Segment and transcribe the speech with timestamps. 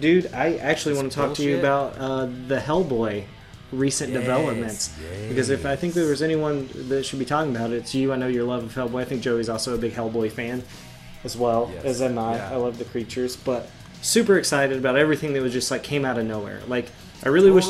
[0.00, 3.24] dude, I actually want to talk to you about uh, the Hellboy
[3.72, 4.94] recent Yes, developments.
[5.28, 8.12] Because if I think there was anyone that should be talking about it, it's you.
[8.12, 9.02] I know your love of Hellboy.
[9.02, 10.62] I think Joey's also a big Hellboy fan
[11.24, 12.36] as well, Yes, as am I.
[12.36, 12.50] yeah.
[12.52, 13.68] I love the creatures, but
[14.00, 16.60] super excited about everything that was just like came out of nowhere.
[16.68, 16.86] Like
[17.24, 17.66] I really wish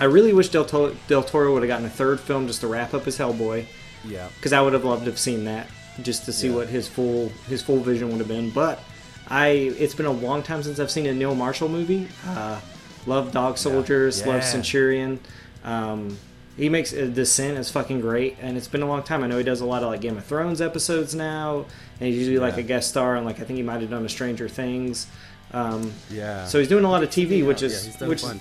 [0.00, 2.66] I really wish Del, to- Del Toro would have gotten a third film just to
[2.68, 3.66] wrap up his Hellboy
[4.04, 4.28] Yeah.
[4.36, 5.66] because I would have loved to have seen that
[6.02, 6.54] just to see Yeah.
[6.56, 8.50] what his full his full vision would have been.
[8.50, 8.80] But
[9.28, 12.08] I it's been a long time since I've seen a Neil Marshall movie.
[12.26, 12.60] Uh,
[13.06, 14.40] love Dog Soldiers, love Yeah.
[14.40, 15.20] Centurion.
[15.64, 16.18] Um,
[16.56, 19.24] he makes uh, Descent is fucking great, and it's been a long time.
[19.24, 21.64] I know he does a lot of like Game of Thrones episodes now,
[22.00, 24.04] and he's usually like a guest star on like I think he might have done
[24.04, 25.06] a Stranger Things.
[25.52, 26.46] Um, Yeah.
[26.46, 28.34] so he's doing a lot of TV, which Yeah, is which is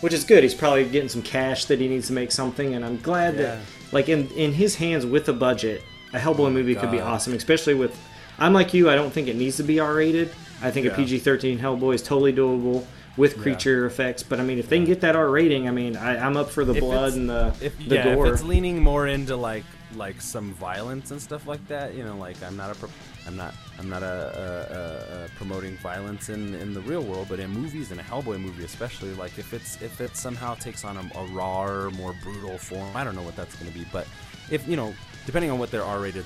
[0.00, 0.42] which is good.
[0.44, 3.58] He's probably getting some cash that he needs to make something, and I'm glad that,
[3.92, 5.82] like in in his hands with a budget,
[6.12, 7.32] a Hellboy movie could be awesome.
[7.32, 7.98] Especially with,
[8.38, 10.30] I'm like you, I don't think it needs to be R-rated.
[10.62, 12.84] I think a PG-13 Hellboy is totally doable
[13.16, 14.22] with creature effects.
[14.22, 16.50] But I mean, if they can get that R rating, I mean, I, I'm up
[16.50, 18.26] for the If blood and the If the yeah, gore.
[18.26, 19.64] if it's leaning more into like
[19.94, 22.90] like some violence and stuff like that, you know, like I'm not a pro-
[23.26, 27.26] I'm not I'm not a, a, a, a promoting violence in in the real world,
[27.28, 30.84] but in movies and a Hellboy movie especially, like if it's if it somehow takes
[30.84, 33.86] on a, a raw, more brutal form, I don't know what that's going to be,
[33.92, 34.06] but
[34.50, 34.94] if you know,
[35.26, 36.24] depending on what their R-rated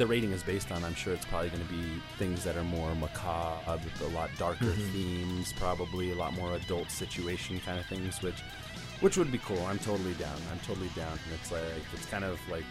[0.00, 2.64] the rating is based on, I'm sure it's probably going to be things that are
[2.64, 4.92] more macabre, a lot darker Mm-hmm.
[4.92, 8.40] themes, probably a lot more adult situation kind of things, which
[9.02, 9.62] which would be cool.
[9.66, 10.38] I'm totally down.
[10.50, 11.12] I'm totally down.
[11.12, 12.64] And it's like it's kind of like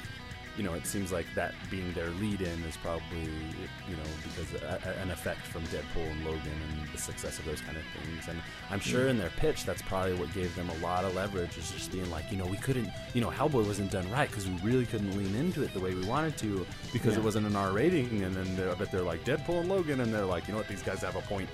[0.60, 4.80] you know, it seems like that being their lead-in is probably you know because a,
[4.90, 8.28] a- an effect from Deadpool and Logan and the success of those kind of things.
[8.28, 9.12] And I'm sure mm-hmm.
[9.12, 11.58] in their pitch, that's probably what gave them a lot of leverage.
[11.58, 14.48] Is just being like, you know, we couldn't, you know, Hellboy wasn't done right because
[14.48, 17.22] we really couldn't lean into it the way we wanted to because Yeah.
[17.22, 18.22] it wasn't an R rating.
[18.24, 20.68] And then they're, but they're like Deadpool and Logan, and they're like, you know what,
[20.68, 21.50] these guys have a point.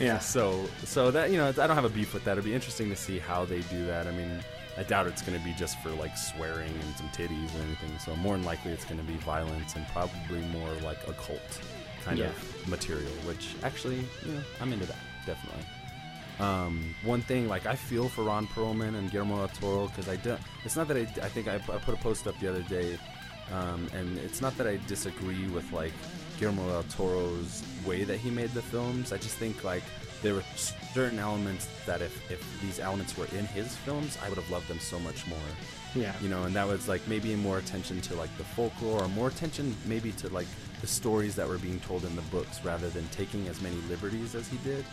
[0.00, 0.18] yeah.
[0.26, 2.32] So, so that you know, I don't have a beef with that.
[2.32, 4.06] It'd be interesting to see how they do that.
[4.06, 4.42] I mean,
[4.78, 7.98] I doubt it's going to be just for like swearing and some titties or anything.
[7.98, 11.60] So more than likely, it's going to be violence and probably more like occult
[12.04, 12.26] kind Yeah.
[12.26, 13.10] of material.
[13.26, 15.64] Which actually, you know, I'm into that definitely.
[16.38, 20.16] Um, one thing, like I feel for Ron Perlman and Guillermo del Toro because I
[20.16, 20.40] don't.
[20.64, 21.00] It's not that I.
[21.24, 22.98] I think I, I put a post up the other day,
[23.52, 25.94] um, and it's not that I disagree with like
[26.38, 29.12] Guillermo del Toro's way that he made the films.
[29.12, 29.82] I just think like
[30.26, 30.44] there were
[30.92, 34.68] certain elements that if if these elements were in his films, I would have loved
[34.68, 35.38] them so much more.
[35.94, 36.12] Yeah.
[36.20, 39.28] you know and that was like maybe more attention to like the folklore or more
[39.28, 40.48] attention maybe to like
[40.82, 44.34] the stories that were being told in the books rather than taking as many liberties
[44.34, 44.84] as he did.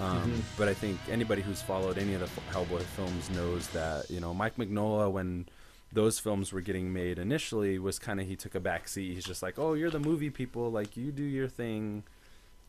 [0.00, 4.18] Um, but i think anybody who's followed any of the hellboy films knows that you
[4.18, 5.46] know mike mignola when
[5.94, 9.14] those films were getting made initially was kind of he took a back seat.
[9.14, 10.70] He's just like oh you're the movie people.
[10.70, 12.02] Like you do your thing.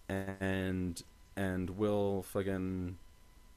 [0.08, 1.02] And
[1.35, 2.97] and we'll fucking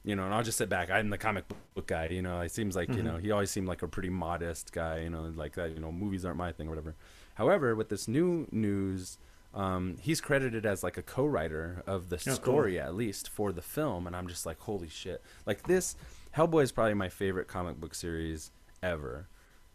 [0.03, 0.89] you know, and I'll just sit back.
[0.89, 1.45] I'm the comic
[1.75, 2.39] book guy, you know.
[2.39, 5.31] It seems like, you know, he always seemed like a pretty modest guy, you know,
[5.35, 6.95] like that, you know, movies aren't my thing or whatever.
[7.35, 9.17] However, with this new news,
[9.53, 12.35] um, he's credited as like a co-writer of the cool.
[12.35, 15.21] story at least for the film, and I'm just like, holy shit!
[15.45, 15.95] Like this,
[16.35, 18.51] Hellboy is probably my favorite comic book series
[18.83, 19.27] ever.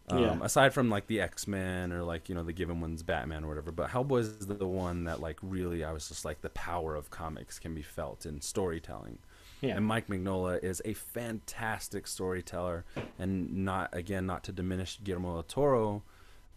[0.09, 0.37] Um, Yeah.
[0.41, 3.47] Aside from like the X Men or like you know the given ones Batman or
[3.47, 6.95] whatever, but Hellboy is the, one that like really I was just like the power
[6.95, 9.17] of comics can be felt in storytelling.
[9.61, 9.77] Yeah.
[9.77, 12.85] And Mike Mignola is a fantastic storyteller,
[13.17, 16.03] and not again not to diminish Guillermo del Toro,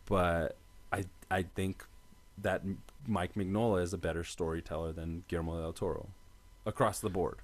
[0.04, 0.56] but
[0.92, 1.84] I I think
[2.36, 2.62] that
[3.06, 6.08] Mike Mignola is a better storyteller than Guillermo del Toro,
[6.66, 7.38] across the board.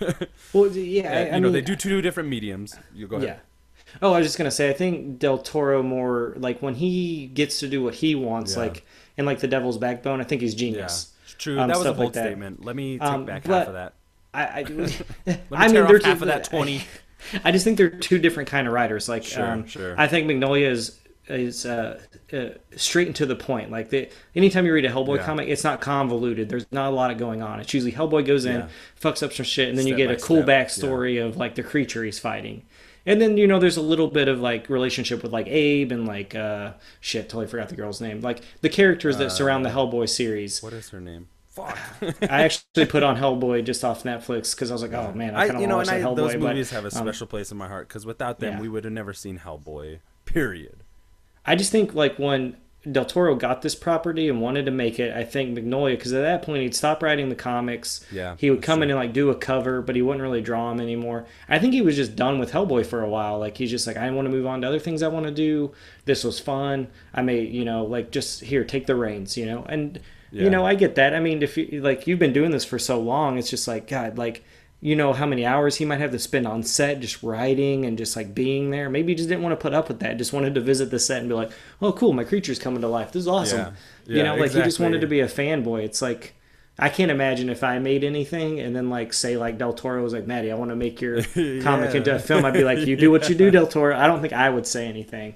[0.52, 1.08] Well, yeah.
[1.10, 2.76] Uh, I, you know mean, they do two different mediums.
[2.94, 3.28] You go ahead.
[3.28, 3.38] Yeah.
[4.02, 7.60] Oh, I was just gonna say, I think Del Toro more like when he gets
[7.60, 8.60] to do what he wants, Yeah.
[8.62, 10.20] like in like the Devil's Backbone.
[10.20, 11.12] I think he's Yeah, genius.
[11.24, 11.58] it's true.
[11.58, 12.64] Um, that was a stuff like bold statement.
[12.64, 13.94] Let me take Um, back half of that.
[14.34, 14.58] I, I,
[15.52, 16.82] I mean, they're off half of that twenty.
[17.44, 19.08] I just think they're two different kind of writers.
[19.08, 19.94] Like, Sure, um, sure.
[19.98, 20.98] I think Mignola is
[21.30, 22.00] is uh,
[22.32, 22.46] uh,
[22.76, 23.70] straight and to the point.
[23.70, 25.24] Like, the, anytime you read a Hellboy Yeah.
[25.26, 26.48] comic, it's not convoluted.
[26.48, 27.60] There's not a lot of going on.
[27.60, 28.68] It's usually Hellboy goes in, Yeah.
[28.98, 31.62] fucks up some shit, and then you get a cool step, backstory of like the
[31.62, 32.62] creature he's fighting.
[33.08, 36.06] And then you know there's a little bit of like relationship with like Abe and
[36.06, 40.10] like uh shit totally forgot the girl's name like the characters that surround the Hellboy
[40.10, 40.62] series.
[40.62, 41.28] What is her name?
[41.48, 41.78] Fuck.
[42.22, 45.46] I actually put on Hellboy just off Netflix because I was like oh man I
[45.46, 46.32] kind of you know, want to and watch I, Hellboy.
[46.32, 48.60] those but, movies have a um, special place in my heart because without them, yeah.
[48.60, 50.00] we would have never seen Hellboy.
[50.26, 50.82] Period.
[51.46, 52.58] I just think like when
[52.90, 56.22] Del Toro got this property and wanted to make it, I think Mignola because at
[56.22, 58.04] that point he'd stop writing the comics.
[58.12, 60.70] Yeah, he would come in and like do a cover, but he wouldn't really draw
[60.70, 61.26] them anymore.
[61.48, 63.38] I think he was just done with Hellboy for a while.
[63.38, 65.32] Like he's just like I want to move on to other things I want to
[65.32, 65.72] do.
[66.04, 66.88] This was fun.
[67.12, 69.64] I may you know like just here take the reins, you know.
[69.68, 71.14] And you know, I get that.
[71.14, 73.88] I mean, if you like you've been doing this for so long, it's just like
[73.88, 74.44] God, like
[74.80, 77.98] you know how many hours he might have to spend on set just writing and
[77.98, 78.88] just like being there.
[78.88, 80.18] Maybe he just didn't want to put up with that.
[80.18, 81.50] Just wanted to visit the set and be like,
[81.82, 83.10] "Oh, cool, my creature's coming to life.
[83.12, 83.74] This is awesome."
[84.06, 84.16] Yeah.
[84.16, 85.82] you know, like he just wanted to be a fanboy.
[85.84, 86.34] It's like
[86.78, 90.12] I can't imagine if I made anything and then like say like Del Toro was
[90.12, 91.22] like, "Maddie, I want to make your
[91.62, 91.96] comic Yeah.
[91.96, 94.20] into a film." I'd be like, "You do what you do, Del Toro." I don't
[94.20, 95.34] think I would say anything.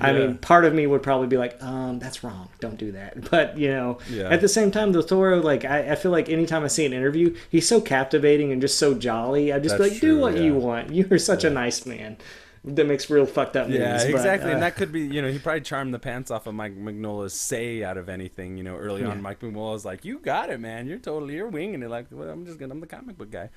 [0.00, 2.48] I mean, part of me would probably be like, um, that's wrong.
[2.60, 3.30] Don't do that.
[3.30, 4.28] But, you know, Yeah.
[4.30, 6.92] at the same time, Del Toro, like, I, I feel like anytime I see an
[6.92, 9.52] interview, he's so captivating and just so jolly.
[9.52, 10.42] I just That's like, do what yeah.
[10.42, 10.90] you want.
[10.94, 12.16] You are such a nice man.
[12.64, 13.80] That makes real fucked up movies.
[13.80, 14.50] Yeah, but, exactly.
[14.50, 16.76] uh, and that could be, you know, he probably charmed the pants off of Mike
[16.76, 18.56] Mignola's say out of anything.
[18.56, 19.08] You know, early Yeah.
[19.08, 20.86] on, Mike Mignola was like, "You got it, man.
[20.86, 21.90] You're totally you're winging it.
[21.90, 23.48] Like, well, I'm just gonna, I'm the comic book guy."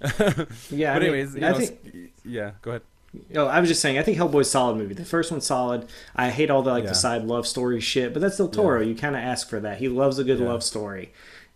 [0.70, 2.50] Yeah, I but mean, anyways, you I know, think- yeah.
[2.62, 2.82] Go ahead.
[3.34, 4.94] Oh, I was just saying, I think Hellboy's a solid movie.
[4.94, 5.88] The first one's solid.
[6.14, 6.90] I hate all the like Yeah.
[6.90, 8.82] the side love story shit, but that's Del Toro.
[8.82, 9.78] You kind of ask for that.
[9.78, 10.48] He loves a good Yeah.
[10.48, 11.12] love story,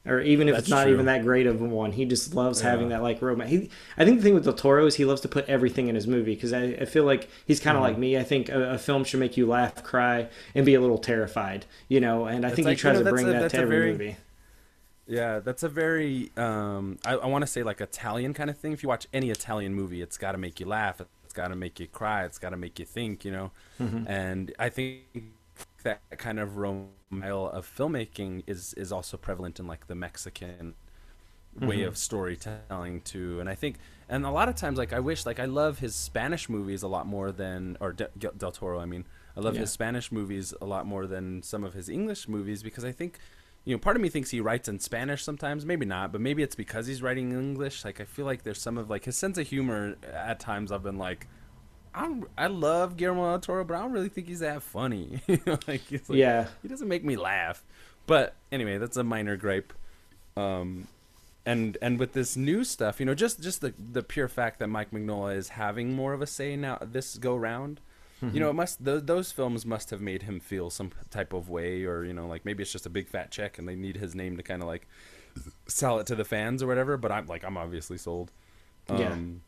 [0.07, 0.95] or even if That's it's not true.
[0.95, 2.71] even that great of a one, he just loves Yeah.
[2.71, 3.51] having that like romance.
[3.51, 5.95] He, I think the thing with Del Toro is he loves to put everything in
[5.95, 7.93] his movie because I, I feel like he's kind of Mm-hmm.
[7.93, 8.17] like me.
[8.17, 11.67] I think a, a film should make you laugh, cry, and be a little terrified.
[11.89, 13.59] You know, and I think like, he tries you know, to bring a- that to
[13.59, 14.17] every very- movie.
[15.07, 18.73] Yeah, that's a very um I, I want to say like Italian kind of thing.
[18.73, 21.01] If you watch any Italian movie, it's got to make you laugh,
[21.33, 23.51] it's got to make you cry, it's got to make you think, you know.
[23.81, 24.07] Mm-hmm.
[24.07, 25.05] And I think
[25.83, 30.75] that kind of style of filmmaking is is also prevalent in like the Mexican
[31.59, 31.89] way Mm-hmm.
[31.89, 33.41] of storytelling too.
[33.41, 33.77] And I think
[34.09, 36.89] and a lot of times like I wish like I love his Spanish movies a
[36.89, 39.05] lot more than or De, Del Toro, I mean.
[39.35, 39.61] I love Yeah.
[39.61, 43.19] his Spanish movies a lot more than some of his English movies because I think
[43.65, 46.43] you know, part of me thinks he writes in Spanish sometimes, maybe not, but maybe
[46.43, 47.85] it's because he's writing in English.
[47.85, 50.83] Like I feel like there's some of like his sense of humor at times I've
[50.83, 51.29] been like
[51.95, 55.21] I I love Guillermo del Toro, but I don't really think he's that funny.
[55.29, 56.49] You know, like Yeah.
[56.63, 57.63] he doesn't make me laugh.
[58.07, 59.73] But anyway, that's a minor gripe.
[60.37, 60.89] Um,
[61.47, 64.69] and and with this new stuff, you know, just just the the pure fact that
[64.69, 67.81] Mike Mignola is having more of a say now this go round.
[68.23, 71.49] You know, it must th- those films must have made him feel some type of
[71.51, 73.97] way, or you know, like maybe it's just a big fat check and they need
[73.97, 74.87] his name to kind of like
[75.67, 76.97] sell it to the fans or whatever.
[76.97, 78.31] But I'm like, I'm obviously sold.
[78.89, 79.13] Yeah.
[79.13, 79.43] Um,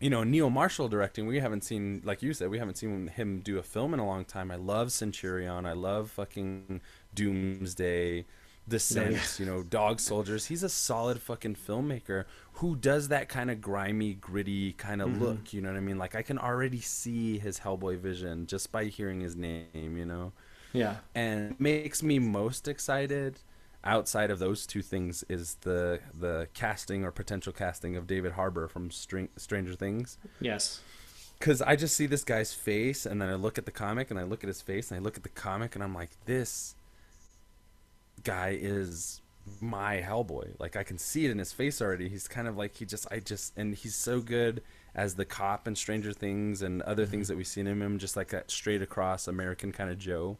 [0.00, 1.26] you know, Neil Marshall directing.
[1.26, 4.06] We haven't seen, like you said, we haven't seen him do a film in a
[4.06, 4.50] long time.
[4.50, 5.64] I love Centurion.
[5.64, 6.80] I love fucking
[7.14, 8.26] Doomsday,
[8.68, 9.12] Descent.
[9.12, 9.20] yeah.
[9.38, 10.46] You know, Dog Soldiers.
[10.46, 12.24] He's a solid fucking filmmaker
[12.54, 15.24] who does that kind of grimy, gritty kind of mm-hmm.
[15.24, 15.52] look.
[15.52, 15.98] You know what I mean?
[15.98, 19.96] Like I can already see his Hellboy vision just by hearing his name.
[19.96, 20.32] You know
[20.72, 20.96] Yeah.
[21.14, 23.40] and makes me most excited
[23.82, 28.66] outside of those two things is the the casting or potential casting of David Harbour
[28.68, 30.80] from String, Stranger Things Yes.
[31.40, 34.18] cuz I just see this guy's face and then I look at the comic and
[34.18, 36.76] I look at his face and I look at the comic and I'm like this
[38.22, 39.20] guy is
[39.60, 42.76] my Hellboy like I can see it in his face already he's kind of like
[42.76, 44.62] he just I just and he's so good
[44.94, 47.32] as the cop in Stranger Things and other things mm-hmm.
[47.32, 50.38] that we've seen in him just like that straight across American kind of Joe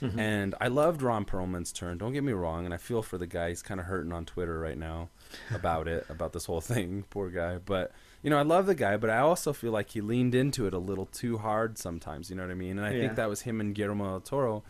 [0.00, 0.18] mm-hmm.
[0.18, 1.98] and I loved Ron Perlman's turn.
[1.98, 3.50] Don't get me wrong, and I feel for the guy.
[3.50, 5.08] He's kind of hurting on Twitter right now
[5.54, 7.04] about it, about this whole thing.
[7.10, 7.58] Poor guy.
[7.58, 7.92] But
[8.22, 10.74] you know, I love the guy, but I also feel like he leaned into it
[10.74, 12.30] a little too hard sometimes.
[12.30, 12.78] You know what I mean?
[12.78, 13.00] And I Yeah.
[13.00, 14.64] think that was him and Guillermo del Toro,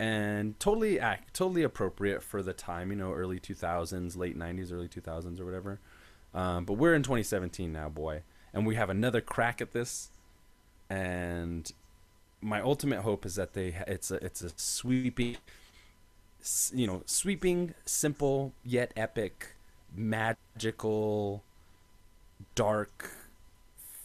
[0.00, 2.90] and totally act, totally appropriate for the time.
[2.90, 5.78] You know, early two thousands, late nineties, early two thousands, or whatever.
[6.32, 8.22] Um, but we're in 2017 now, boy,
[8.54, 10.10] and we have another crack at this,
[10.88, 11.70] and
[12.40, 15.36] my ultimate hope is that they it's a it's a sweeping
[16.72, 19.48] you know sweeping simple yet epic
[19.94, 21.44] magical
[22.54, 23.10] dark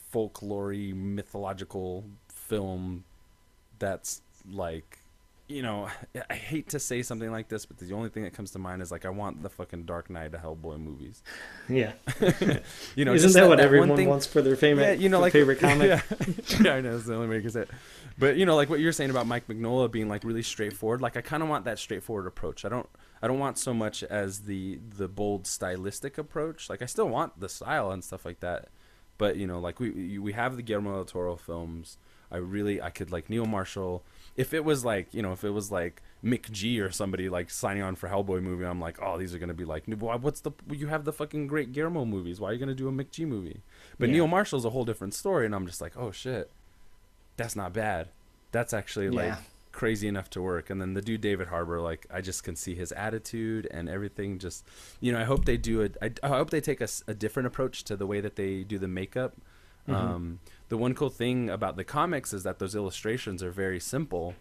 [0.10, 3.06] folklore mythological film
[3.80, 4.22] that's
[4.52, 5.00] like
[5.48, 5.88] you know
[6.30, 8.82] i hate to say something like this but the only thing that comes to mind
[8.82, 11.22] is like i want the fucking dark knight of hellboy movies
[11.70, 11.94] Yeah.
[12.96, 15.10] you know Isn't just that, what one everyone thing- wants for their favorite, yeah, you
[15.10, 15.88] know, like favorite comic?
[15.88, 16.02] Yeah,
[16.62, 17.70] yeah, I know it's the only way you can say it.
[18.18, 21.02] But you know, like what you're saying about Mike Mignola being like really straightforward.
[21.02, 22.64] Like I kind of want that straightforward approach.
[22.66, 22.88] I don't.
[23.22, 26.70] I don't want so much as the the bold stylistic approach.
[26.70, 28.70] Like I still want the style and stuff like that.
[29.18, 31.98] But you know, like we we have the Guillermo del Toro films.
[32.32, 34.04] I really I could like Neil Marshall.
[34.36, 37.84] If it was like you know if it was like McG or somebody like signing
[37.84, 40.52] on for Hellboy movie, I'm like, oh, these are gonna be like, why- what's the
[40.72, 42.40] you have the fucking great Guillermo movies?
[42.40, 43.62] Why are you gonna do a McG movie?
[44.00, 44.16] But Yeah.
[44.16, 46.52] Neil Marshall's a whole different story, and I'm just like, oh shit,
[47.38, 48.10] that's not bad.
[48.52, 49.38] That's actually like Yeah.
[49.72, 50.70] crazy enough to work.
[50.70, 54.40] And then the dude David Harbour, like I just can see his attitude and everything.
[54.40, 54.66] Just
[55.00, 55.96] you know, I hope they do it.
[56.02, 58.88] I, I hope they take a different approach to the way that they do the
[58.88, 59.36] makeup.
[59.88, 64.34] Um, the one cool thing about the comics is that those illustrations are very simple,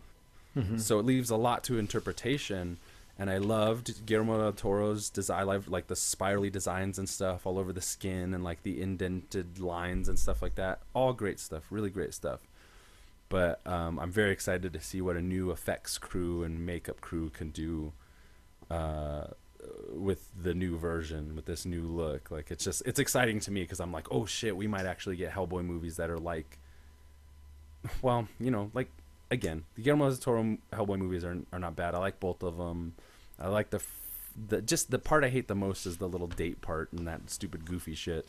[0.78, 2.78] so it leaves a lot to interpretation.
[3.18, 5.48] and I loved Guillermo del Toro's design.
[5.48, 9.60] I like the spirally designs and stuff all over the skin and like the indented
[9.60, 10.80] lines and stuff like that.
[10.94, 12.40] All great stuff, really great stuff.
[13.28, 17.30] But um, I'm very excited to see what a new effects crew and makeup crew
[17.30, 17.92] can do
[18.70, 19.28] uh,
[19.92, 22.30] with the new version, with this new look.
[22.30, 25.16] Like it's just it's exciting to me because I'm like, oh shit, we might actually
[25.16, 26.58] get Hellboy movies that are like,
[28.02, 28.88] well, you know, like
[29.30, 31.94] again, the Guillermo del Toro Hellboy movies are are not bad.
[31.94, 32.94] I like both of them.
[33.38, 33.82] I like the
[34.48, 37.30] the just the part I hate the most is the little date part and that
[37.30, 38.26] stupid goofy shit.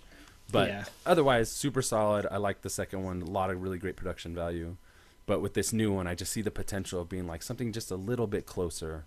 [0.52, 0.86] But yeah.
[1.06, 2.28] otherwise, super solid.
[2.30, 3.22] I like the second one.
[3.24, 4.78] A lot of really great production value.
[5.26, 7.90] But with this new one, I just see the potential of being like something just
[7.90, 9.06] a little bit closer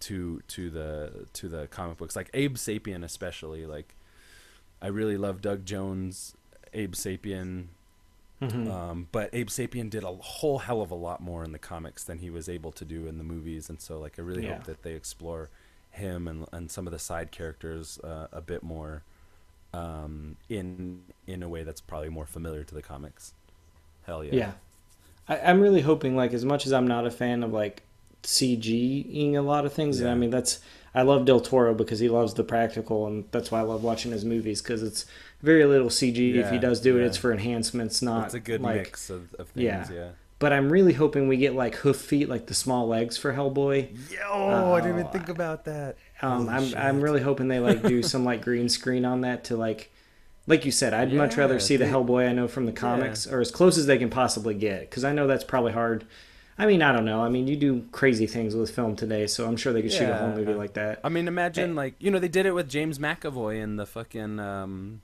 [0.00, 3.66] to to the to the comic books, like Abe Sapien especially.
[3.66, 3.94] Like,
[4.82, 6.34] I really love Doug Jones,
[6.72, 7.66] Abe Sapien.
[8.42, 8.70] Mm-hmm.
[8.70, 12.02] Um, but Abe Sapien did a whole hell of a lot more in the comics
[12.04, 14.54] than he was able to do in the movies, and so like I really yeah.
[14.54, 15.50] hope that they explore
[15.90, 19.02] him and and some of the side characters uh, a bit more
[19.74, 23.34] um, in in a way that's probably more familiar to the comics.
[24.04, 24.34] Hell yeah!
[24.34, 24.52] Yeah,
[25.28, 27.82] I, am really hoping like as much as I'm not a fan of like
[28.22, 30.06] CGing a lot of things, yeah.
[30.06, 30.60] and I mean that's
[30.94, 34.10] I love Del Toro because he loves the practical, and that's why I love watching
[34.12, 35.06] his movies because it's
[35.40, 36.34] very little CG.
[36.34, 37.04] Yeah, if he does do yeah.
[37.04, 38.26] it, it's for enhancements, not.
[38.26, 39.64] It's a good like, mix of, of things.
[39.64, 39.86] Yeah.
[39.92, 40.08] yeah.
[40.40, 44.10] But I'm really hoping we get like hoof feet, like the small legs for Hellboy.
[44.10, 45.96] Yo, uh, I didn't even think about that.
[46.22, 46.78] Um, I'm shit.
[46.78, 49.92] I'm really hoping they like do some like green screen on that to like,
[50.46, 53.40] like you said, I'd much rather see the Hellboy I know from the comics or
[53.40, 56.06] as close as they can possibly get because I know that's probably hard.
[56.60, 57.22] I mean, I don't know.
[57.22, 60.10] I mean, you do crazy things with film today, so I'm sure they could shoot
[60.10, 61.00] a whole movie like that.
[61.02, 64.38] I mean, imagine like you know they did it with James McAvoy in the fucking
[64.38, 65.00] um,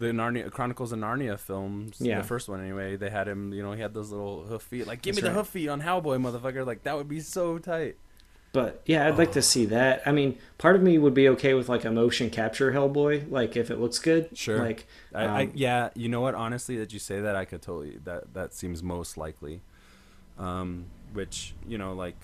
[0.00, 1.98] the Narnia Chronicles of Narnia films.
[2.00, 2.18] Yeah.
[2.18, 2.96] The first one anyway.
[2.96, 4.88] They had him, you know, he had those little hoof feet.
[4.88, 6.66] Like, give That's me the hoof feet on Hellboy, motherfucker.
[6.66, 7.94] Like that would be so tight.
[8.52, 9.18] But yeah, I'd oh.
[9.18, 10.02] like to see that.
[10.04, 13.56] I mean, part of me would be okay with like a motion capture Hellboy, like
[13.56, 14.36] if it looks good.
[14.36, 14.58] Sure.
[14.58, 16.34] Like, I, um, I, yeah, you know what?
[16.34, 19.62] Honestly, that you say that, I could totally that that seems most likely.
[20.38, 22.16] Um, which you know, like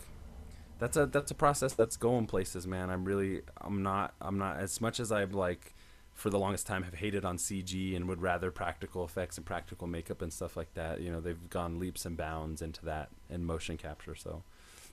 [0.79, 2.91] that's a that's a process that's going places, man.
[2.91, 5.75] I'm really I'm not I'm not as much as I've like
[6.15, 9.87] for the longest time have hated on CG and would rather practical effects and practical
[9.87, 11.01] makeup and stuff like that.
[11.01, 14.17] You know, they've gone leaps and bounds into that and motion capture.
[14.17, 14.43] So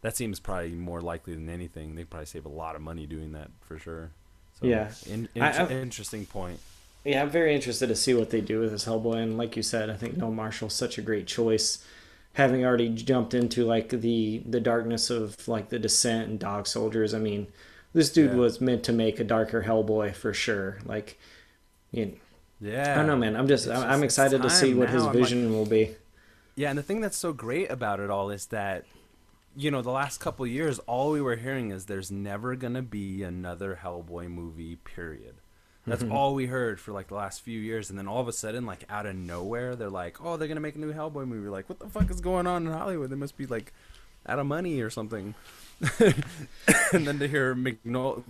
[0.02, 1.96] that seems probably more likely than anything.
[1.96, 4.12] They probably save a lot of money doing that for sure.
[4.60, 6.60] So, yeah, in, in, I, interesting point.
[7.04, 9.22] Yeah, I'm very interested to see what they do with this Hellboy.
[9.24, 11.84] And like you said, I think Neil Marshall's such a great choice,
[12.36, 17.14] having already jumped into like the the darkness of like the Descent and Dog Soldiers.
[17.14, 17.48] I mean,
[17.94, 18.38] this dude yeah.
[18.38, 20.80] was meant to make a darker Hellboy for sure.
[20.86, 21.18] Like,
[21.92, 22.14] you know,
[22.60, 23.36] yeah, I don't know, man.
[23.36, 24.96] I'm just, I'm, I'm excited to see what now.
[24.96, 25.96] his vision like, will be.
[26.56, 28.86] Yeah, and the thing that's so great about it all is that,
[29.56, 33.24] you know, the last couple years, all we were hearing is there's never gonna be
[33.24, 34.76] another Hellboy movie.
[34.76, 35.36] Period.
[35.88, 36.14] That's mm-hmm.
[36.14, 38.66] all we heard for like the last few years, and then all of a sudden,
[38.66, 41.70] like out of nowhere, they're like, "Oh, they're gonna make a new Hellboy movie." Like,
[41.70, 43.12] what the fuck is going on in Hollywood?
[43.12, 43.72] They must be like
[44.28, 45.36] out of money or something.
[46.00, 48.24] and then to hear Mignola,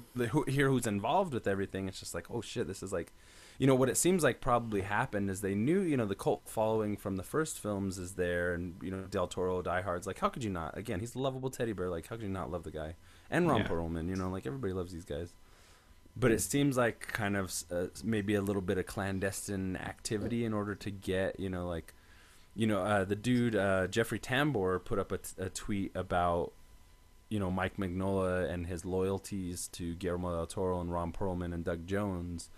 [0.50, 3.14] hear who's involved with everything, it's just like, oh shit, this is like,
[3.58, 6.42] you know, what it seems like probably happened is they knew, you know, the cult
[6.46, 10.20] following from the first films is there, and you know, Del Toro, Die Hard's like,
[10.20, 10.78] how could you not?
[10.78, 11.90] Again, he's a lovable teddy bear.
[11.90, 12.96] Like, how could you not love the guy?
[13.32, 13.68] And Ron yeah.
[13.68, 15.34] Perlman, you know, like everybody loves these guys.
[16.18, 20.54] But it seems like kind of uh, maybe a little bit of clandestine activity in
[20.54, 21.94] order to get, you know, like,
[22.56, 26.54] you know, uh, the dude uh, Jeffrey Tambor put up a, t- a tweet about
[27.30, 31.64] you know Mike Mignola and his loyalties to Guillermo del Toro and Ron Perlman and
[31.64, 32.50] Doug Jones.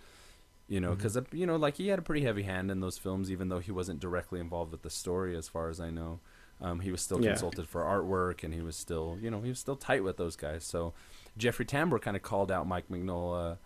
[0.68, 1.36] You know, because mm-hmm.
[1.36, 3.72] you know, like he had a pretty heavy hand in those films, even though he
[3.72, 6.20] wasn't directly involved with the story, as far as I know.
[6.60, 7.30] Um, he was still yeah.
[7.30, 10.36] consulted for artwork, and he was still, you know, he was still tight with those
[10.36, 10.64] guys.
[10.64, 10.92] So
[11.38, 13.58] Jeffrey Tambor kind of called out Mike Mignola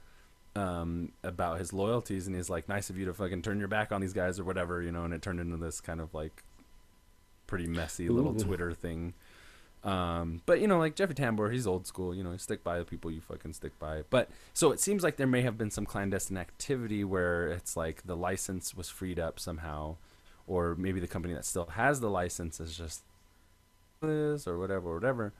[0.55, 3.91] um, about his loyalties, and he's like, "Nice of you to fucking turn your back
[3.91, 5.05] on these guys or whatever," you know.
[5.05, 6.45] And it turned into this kind of like
[7.47, 8.45] pretty messy little Ooh.
[8.45, 9.15] Twitter thing
[9.85, 12.15] um, but you know, like Jeffrey Tambor, he's old school.
[12.15, 14.03] You know, you stick by the people you fucking stick by.
[14.11, 18.03] But so it seems like there may have been some clandestine activity where it's like
[18.05, 19.97] the license was freed up somehow,
[20.47, 23.03] or maybe the company that still has the license is just
[24.01, 25.33] this or whatever, or whatever,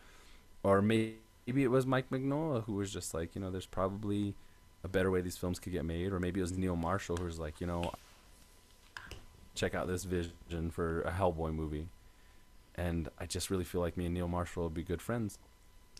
[0.65, 4.35] or maybe it was Mike Mignola who was just like, you know, there's probably
[4.85, 7.25] a better way these films could get made, or maybe it was Neil Marshall who
[7.25, 7.93] was like, you know,
[9.55, 11.89] check out this vision for a Hellboy movie
[12.75, 15.39] and I just really feel like me and Neil Marshall would be good friends.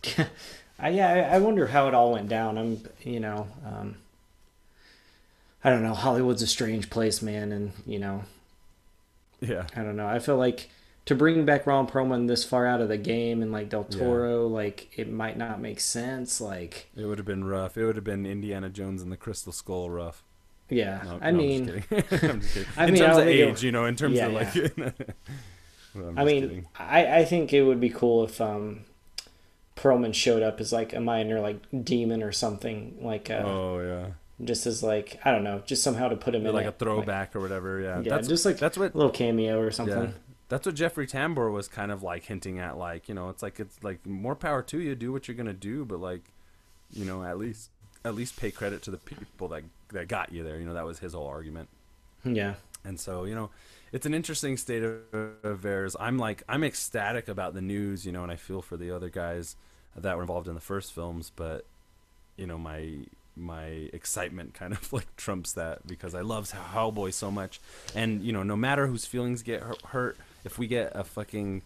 [0.79, 2.57] I, yeah, I wonder how it all went down.
[2.57, 3.97] I'm, you know, um,
[5.63, 5.93] I don't know.
[5.93, 8.23] Hollywood's a strange place, man, and you know,
[9.39, 10.07] yeah, I don't know.
[10.07, 10.69] I feel like
[11.05, 14.47] to bring back Ron Perlman this far out of the game and like Del Toro,
[14.47, 14.53] yeah.
[14.53, 16.39] like it might not make sense.
[16.39, 17.77] Like it would have been rough.
[17.77, 20.23] It would have been Indiana Jones and the Crystal Skull rough.
[20.69, 22.69] Yeah, no, I, no, mean, I'm just kidding.
[22.77, 24.55] I in mean, terms of age, it, you know, in terms yeah, of like.
[24.55, 24.67] Yeah.
[25.95, 28.85] well, I mean, I I think it would be cool if um,
[29.75, 33.29] Perlman showed up as like a minor like demon or something like.
[33.29, 36.53] Uh, oh yeah just as like I don't know, just somehow to put him in
[36.53, 36.69] like it.
[36.69, 37.79] a throwback like, or whatever.
[37.79, 40.05] Yeah, yeah, that's, just like that's what little cameo or something.
[40.05, 40.32] Yeah.
[40.53, 43.59] That's what Jeffrey Tambor was kind of like hinting at, like you know, it's like
[43.59, 46.21] it's like more power to you, do what you're gonna do, but like,
[46.91, 47.71] you know, at least
[48.05, 50.59] at least pay credit to the people that that got you there.
[50.59, 51.69] You know, that was his whole argument.
[52.23, 52.53] Yeah.
[52.85, 53.49] And so you know,
[53.91, 55.95] it's an interesting state of affairs.
[55.99, 59.09] I'm like I'm ecstatic about the news, you know, and I feel for the other
[59.09, 59.55] guys
[59.95, 61.65] that were involved in the first films, but
[62.37, 67.31] you know, my my excitement kind of like trumps that because I love Hellboy so
[67.31, 67.59] much,
[67.95, 71.61] and you know, no matter whose feelings get hurt, if we get a fucking,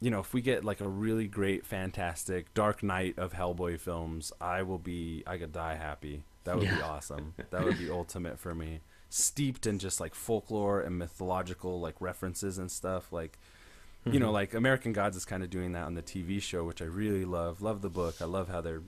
[0.00, 4.32] you know, if we get like a really great, fantastic Dark Knight of Hellboy films,
[4.40, 6.24] I will be, I could die happy.
[6.44, 6.76] That would yeah.
[6.76, 7.34] be awesome.
[7.50, 8.80] That would be ultimate for me.
[9.10, 13.38] Steeped in just like folklore and mythological like references and stuff, like
[14.06, 14.34] you know, mm-hmm.
[14.34, 17.26] like American Gods is kind of doing that on the TV show, which I really
[17.26, 17.60] love.
[17.60, 18.16] Love the book.
[18.22, 18.82] I love how they're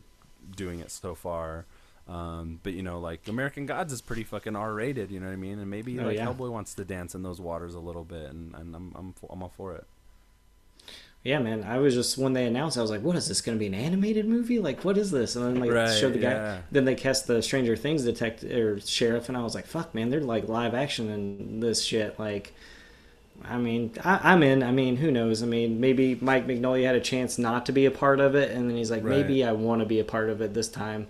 [0.57, 1.67] doing it so far.
[2.09, 5.11] Um, but you know, like American Gods is pretty fucking R rated.
[5.11, 5.59] You know what I mean?
[5.59, 6.27] And maybe oh, like yeah.
[6.27, 9.43] Hellboy wants to dance in those waters a little bit, and, and I'm I'm I'm
[9.43, 9.87] all for it.
[11.23, 11.63] Yeah, man.
[11.63, 13.69] I was just when they announced, I was like, "What is this going to be
[13.69, 14.59] an animated movie?
[14.59, 16.31] Like, what is this?" And then like right, showed the guy.
[16.31, 16.59] Yeah.
[16.73, 20.11] Then they cast the Stranger Things detective or sheriff, and I was like, "Fuck, man!
[20.11, 22.53] They're like live action and this shit." Like,
[23.45, 24.65] I mean, I, am in.
[24.65, 25.45] I mean, who knows?
[25.45, 28.51] I mean, maybe Mike Mignola had a chance not to be a part of it,
[28.51, 29.21] and then he's like, right.
[29.21, 31.07] maybe I want to be a part of it this time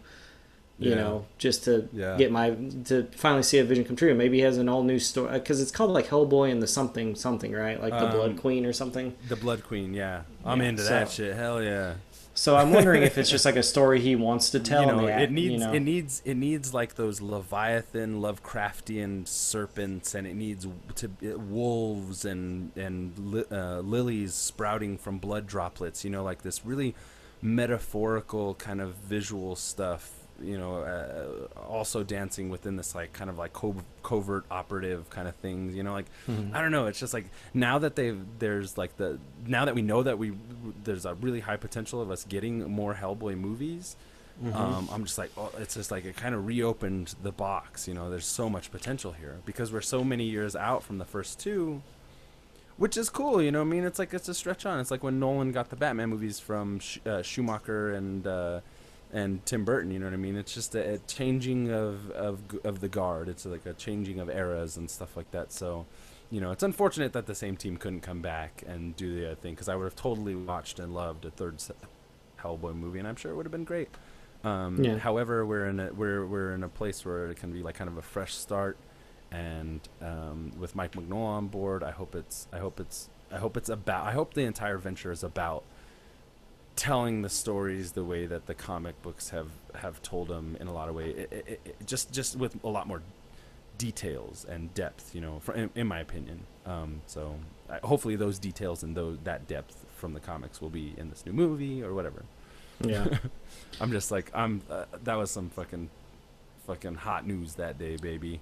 [0.78, 0.96] you yeah.
[0.96, 2.16] know, just to yeah.
[2.16, 2.50] get my
[2.84, 4.14] to finally see a vision come true.
[4.14, 7.14] Maybe he has an all new story because it's called like Hellboy and the something
[7.14, 7.80] something, right?
[7.80, 9.14] Like the um, Blood Queen or something.
[9.28, 10.22] The Blood Queen, yeah.
[10.44, 11.36] I'm yeah, into so, that shit.
[11.36, 11.94] Hell yeah.
[12.34, 14.86] So I'm wondering if it's just like a story he wants to tell.
[14.86, 15.72] You know, it needs you know?
[15.72, 22.24] it needs it needs like those Leviathan, Lovecraftian serpents, and it needs to uh, wolves
[22.24, 26.04] and and li, uh, lilies sprouting from blood droplets.
[26.04, 26.94] You know, like this really
[27.42, 33.38] metaphorical kind of visual stuff you know, uh, also dancing within this like kind of
[33.38, 35.74] like co- covert operative kind of things.
[35.74, 36.54] You know, like mm-hmm.
[36.54, 36.86] I don't know.
[36.86, 40.32] It's just like now that they've there's like the now that we know that we
[40.84, 43.96] there's a really high potential of us getting more Hellboy movies.
[44.42, 44.56] Mm-hmm.
[44.56, 47.86] Um, I'm just like, oh, it's just like it kind of reopened the box.
[47.86, 51.04] You know, there's so much potential here because we're so many years out from the
[51.04, 51.82] first two,
[52.76, 53.42] which is cool.
[53.42, 54.80] You know, I mean, it's like it's a stretch on.
[54.80, 58.60] It's like when Nolan got the Batman movies from Sh- uh, Schumacher and uh,
[59.12, 59.90] and Tim Burton.
[59.90, 60.36] You know what I mean?
[60.36, 63.28] It's just a, a, changing of, of of the guard.
[63.28, 65.52] It's like a changing of eras and stuff like that.
[65.52, 65.86] So,
[66.30, 69.34] you know, it's unfortunate that the same team couldn't come back and do the other
[69.34, 71.60] thing because I would have totally watched and loved a third
[72.42, 73.88] Hellboy movie, and I'm sure it would have been great.
[74.44, 74.98] Um, yeah.
[74.98, 77.88] However, we're in a we're we're in a place where it can be like kind
[77.88, 78.76] of a fresh start,
[79.30, 83.56] and um, with Mike Mignola on board, I hope it's I hope it's I hope
[83.56, 85.64] it's about I hope the entire venture is about
[86.76, 90.72] telling the stories the way that the comic books have have told them in a
[90.72, 93.02] lot of ways it, it, it, just just with a lot more
[93.78, 96.44] details and depth you know for, in, in, my opinion.
[96.64, 97.36] Um, so
[97.68, 101.26] uh, hopefully those details and those that depth from the comics will be in this
[101.26, 102.24] new movie or whatever.
[102.80, 103.18] Yeah.
[103.80, 105.90] I'm just like i'm uh, that was some fucking
[106.66, 108.40] fucking hot news that day baby.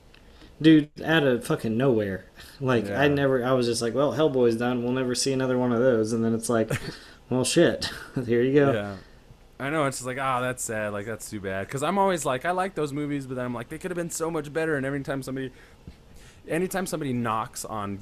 [0.61, 2.27] Dude out of fucking nowhere.
[2.61, 3.01] Like yeah.
[3.01, 4.83] i never i was just like well hellboy's done.
[4.83, 6.13] We'll never see another one of those.
[6.13, 6.71] And then it's like
[7.31, 7.91] well, shit.
[8.27, 8.73] Here you go.
[8.73, 8.97] Yeah.
[9.59, 10.93] I know it's just like, oh, that's sad.
[10.93, 11.67] Like that's too bad.
[11.67, 13.97] Because I'm always like, I like those movies, but then I'm like, they could have
[13.97, 14.77] been so much better.
[14.77, 15.53] And every time somebody,
[16.49, 17.99] anytime somebody knocks on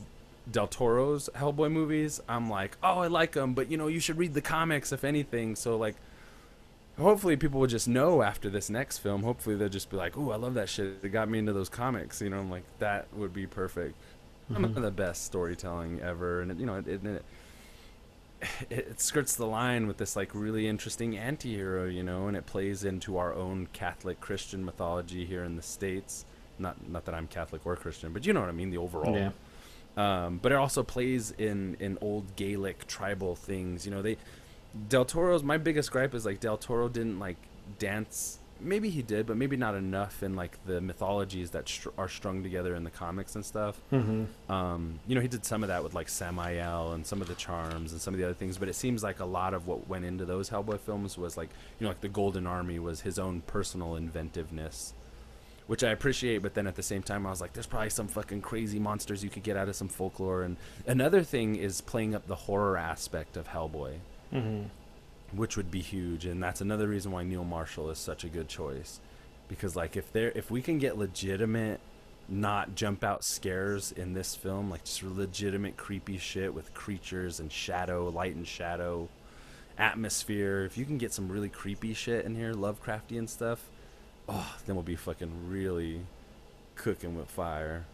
[0.51, 4.19] Del Toro's Hellboy movies, I'm like, oh, I like them, but you know, you should
[4.19, 5.57] read the comics if anything.
[5.57, 5.97] So like,
[6.97, 9.25] hopefully people will just know after this next film.
[9.25, 10.99] Hopefully they'll just be like, oh, I love that shit.
[11.03, 12.23] It got me into those comics.
[12.23, 13.97] You know, I'm like, that would be perfect.
[14.51, 14.81] Mm-hmm.
[14.81, 17.23] the best storytelling ever, and it, you know, it, it, it
[18.97, 23.17] skirts the line with this like really interesting anti-hero you know and it plays into
[23.17, 26.25] our own catholic christian mythology here in the states
[26.59, 29.17] not not that i'm catholic or christian but you know what i mean the overall
[29.17, 30.27] yeah.
[30.27, 34.17] um, but it also plays in in old gaelic tribal things you know they
[34.89, 37.37] del toro's my biggest gripe is like del toro didn't like
[37.79, 42.09] dance maybe he did, but maybe not enough in like the mythologies that str- are
[42.09, 43.81] strung together in the comics and stuff.
[43.93, 44.53] Mm-hmm.
[44.53, 47.35] Um, you know, he did some of that with like Samael and some of the
[47.35, 49.89] charms and some of the other things, but it seems like a lot of what
[49.89, 53.19] went into those Hellboy films was like, you know, like the Golden Army was his
[53.19, 54.93] own personal inventiveness,
[55.67, 56.39] which I appreciate.
[56.39, 59.23] But then at the same time, I was like, there's probably some fucking crazy monsters
[59.23, 60.43] you could get out of some folklore.
[60.43, 63.99] And another thing is playing up the horror aspect of Hellboy,
[64.33, 64.65] Mm-hmm.
[65.33, 66.25] Which would be huge.
[66.25, 69.01] And that's another reason why Neil Marshall is such a good choice,
[69.49, 71.81] because like if there if we can get legitimate
[72.31, 77.51] not jump out scares in this film like just legitimate creepy shit with creatures and
[77.51, 79.09] shadow light and shadow
[79.79, 83.65] atmosphere if you can get some really creepy shit in here lovecraftian stuff
[84.29, 86.01] oh then we'll be fucking really
[86.75, 87.87] cooking with fire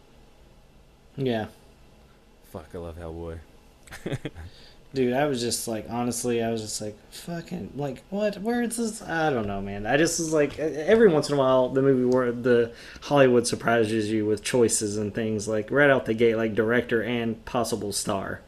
[1.15, 1.45] Yeah.
[2.51, 3.39] fuck i love hellboy
[4.95, 8.37] Dude, I was just like, honestly, I was just like, fucking, like, what?
[8.41, 9.01] Where is this?
[9.01, 9.85] I don't know, man.
[9.85, 14.09] I just was like, every once in a while, the movie where the Hollywood surprises
[14.09, 18.41] you with choices and things, like, right out the gate, like, director and possible star.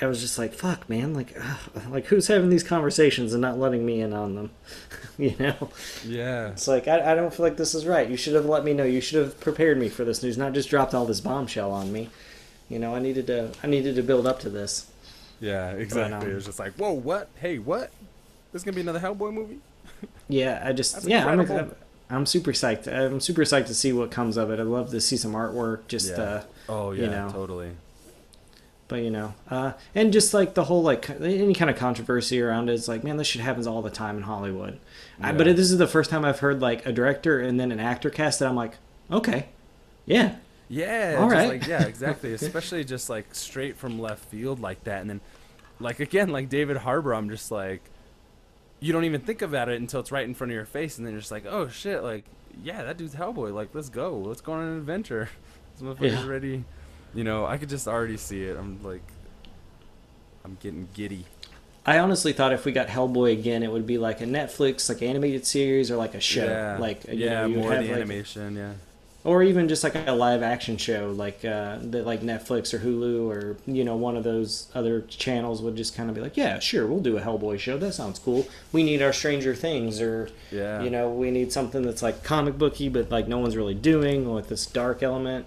[0.00, 1.14] I was just like, fuck, man.
[1.14, 4.50] Like, ugh, like who's having these conversations and not letting me in on them?
[5.18, 5.70] you know?
[6.04, 8.08] yeah It's like, I, I don't feel like this is right.
[8.08, 8.84] You should have let me know.
[8.84, 11.92] You should have prepared me for this news, not just dropped all this bombshell on
[11.92, 12.10] me.
[12.68, 14.86] You know, I needed to, I needed to build up to this.
[15.40, 17.90] Yeah exactly um, it was just like whoa what hey what
[18.52, 19.58] there's gonna be another hellboy movie
[20.28, 21.72] Yeah, I just That's yeah, I'm.
[22.08, 22.86] I'm super psyched.
[22.92, 24.60] I'm super psyched to see what comes of it.
[24.60, 25.86] I'd love to see some artwork.
[25.88, 26.22] Just Yeah.
[26.22, 27.30] uh, oh yeah You know.
[27.32, 27.70] totally
[28.88, 32.68] but you know, uh, and just like the whole like any kind of controversy around
[32.70, 34.78] it, it's like man, this shit happens all the time in Hollywood.
[35.20, 37.80] I, but this is the first time I've heard like a director and then an
[37.80, 38.74] actor cast that I'm like,
[39.10, 39.46] okay,
[40.04, 40.36] yeah,
[40.68, 41.48] Yeah, All right.
[41.48, 42.32] like yeah, exactly.
[42.34, 45.20] Especially just like straight from left field like that, and then
[45.78, 47.82] like again, like David Harbour, I'm just like,
[48.80, 51.06] you don't even think about it until it's right in front of your face, and
[51.06, 52.24] then you're just like, oh shit, like
[52.64, 53.52] yeah, that dude's Hellboy.
[53.54, 55.28] Like let's go, let's go on an adventure.
[55.78, 56.26] This motherfucker's Yeah.
[56.26, 56.64] ready.
[57.14, 58.56] You know, I could just already see it.
[58.56, 59.02] I'm like,
[60.44, 61.26] I'm getting giddy.
[61.84, 65.02] I honestly thought if we got Hellboy again, it would be like a Netflix like
[65.02, 67.96] animated series or like a show, Yeah, like you yeah, know, more have, the like-
[68.00, 68.56] animation.
[68.56, 68.72] Yeah,
[69.26, 73.28] or even just like a live action show like uh that like netflix or hulu
[73.28, 76.60] or you know one of those other channels would just kind of be like yeah
[76.60, 77.76] sure we'll do a hellboy show.
[77.76, 78.46] That sounds cool.
[78.72, 80.82] We need our stranger things or yeah.
[80.82, 84.32] you know we need something that's like comic booky but like no one's really doing
[84.32, 85.46] with this dark element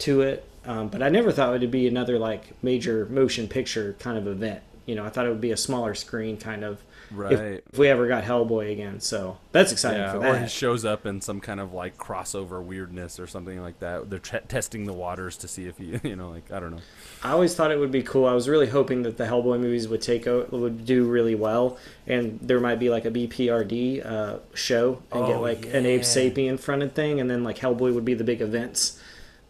[0.00, 0.48] to it.
[0.64, 4.26] Um, but i never thought it would be another like major motion picture kind of
[4.26, 4.62] event.
[4.86, 7.32] You know i thought it would be a smaller screen kind of right.
[7.32, 10.50] if, if we ever got hellboy again so that's exciting Yeah, for or he that
[10.50, 14.10] shows up in some kind of like crossover weirdness or something like that.
[14.10, 16.82] They're t- testing the waters to see if he, you know, like I don't know.
[17.22, 18.26] I always thought it would be cool.
[18.26, 21.78] I was really hoping that the Hellboy movies would take o- would do really well,
[22.06, 26.00] and there might be like a BPRD uh, show and get Oh, like an Abe
[26.00, 26.06] yeah.
[26.06, 29.00] Sapien fronted thing, and then like Hellboy would be the big events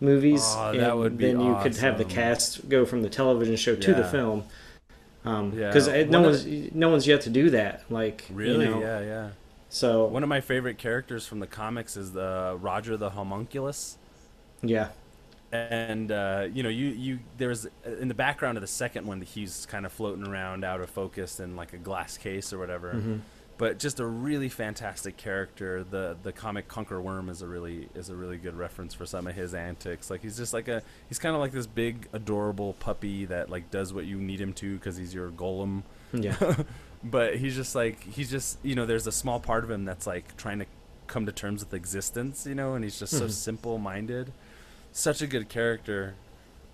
[0.00, 0.42] movies.
[0.44, 3.56] Oh, and that would be then you could have the cast go from the television
[3.56, 4.44] show to the film.
[5.26, 7.82] Yeah, Because no one of one's no one's yet to do that.
[7.90, 8.66] Like Really?
[8.66, 9.28] you know, Yeah, yeah.
[9.68, 13.98] So One of my favorite characters from the comics is the Roger the Homunculus.
[14.62, 14.88] yeah,
[15.52, 19.28] And uh, you know, you you there's in the background of the second one, that
[19.28, 22.94] he's kind of floating around out of focus in like a glass case or whatever.
[22.94, 23.20] Mhm.
[23.58, 25.82] But just a really fantastic character.
[25.82, 29.26] The the comic Conquer Worm is a really is a really good reference for some
[29.26, 30.10] of his antics.
[30.10, 33.70] Like he's just like a he's kind of like this big adorable puppy that like
[33.70, 35.84] does what you need him to because he's your golem.
[36.12, 36.36] yeah,
[37.04, 40.06] but he's just like he's just you know there's a small part of him that's
[40.06, 40.66] like trying to
[41.06, 43.30] come to terms with existence you know and he's just so Mhm.
[43.30, 44.32] simple minded
[44.92, 46.14] such a good character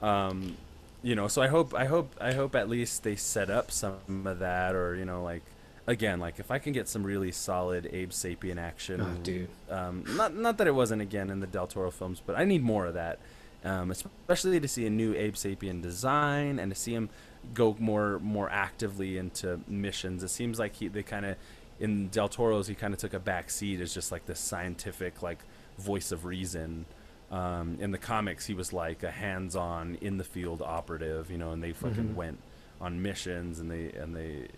[0.01, 0.57] um
[1.03, 4.27] you know so i hope i hope i hope at least they set up some
[4.27, 5.42] of that or you know like
[5.87, 9.49] again like if i can get some really solid abe sapien action oh, dude.
[9.68, 12.62] um, not not that it wasn't again in the Del Toro films, but I need
[12.62, 13.18] more of that,
[13.64, 17.09] um, especially to see a new Abe Sapien design and to see him
[17.55, 20.23] go more more actively into missions.
[20.23, 21.37] It seems like he they kind of
[21.81, 25.21] in Del Toro's he kind of took a back seat as just like this scientific
[25.23, 25.38] like
[25.79, 26.87] voice of reason.
[27.33, 31.51] Um, in the comics, he was like a hands-on in the field operative, you know,
[31.53, 32.14] and they fucking Mhm.
[32.14, 32.38] went
[32.81, 34.49] on missions and they and they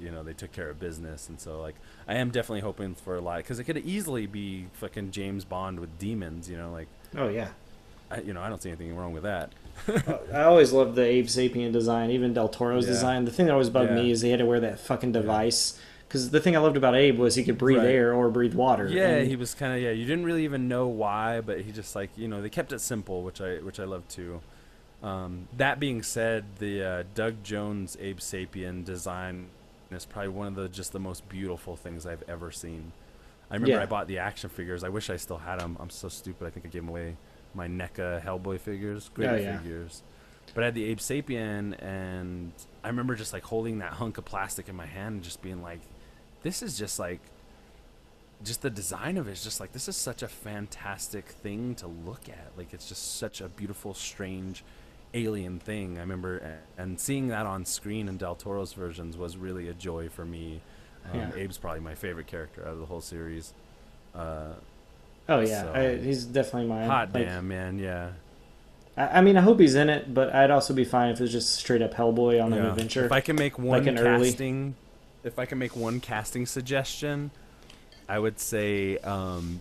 [0.00, 1.74] you know they took care of business and so like
[2.08, 5.78] i am definitely hoping for a lot because it could easily be fucking james bond
[5.80, 7.48] with demons you know like Oh yeah.
[8.10, 9.52] I, you know i don't see anything wrong with that
[10.34, 12.92] I always loved the Abe Sapien design, even Del Toro's Yeah.
[12.92, 13.24] design.
[13.24, 15.80] The thing that always bugged me is they had to wear that fucking device.
[16.06, 17.86] Because the thing I loved about Abe was he could breathe Right.
[17.86, 18.88] air or breathe water.
[18.88, 21.72] yeah and- he was kind of yeah you didn't really even know why but he
[21.72, 24.40] just like you know they kept it simple which i which i love too
[25.02, 29.46] um, that being said the uh, doug jones abe sapien design
[29.96, 32.92] is probably one of the just the most beautiful things i've ever seen
[33.50, 33.82] i remember Yeah.
[33.82, 36.50] i bought the action figures i wish i still had them i'm so stupid i
[36.50, 37.16] think i gave them away
[37.52, 39.58] my NECA Hellboy figures, great Oh, yeah.
[39.58, 40.04] figures.
[40.54, 42.52] But I had the Abe Sapien, and
[42.84, 45.60] I remember just like holding that hunk of plastic in my hand and just being
[45.60, 45.80] like,
[46.44, 47.20] "This is just like
[48.44, 51.88] just the design of it is just like this is such a fantastic thing to
[51.88, 52.52] look at.
[52.56, 54.62] Like it's just such a beautiful, strange,
[55.14, 55.98] alien thing.
[55.98, 60.08] I remember and seeing that on screen in Del Toro's versions was really a joy
[60.08, 60.60] for me.
[61.12, 61.44] Um, yeah.
[61.44, 63.52] Abe's probably my favorite character out of the whole series.
[64.14, 64.52] Uh,
[65.28, 65.72] oh yeah, so.
[65.72, 66.88] I, he's definitely mine.
[66.88, 68.10] Hot like, damn, man, yeah.
[68.96, 71.32] I, I, mean, I hope he's in it, but I'd also be fine if it's
[71.32, 72.58] just straight up Hellboy on yeah.
[72.58, 73.04] an adventure.
[73.04, 74.74] If I can make one like casting, early...
[75.24, 77.30] if I can make one casting suggestion,
[78.08, 79.60] I would say um,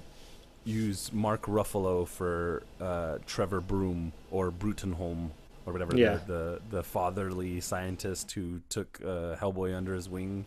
[0.66, 5.30] use Mark Ruffalo for uh, Trevor Broom or Bruttenholm
[5.70, 6.20] or whatever yeah.
[6.26, 10.46] the, the, the fatherly scientist who took uh, Hellboy under his wing.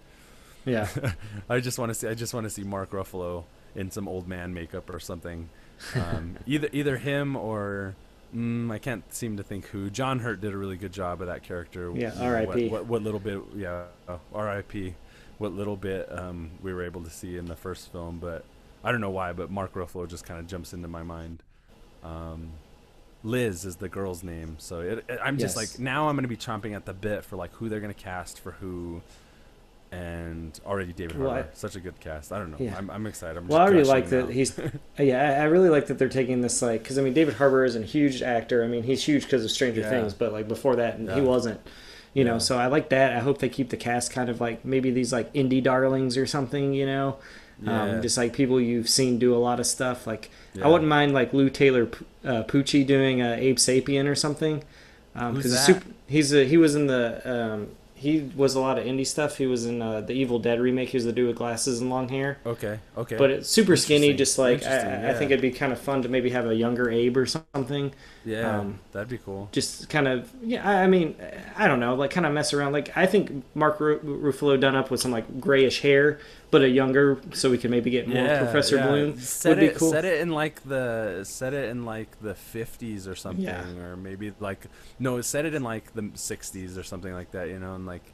[0.65, 0.89] Yeah,
[1.49, 4.29] I just want to see I just want to see Mark Ruffalo in some old
[4.29, 5.49] man makeup or something.
[5.95, 7.97] Um, either either him or
[8.35, 9.91] mm, I can't seem to think who.
[9.91, 11.91] John Hurt did a really good job of that character.
[11.95, 12.69] Yeah, R.I.P.
[12.69, 13.43] What, what, what, little bit?
[13.57, 14.95] Yeah, uh, R.I.P
[15.43, 18.45] what little bit um, we were able to see in the first film, but
[18.85, 21.43] I don't know why, but Mark Ruffalo just kind of jumps into my mind.
[22.05, 22.53] Um,
[23.25, 25.75] Liz is the girl's name, so it, it, I'm just yes.
[25.75, 27.95] like now I'm going to be chomping at the bit for like who they're going
[27.95, 29.01] to cast for who,
[29.93, 32.33] and already David well, Harbour, I, such a good cast.
[32.33, 32.77] I don't know, yeah.
[32.77, 33.37] I'm, I'm excited.
[33.37, 36.41] I'm well, I already like that he's, uh, yeah, I really like that they're taking
[36.41, 38.65] this like because I mean David Harbour is a huge actor.
[38.65, 39.91] I mean he's huge because of Stranger yeah.
[39.91, 41.15] Things, but like before that yeah.
[41.15, 41.61] he wasn't
[42.15, 44.65] you know so i like that i hope they keep the cast kind of like
[44.65, 47.17] maybe these like indie darlings or something you know
[47.61, 47.83] yeah.
[47.83, 50.65] um, just like people you've seen do a lot of stuff like yeah.
[50.65, 51.89] i wouldn't mind like lou taylor
[52.25, 54.63] uh, pucci doing uh, abe sapien or something
[55.13, 57.69] because um, he's a, he was in the um,
[58.03, 59.39] he was a lot of indie stuff.
[59.39, 60.89] He was in uh, the Evil Dead remake.
[60.89, 62.37] He was the dude with glasses and long hair.
[62.45, 63.17] Okay, okay.
[63.17, 64.13] But it's super skinny.
[64.13, 65.11] Just like I, yeah.
[65.11, 67.95] I, think it'd be kind of fun to maybe have a younger Abe or something.
[68.25, 69.49] Yeah, um, that'd be cool.
[69.53, 70.69] Just kind of yeah.
[70.69, 71.17] I, mean,
[71.57, 71.95] I don't know.
[71.95, 72.73] Like kind of mess around.
[72.73, 77.21] Like I think Mark Ruffalo done up with some like grayish hair, but a younger,
[77.33, 78.87] so we could maybe get more yeah, Professor yeah.
[78.87, 79.19] Bloom.
[79.19, 79.91] Set would it, be cool.
[79.91, 83.69] Set it in like the set it in like the fifties or something, yeah.
[83.79, 84.67] or maybe like
[84.99, 87.49] no, set it in like the sixties or something like that.
[87.49, 88.05] You know, and like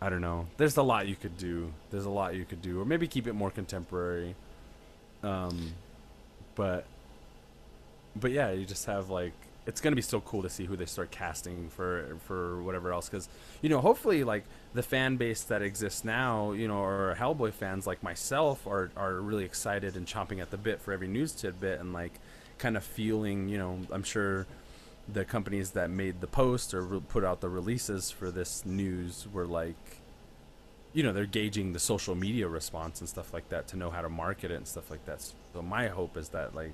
[0.00, 0.46] I don't know.
[0.56, 1.72] There's a lot you could do.
[1.90, 4.34] There's a lot you could do, or maybe keep it more contemporary.
[5.22, 5.74] Um,
[6.54, 6.86] but
[8.18, 9.32] but yeah, you just have like
[9.66, 13.08] it's gonna be so cool to see who they start casting for for whatever else
[13.08, 13.28] because
[13.62, 17.86] you know hopefully like the fan base that exists now you know or Hellboy fans
[17.86, 21.80] like myself are are really excited and chomping at the bit for every news tidbit
[21.80, 22.20] and like
[22.58, 24.46] kind of feeling you know I'm sure
[25.12, 29.26] the companies that made the post or re- put out the releases for this news
[29.32, 30.00] were like
[30.92, 34.00] you know they're gauging the social media response and stuff like that to know how
[34.00, 35.20] to market it and stuff like that.
[35.20, 36.72] So my hope is that like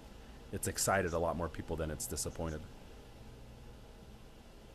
[0.53, 2.61] it's excited a lot more people than it's disappointed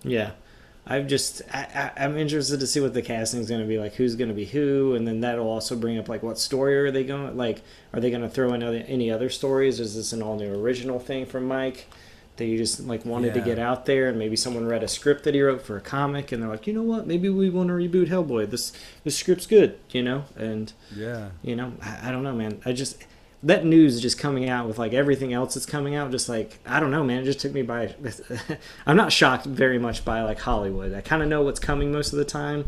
[0.04, 0.32] yeah.
[0.90, 3.96] I'm just I, am interested to see what the casting is going to be like.
[3.96, 6.92] Who's going to be who, and then that'll also bring up like what story are
[6.92, 7.62] they going like?
[7.94, 9.82] Are they going to throw in other, any other stories?
[9.82, 11.88] Is this an all new original thing from Mike
[12.38, 13.34] that you just like wanted yeah.
[13.34, 14.08] to get out there?
[14.08, 16.68] And maybe someone read a script that he wrote for a comic, and they're like,
[16.68, 17.06] you know what?
[17.06, 18.50] Maybe we want to reboot Hellboy.
[18.50, 18.72] This
[19.04, 20.24] this script's good, you know?
[20.38, 22.62] And yeah, you know, I, I don't know, man.
[22.66, 23.04] I just
[23.44, 26.80] that news just coming out with like everything else that's coming out just like i
[26.80, 27.94] don't know man it just took me by
[28.88, 30.94] i'm not shocked very much by like hollywood.
[30.94, 32.66] I kind of know what's coming most of the time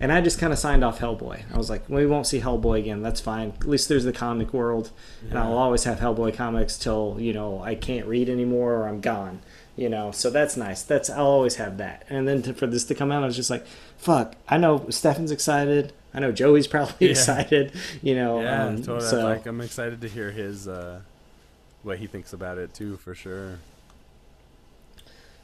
[0.00, 1.42] and i just kind of signed off hellboy.
[1.52, 3.52] I was like well, we won't see hellboy again that's fine.
[3.60, 4.90] At least there's the comic world
[5.22, 5.30] yeah.
[5.30, 9.00] and i'll always have hellboy comics till you know i can't read anymore or i'm
[9.00, 9.40] gone
[9.76, 10.10] you know?
[10.10, 10.82] So that's nice.
[10.82, 12.06] That's i'll always have that.
[12.08, 13.66] And then to, for this to come out i was just like
[13.98, 17.10] fuck i know stefan's excited I know Joey's probably yeah.
[17.10, 17.72] excited.
[18.02, 19.08] You know, yeah, um, totally.
[19.08, 19.22] So.
[19.22, 21.00] Like I'm excited to hear his uh,
[21.82, 23.58] what he thinks about it too, for sure.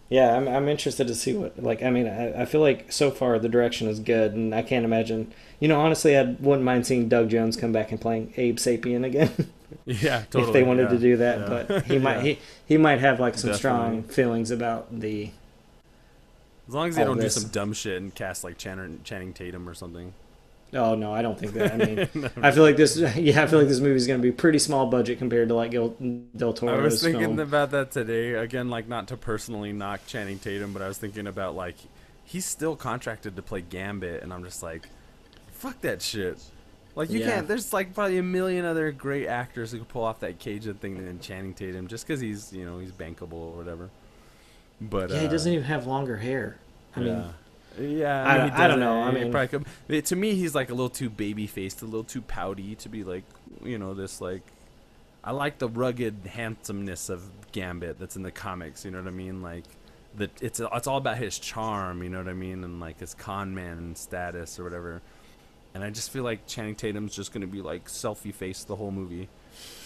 [0.08, 3.10] Yeah, I'm I'm interested to see what like I mean I, I feel like so
[3.10, 6.86] far the direction is good and I can't imagine you know honestly I wouldn't mind
[6.86, 9.30] seeing Doug Jones come back and playing Abe Sapien again.
[9.86, 10.44] yeah, totally.
[10.44, 10.88] if they wanted yeah.
[10.88, 11.64] to do that, yeah.
[11.66, 13.58] but he might he he might have like some Definitely.
[13.58, 15.30] strong feelings about the.
[16.68, 17.34] As long as they don't this.
[17.34, 20.12] do some dumb shit and cast like Channing, Channing Tatum or something.
[20.74, 21.72] Oh no, I don't think that.
[21.72, 22.30] I mean, no.
[22.42, 22.96] I feel like this.
[23.16, 25.54] Yeah, I feel like this movie is going to be pretty small budget compared to
[25.54, 25.90] like Del,
[26.36, 27.38] Del Toro's I was thinking film.
[27.40, 28.32] about that today.
[28.34, 31.76] Again, like not to personally knock Channing Tatum, but I was thinking about like
[32.24, 34.88] he's still contracted to play Gambit, and I'm just like,
[35.52, 36.38] fuck that shit.
[36.94, 37.26] Like you yeah.
[37.26, 37.48] can't.
[37.48, 41.04] There's like probably a million other great actors who could pull off that Cajun thing
[41.04, 43.90] than Channing Tatum, just because he's you know he's bankable or whatever.
[44.80, 46.56] But yeah, uh, he doesn't even have longer hair.
[46.96, 47.06] I yeah.
[47.06, 47.24] mean,
[47.80, 49.00] yeah, I, mean, I, I don't know.
[49.00, 50.06] I mean, probably could.
[50.06, 53.04] to me, he's like a little too baby faced, a little too pouty to be
[53.04, 53.24] like,
[53.64, 54.42] you know, this like.
[55.24, 58.84] I like the rugged handsomeness of Gambit that's in the comics.
[58.84, 59.40] You know what I mean?
[59.40, 59.62] Like,
[60.16, 62.02] that it's it's all about his charm.
[62.02, 62.64] You know what I mean?
[62.64, 65.00] And like his con man status or whatever.
[65.74, 68.90] and I just feel like Channing Tatum's just gonna be like selfie face the whole
[68.90, 69.28] movie.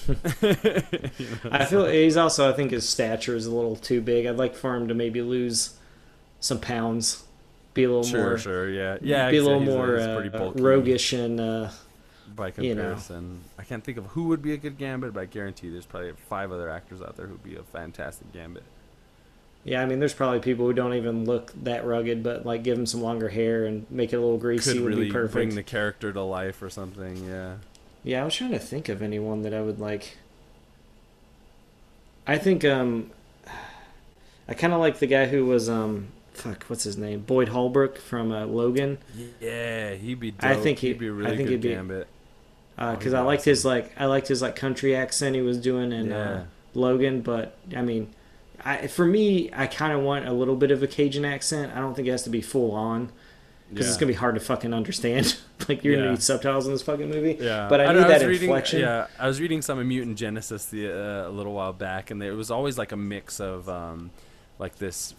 [0.09, 2.51] You know, I feel he's also.
[2.51, 4.27] I think his stature is a little too big.
[4.27, 5.77] I'd like for him to maybe lose
[6.41, 7.25] some pounds,
[7.77, 11.39] be a little sure, more, sure, yeah, yeah, be a little more uh, roguish and
[11.41, 11.71] uh,
[12.35, 12.83] by you know.
[12.83, 13.45] comparison.
[13.59, 16.13] I can't think of who would be a good Gambit, but I guarantee there's probably
[16.29, 18.65] five other actors out there who'd be a fantastic Gambit.
[19.65, 19.83] yeah.
[19.83, 22.87] I mean, there's probably people who don't even look that rugged, but like give him
[22.87, 25.33] some longer hair and make it a little greasy Could would really be perfect.
[25.35, 27.25] bring the character to life or something.
[27.29, 27.57] Yeah.
[28.03, 30.17] Yeah, I was trying to think of anyone that I would like.
[32.27, 33.11] I think um,
[34.49, 37.21] I kind of like the guy who was um, fuck, what's his name?
[37.21, 38.99] Boyd Holbrook from uh, Logan,
[39.41, 40.31] Yeah, he'd be.
[40.33, 40.45] Dope.
[40.45, 42.07] I think he- he'd be really I think good he'd be- Gambit.
[42.77, 43.51] because Uh, I liked awesome.
[43.51, 46.19] his like I liked his like country accent he was doing in Yeah.
[46.31, 46.45] uh,
[46.75, 48.09] Logan, but I mean,
[48.65, 51.73] I for me I kind of want a little bit of a Cajun accent.
[51.75, 53.11] I don't think it has to be full on
[53.71, 55.37] because it's gonna be hard to fucking understand.
[55.69, 56.01] like you're Yeah.
[56.01, 57.39] gonna need subtitles in this fucking movie.
[57.41, 58.81] Yeah, but I know, need that reading, inflection.
[58.81, 62.23] Yeah, I was reading some of Mutant Genesis the, uh, a little while back, and
[62.23, 64.11] it was always like a mix of um,
[64.59, 65.15] like this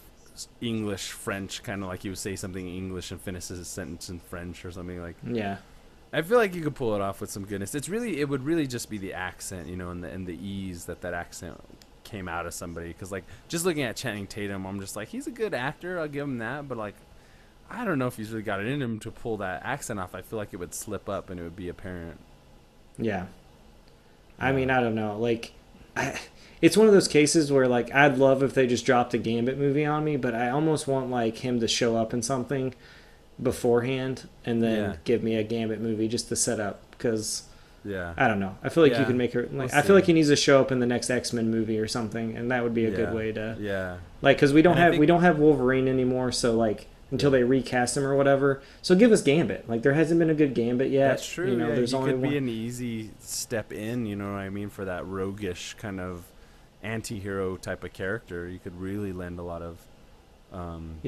[0.62, 4.10] English French kind of like you would say something in English and finish his sentence
[4.10, 5.16] in French or something like.
[5.26, 5.58] Yeah.
[6.14, 7.76] I feel like you could pull it off with some goodness.
[7.76, 10.36] It's really it would really just be the accent, you know, and the and the
[10.36, 11.60] ease that that accent
[12.04, 12.90] came out of somebody.
[12.90, 16.00] Because like just looking at Channing Tatum, I'm just like he's a good actor.
[16.00, 16.96] I'll give him that, but like.
[17.70, 20.16] I don't know if he's really got it in him to pull that accent off.
[20.16, 22.18] I feel like it would slip up and it would be apparent.
[22.98, 23.26] Yeah.
[24.40, 25.20] I mean, I don't know.
[25.20, 25.52] Like,
[25.94, 26.18] I,
[26.62, 29.58] it's one of those cases where, like, I'd love if they just dropped a Gambit
[29.58, 32.74] movie on me, but I almost want, like, him to show up in something
[33.42, 34.96] beforehand and then Yeah.
[35.04, 36.82] give me a Gambit movie just to set up.
[36.92, 37.44] Because,
[37.86, 38.14] Yeah.
[38.18, 38.56] I don't know.
[38.64, 39.44] I feel like you can make her.
[39.44, 41.50] Like, We'll I feel like he needs to show up in the next X Men
[41.52, 42.96] movie or something, and that would be a Yeah.
[42.96, 43.56] good way to.
[43.60, 43.98] Yeah.
[44.22, 47.32] Like, because we don't And have think- we don't have Wolverine anymore, so like until
[47.32, 48.62] they recast him or whatever.
[48.82, 49.70] So give us Gambit.
[49.70, 51.08] Like there hasn't been a good Gambit yet.
[51.10, 51.52] That's true.
[51.52, 52.30] You know, yeah, there's he only could one.
[52.32, 56.24] be an easy step in, you know what I mean, for that roguish kind of
[56.84, 58.48] anti-hero type of character.
[58.48, 59.78] You could really lend a lot of
[60.54, 61.00] um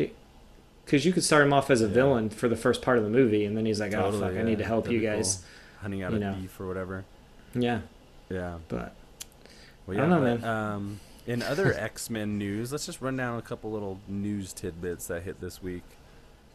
[0.85, 1.93] Because you could start him off as a Yeah.
[1.93, 4.37] villain for the first part of the movie, and then he's like, "Oh totally, fuck,
[4.37, 5.45] I need to help That'd you guys." cool.
[5.83, 6.33] hunting out you a know.
[6.33, 7.05] beef or whatever.
[7.53, 7.81] Yeah,
[8.29, 8.57] Yeah.
[8.67, 8.93] but
[9.87, 13.41] Well, I don't know, but, Um, in other X-Men news, let's just run down a
[13.41, 15.83] couple little news tidbits that hit this week.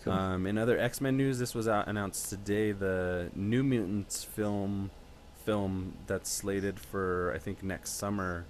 [0.05, 0.13] cool.
[0.13, 2.73] Um, in other X-Men news, this was out, announced today.
[2.73, 4.91] The New Mutants film,
[5.47, 8.45] film that's slated for I think next summer,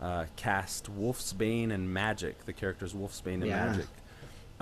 [0.00, 2.34] uh, cast Wolfsbane and Magik.
[2.46, 3.74] The characters Wolfsbane and Yeah.
[3.74, 3.86] Magik.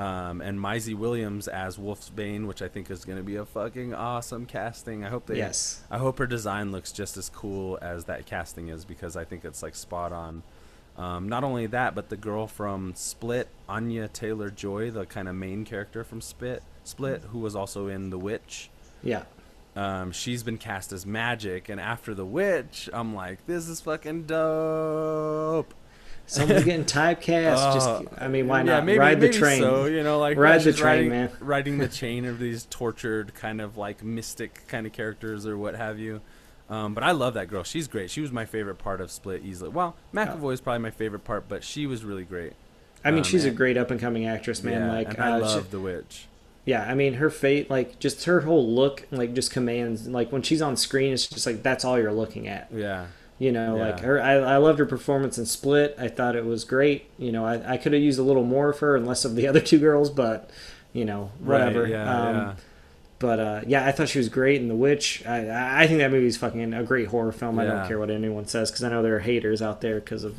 [0.03, 3.95] Um, and Maisie Williams as Wolfsbane, which I think is going to be a fucking
[3.95, 5.05] awesome casting.
[5.05, 5.39] I hope they.
[5.39, 9.25] yes, I hope her design looks just as cool as that casting is because I
[9.25, 10.43] think it's like spot on.
[10.99, 15.35] Um, not only that, but the girl from Split, Anya Taylor Joy, the kind of
[15.35, 18.69] main character from Split, Split, who was also in The Witch.
[19.03, 19.25] yeah,
[19.77, 24.25] Um, she's been cast as Magik, and after The Witch, I'm like, this is fucking
[24.25, 25.75] dope.
[26.27, 27.57] someone's getting typecast.
[27.59, 27.75] Oh,
[28.07, 29.61] just, I mean, why yeah, not maybe, ride the maybe train?
[29.61, 31.31] So you know, like Ride the train, riding, man.
[31.41, 35.75] riding the chain of these tortured kind of like mystic kind of characters or what
[35.77, 36.21] have you.
[36.71, 37.63] Um, but I love that girl.
[37.63, 38.11] She's great.
[38.11, 39.71] She was my favorite part of Split easily.
[39.71, 42.55] Well, McAvoy is probably my favorite part, but she was really great.
[43.05, 44.81] I mean, Um, she's a great up and coming actress, man.
[44.81, 46.27] yeah, like, and I uh, love she- the witch.
[46.67, 50.07] Yeah, I mean, her fate, like, just her whole look, like, just commands.
[50.07, 52.69] Like when she's on screen, it's just like that's all you're looking at.
[52.75, 53.07] Yeah,
[53.39, 53.85] You know, Yeah.
[53.87, 54.21] like her.
[54.21, 55.95] I, I loved her performance in Split.
[55.99, 57.09] I thought it was great.
[57.19, 59.37] You know, I, I could have used a little more of her and less of
[59.37, 60.51] the other two girls, but
[60.93, 61.83] you know, whatever.
[61.83, 62.55] Right, yeah, um, yeah.
[63.19, 65.23] But uh, yeah, I thought she was great in The Witch.
[65.27, 67.59] I, I think that movie's fucking a great horror film.
[67.59, 67.71] I Yeah.
[67.75, 70.35] don't care what anyone says because I know there are haters out there because of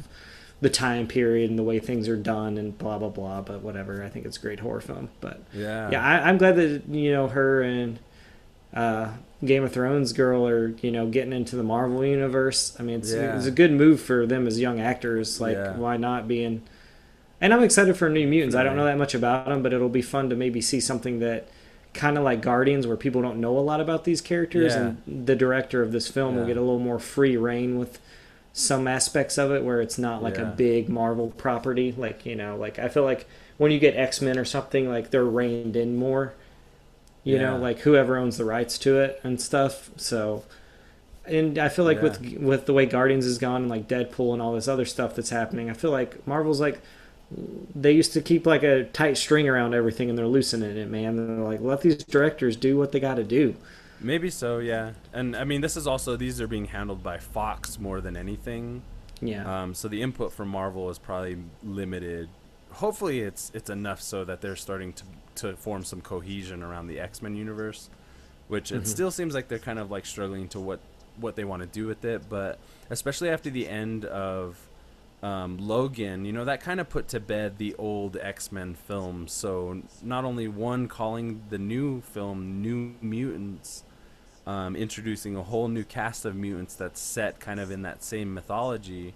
[0.62, 3.42] the time period and the way things are done and blah blah blah.
[3.42, 5.10] But whatever, I think it's a great horror film.
[5.22, 8.00] But Yeah, yeah, I, I'm glad that you know her and
[8.74, 9.12] uh,
[9.46, 12.76] Game of Thrones girl are you know getting into the Marvel universe.
[12.80, 13.36] I mean, it's, Yeah.
[13.38, 15.40] it's a good move for them as young actors.
[15.40, 15.76] Like, Yeah.
[15.78, 16.64] why not being?
[17.40, 18.56] And I'm excited for New Mutants.
[18.56, 21.20] I don't know that much about them, but it'll be fun to maybe see something
[21.20, 21.48] that
[21.94, 24.94] kind of like Guardians, where people don't know a lot about these characters, Yeah.
[25.08, 28.00] and the director of this film will get a little more free reign with
[28.58, 31.94] some aspects of it, where it's not like a big Marvel property.
[31.96, 33.28] Like you know, like I feel like
[33.58, 36.34] when you get X Men or something, like they're reined in more.
[37.24, 39.92] You know, like whoever owns the rights to it and stuff.
[39.98, 40.46] So,
[41.26, 44.42] and I feel like with with the way Guardians has gone and like Deadpool and
[44.42, 46.82] all this other stuff that's happening, I feel like Marvel's like
[47.76, 51.18] they used to keep like a tight string around everything and they're loosening it, man.
[51.18, 53.56] They're like let these directors do what they got to do.
[54.00, 54.60] Maybe so.
[54.60, 58.16] Yeah, and I mean, this is also these are being handled by Fox more than
[58.18, 58.82] anything.
[59.22, 59.64] Yeah.
[59.64, 62.30] Um, so the input from Marvel is probably limited.
[62.74, 65.04] Hopefully, it's it's enough so that they're starting to
[65.36, 67.90] to form some cohesion around the X Men universe.
[68.48, 70.80] which it still seems like they're kind of like struggling to what
[71.18, 72.30] what they want to do with it.
[72.30, 74.58] But especially after the end of
[75.24, 79.32] um, Logan, you know, that kind of put to bed the old X Men films.
[79.34, 83.84] So not only one calling the new film New Mutants,
[84.48, 88.34] um, introducing a whole new cast of mutants that's set kind of in that same
[88.34, 89.14] mythology,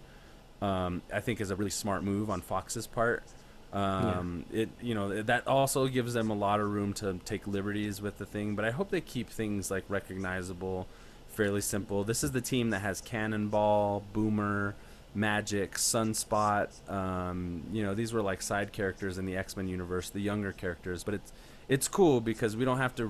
[0.61, 3.23] um, I think is a really smart move on Fox's part.
[3.71, 8.01] Um, It you know that also gives them a lot of room to take liberties
[8.01, 10.87] with the thing, but I hope they keep things like recognizable,
[11.29, 12.03] fairly simple.
[12.03, 14.75] This is the team that has Cannonball, Boomer,
[15.15, 16.67] Magik, Sunspot.
[16.91, 20.51] Um, you know these were like side characters in the X Men universe, the younger
[20.51, 21.31] characters, but it's
[21.69, 23.05] it's cool because we don't have to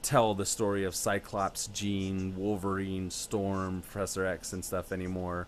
[0.00, 5.46] retell the story of Cyclops, Jean, Wolverine, Storm, Professor X, and stuff anymore.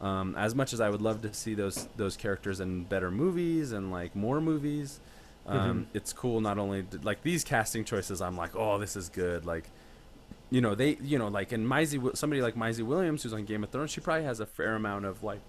[0.00, 3.70] Um, as much as I would love to see those those characters in better movies
[3.70, 4.98] and like more movies,
[5.46, 5.86] um, Mhm.
[5.94, 6.40] it's cool.
[6.40, 9.46] Not only to, like these casting choices, I'm like, oh, this is good.
[9.46, 9.64] Like,
[10.50, 13.62] you know, they, you know, like in Maisie, somebody like Maisie Williams, who's on Game
[13.62, 15.40] of Thrones, she probably has a fair amount of like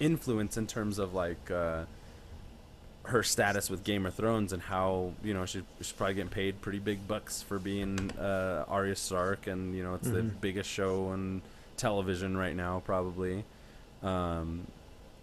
[0.00, 1.84] influence in terms of like uh,
[3.08, 6.60] her status with Game of Thrones and how you know she, she's probably getting paid
[6.60, 10.40] pretty big bucks for being uh, Arya Stark, and you know it's the Mhm.
[10.40, 11.42] biggest show on
[11.76, 13.44] television right now, probably.
[14.02, 14.66] Um,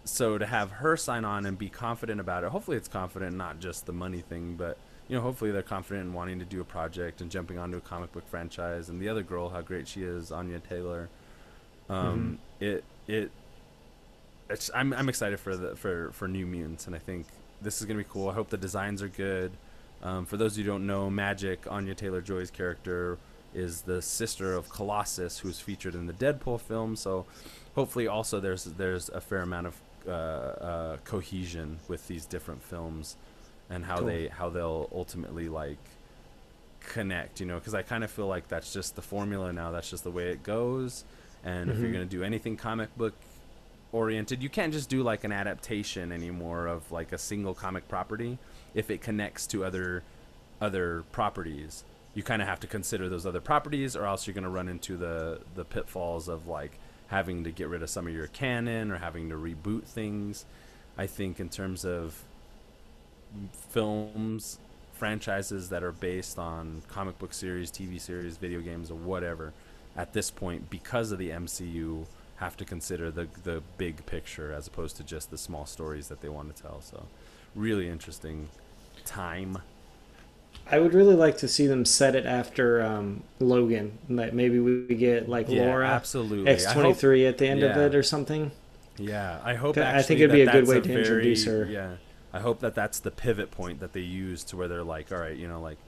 [0.04, 3.58] so to have her sign on and be confident about it, hopefully it's confident, not
[3.60, 4.76] just the money thing, but
[5.08, 7.80] you know, hopefully they're confident in wanting to do a project and jumping onto a
[7.80, 8.88] comic book franchise.
[8.88, 11.08] And the other girl, how great she is, Anya Taylor.
[11.88, 13.30] Um, It it
[14.50, 17.26] it's, I'm I'm excited for the for for New Mutants, and I think
[17.66, 18.30] this is gonna be cool.
[18.30, 19.50] I hope the designs are good.
[20.02, 23.18] Um, for those of you who don't know, Magik Anya Taylor Joy's character
[23.54, 26.94] is the sister of Colossus, who's featured in the Deadpool film.
[26.96, 27.26] So
[27.74, 29.74] hopefully, also there's there's a fair amount of
[30.06, 33.16] uh, uh, cohesion with these different films
[33.68, 34.06] and how Cool.
[34.06, 35.78] they how they'll ultimately like
[36.80, 37.40] connect.
[37.40, 39.70] You know, because I kind of feel like that's just the formula now.
[39.72, 41.04] That's just the way it goes.
[41.44, 41.92] And if you're Mhm.
[41.94, 43.14] gonna do anything comic book
[43.96, 48.38] oriented, you can't just do like an adaptation anymore of like a single comic property
[48.74, 50.02] if it connects to other
[50.60, 51.84] other properties.
[52.14, 54.68] You kind of have to consider those other properties, or else you're going to run
[54.68, 56.78] into the the pitfalls of like
[57.08, 60.44] having to get rid of some of your canon or having to reboot things.
[60.98, 62.22] I think in terms of
[63.70, 64.58] films,
[64.92, 69.52] franchises that are based on comic book series, TV series, video games, or whatever,
[69.96, 72.06] at this point, because of the MCU,
[72.36, 76.20] have to consider the the big picture as opposed to just the small stories that
[76.20, 76.80] they want to tell.
[76.80, 77.06] So,
[77.54, 78.48] really interesting
[79.04, 79.58] time.
[80.70, 83.98] I would really like to see them set it after um, Logan.
[84.08, 86.50] Like maybe we get like Yeah, Laura absolutely.
[86.50, 88.50] X twenty three at the end of it or something.
[88.98, 89.76] Yeah, I hope.
[89.78, 91.66] I think it'd be a good way to introduce her.
[91.66, 91.96] Yeah,
[92.32, 95.18] I hope that that's the pivot point that they use to where they're like, all
[95.18, 95.78] right, you know, like,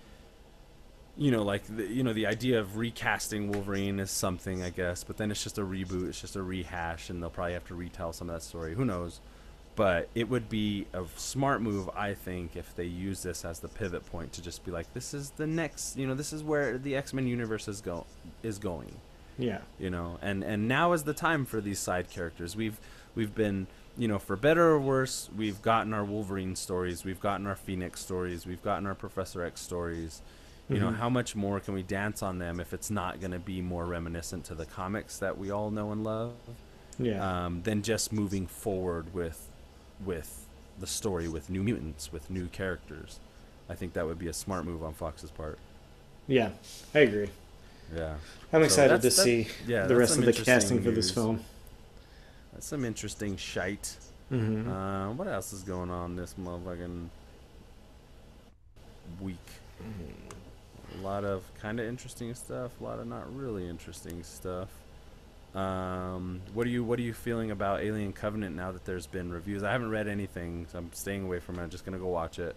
[1.18, 5.02] you know, like the, you know, the idea of recasting Wolverine is something, I guess,
[5.04, 7.74] but then it's just a reboot, it's just a rehash, and they'll probably have to
[7.74, 8.74] retell some of that story.
[8.74, 9.20] Who knows?
[9.74, 13.68] But it would be a smart move, I think, if they use this as the
[13.68, 16.78] pivot point to just be like, this is the next, you know, this is where
[16.78, 18.04] the X Men universe is go
[18.42, 18.96] is going
[19.38, 19.58] Yeah.
[19.78, 22.78] you know and and now is the time for these side characters we've
[23.14, 23.66] we've been
[23.96, 28.00] you know for better or worse we've gotten our wolverine stories we've gotten our phoenix
[28.00, 30.22] stories we've gotten our professor x stories
[30.68, 30.96] you know Mhm.
[30.96, 33.86] how much more can we dance on them if it's not going to be more
[33.86, 36.34] reminiscent to the comics that we all know and love
[36.98, 37.46] Yeah.
[37.46, 39.48] um, than just moving forward with
[40.04, 40.46] with
[40.78, 43.18] the story with new mutants with new characters
[43.68, 45.58] i think that would be a smart move on fox's part
[46.26, 46.50] yeah.
[46.94, 47.30] I agree.
[47.96, 48.16] yeah
[48.52, 51.10] I'm So excited to that's- that's- see yeah, the rest of the casting for this
[51.10, 51.42] film.
[52.52, 53.96] that's some interesting shite
[54.28, 57.08] hmm Uh, what else is going on this motherfucking
[59.22, 59.36] week?
[60.98, 62.70] A lot of kind of interesting stuff.
[62.80, 64.68] A lot of not really interesting stuff.
[65.54, 69.30] Um, what are you What are you feeling about Alien Covenant now that there's been
[69.32, 69.62] reviews?
[69.62, 71.62] I haven't read anything, so I'm staying away from it.
[71.62, 72.54] I'm just gonna go watch it.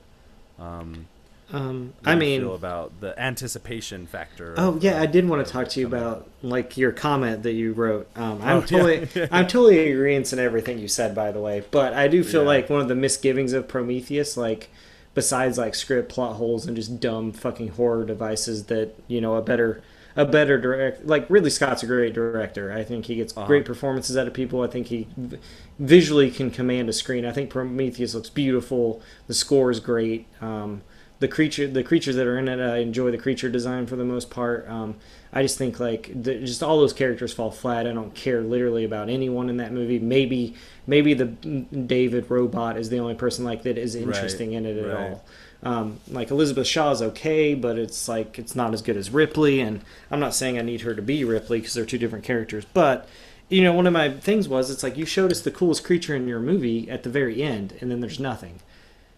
[0.60, 1.08] Um,
[1.54, 4.54] Um, I mean, feel about the anticipation factor.
[4.58, 6.12] Oh of, yeah, uh, I did want to talk to you coming out?
[6.18, 8.08] about like your comment that you wrote.
[8.16, 8.66] Um, I'm Oh, yeah.
[8.66, 11.64] totally, I'm totally agreeing in everything you said, by the way.
[11.72, 12.48] But I do feel Yeah.
[12.48, 14.70] like one of the misgivings of Prometheus, like
[15.14, 19.42] besides like script plot holes and just dumb fucking horror devices, that you know a
[19.42, 19.82] better,
[20.16, 22.72] a better direct, like Ridley Scott's a great director.
[22.72, 23.48] I think he gets Uh-huh.
[23.48, 24.62] great performances out of people.
[24.62, 25.38] I think he v-
[25.80, 27.26] visually can command a screen.
[27.26, 29.02] I think Prometheus looks beautiful.
[29.28, 30.28] The score is great.
[30.42, 30.82] Um,
[31.20, 34.04] the creature the creatures that are in it i enjoy the creature design for the
[34.04, 34.96] most part um,
[35.34, 38.84] i just think like the, just all those characters fall flat i don't care literally
[38.84, 40.56] about anyone in that movie maybe
[40.88, 44.78] maybe the david robot is the only person like that is Right, interesting in it
[44.78, 45.12] at right.
[45.12, 45.24] all
[45.64, 49.62] Um, like Elizabeth Shaw is okay, but it's like it's not as good as Ripley.
[49.62, 52.66] And I'm not saying I need her to be Ripley because they're two different characters.
[52.74, 53.08] But
[53.48, 56.16] you know, one of my things was it's like you showed us the coolest creature
[56.16, 58.56] in your movie at the very end, and then there's nothing.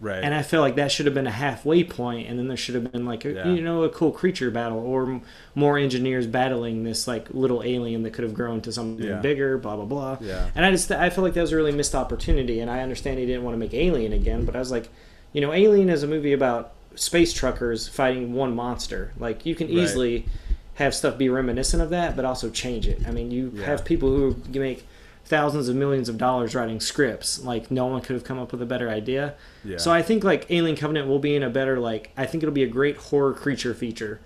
[0.04, 0.22] Right.
[0.22, 2.74] And I feel like that should have been a halfway point, and then there should
[2.74, 3.48] have been like a, Yeah.
[3.52, 5.22] you know a cool creature battle or m-
[5.54, 9.20] more engineers battling this like little alien that could have grown to something Yeah.
[9.20, 9.56] bigger.
[9.56, 10.18] Blah blah blah.
[10.20, 10.48] Yeah.
[10.54, 13.18] And I just I feel like that was a really missed opportunity, and I understand
[13.18, 14.90] he didn't want to make Alien again, but I was like,
[15.32, 19.12] you know, Alien is a movie about space truckers fighting one monster.
[19.18, 19.78] Like you can Right.
[19.78, 20.26] easily
[20.74, 23.00] have stuff be reminiscent of that, but also change it.
[23.06, 23.64] I mean, you Yeah.
[23.66, 24.84] have people who make
[25.24, 27.42] thousands of millions of dollars writing scripts.
[27.42, 29.34] Like no one could have come up with a better idea.
[29.64, 29.78] Yeah.
[29.78, 32.52] So I think like Alien Covenant will be in a better like I think it'll
[32.54, 34.20] be a great horror creature feature.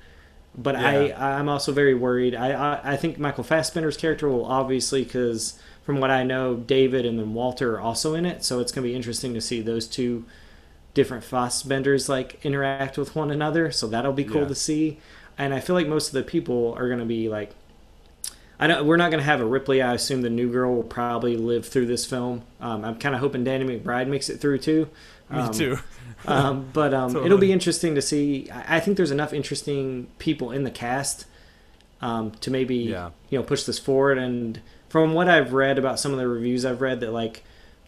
[0.56, 1.14] But Yeah.
[1.16, 2.34] I I'm also very worried.
[2.34, 7.06] I, I I think Michael Fassbender's character will obviously because from what I know, David
[7.06, 8.42] and then Walter are also in it.
[8.44, 10.24] So it's gonna be interesting to see those two
[10.94, 13.70] different Fassbenders like interact with one another.
[13.70, 14.48] So that'll be cool Yeah.
[14.48, 14.98] to see.
[15.38, 17.54] And I feel like most of the people are gonna be like
[18.60, 18.86] I don't.
[18.86, 19.80] We're not going to have a Ripley.
[19.82, 22.42] I assume the new girl will probably live through this film.
[22.60, 24.88] Um, I'm kind of hoping Danny McBride makes it through too.
[25.30, 25.78] Me Um, too.
[26.26, 28.50] um, but um, it'll be interesting to see.
[28.50, 31.26] I I think there's enough interesting people in the cast
[32.00, 33.10] um, to maybe Yeah.
[33.30, 34.18] you know push this forward.
[34.18, 37.44] And from what I've read about some of the reviews I've read, that like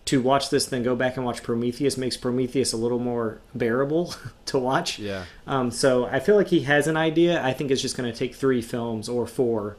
[0.06, 4.14] to watch this then go back and watch Prometheus makes Prometheus a little more bearable
[4.46, 4.98] to watch.
[5.00, 5.24] Yeah.
[5.46, 7.42] Um, so I feel like he has an idea.
[7.44, 9.76] I think it's just going to take three films or four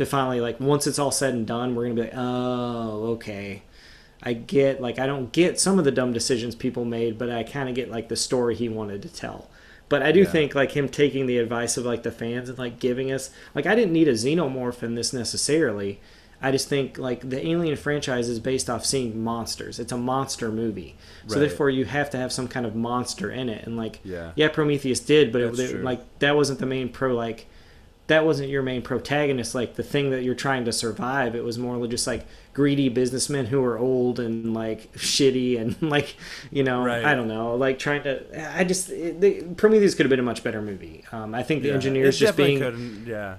[0.00, 3.04] to finally like once it's all said and done, we're going to be like, oh,
[3.14, 3.62] okay.
[4.22, 7.42] I get like I don't get some of the dumb decisions people made, but I
[7.42, 9.48] kind of get like the story he wanted to tell.
[9.88, 10.26] But I do Yeah.
[10.30, 13.64] think like him taking the advice of like the fans and like giving us like
[13.66, 16.00] I didn't need a xenomorph in this necessarily.
[16.42, 19.78] I just think like the Alien franchise is based off seeing monsters.
[19.78, 20.96] It's a monster movie,
[21.26, 21.40] so Right.
[21.40, 23.66] therefore you have to have some kind of monster in it.
[23.66, 24.32] And like Yeah.
[24.36, 27.46] yeah, Prometheus did, but it, That's it- like that wasn't the main pro like
[28.10, 31.58] that wasn't your main protagonist like the thing that you're trying to survive it was
[31.58, 36.16] more just like greedy businessmen who are old and like shitty and like
[36.50, 37.04] you know Right.
[37.04, 40.24] i don't know like trying to i just it, the, prometheus could have been a
[40.24, 41.74] much better movie um, i think the Yeah.
[41.74, 43.36] engineers just being yeah.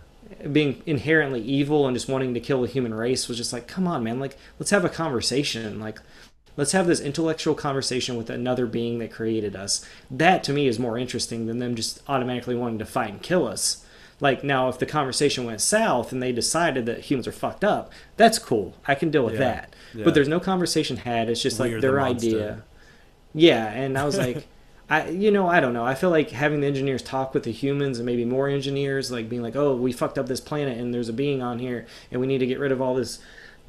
[0.52, 3.88] being inherently evil and just wanting to kill the human race was just like come
[3.88, 6.00] on man like let's have a conversation like
[6.58, 10.80] let's have this intellectual conversation with another being that created us that to me is
[10.80, 13.81] more interesting than them just automatically wanting to fight and kill us
[14.22, 17.92] like now if the conversation went south and they decided that humans are fucked up
[18.18, 19.40] that's cool i can deal with Yeah.
[19.40, 20.06] that Yeah.
[20.06, 22.28] but there's no conversation had it's just like We're the their monster.
[22.28, 22.64] idea
[23.34, 24.48] yeah and i was like
[24.90, 25.86] I, you know, I don't know.
[25.86, 29.30] I feel like having the engineers talk with the humans and maybe more engineers, like
[29.30, 32.20] being like, "Oh, we fucked up this planet and there's a being on here, and
[32.20, 33.20] we need to get rid of all this,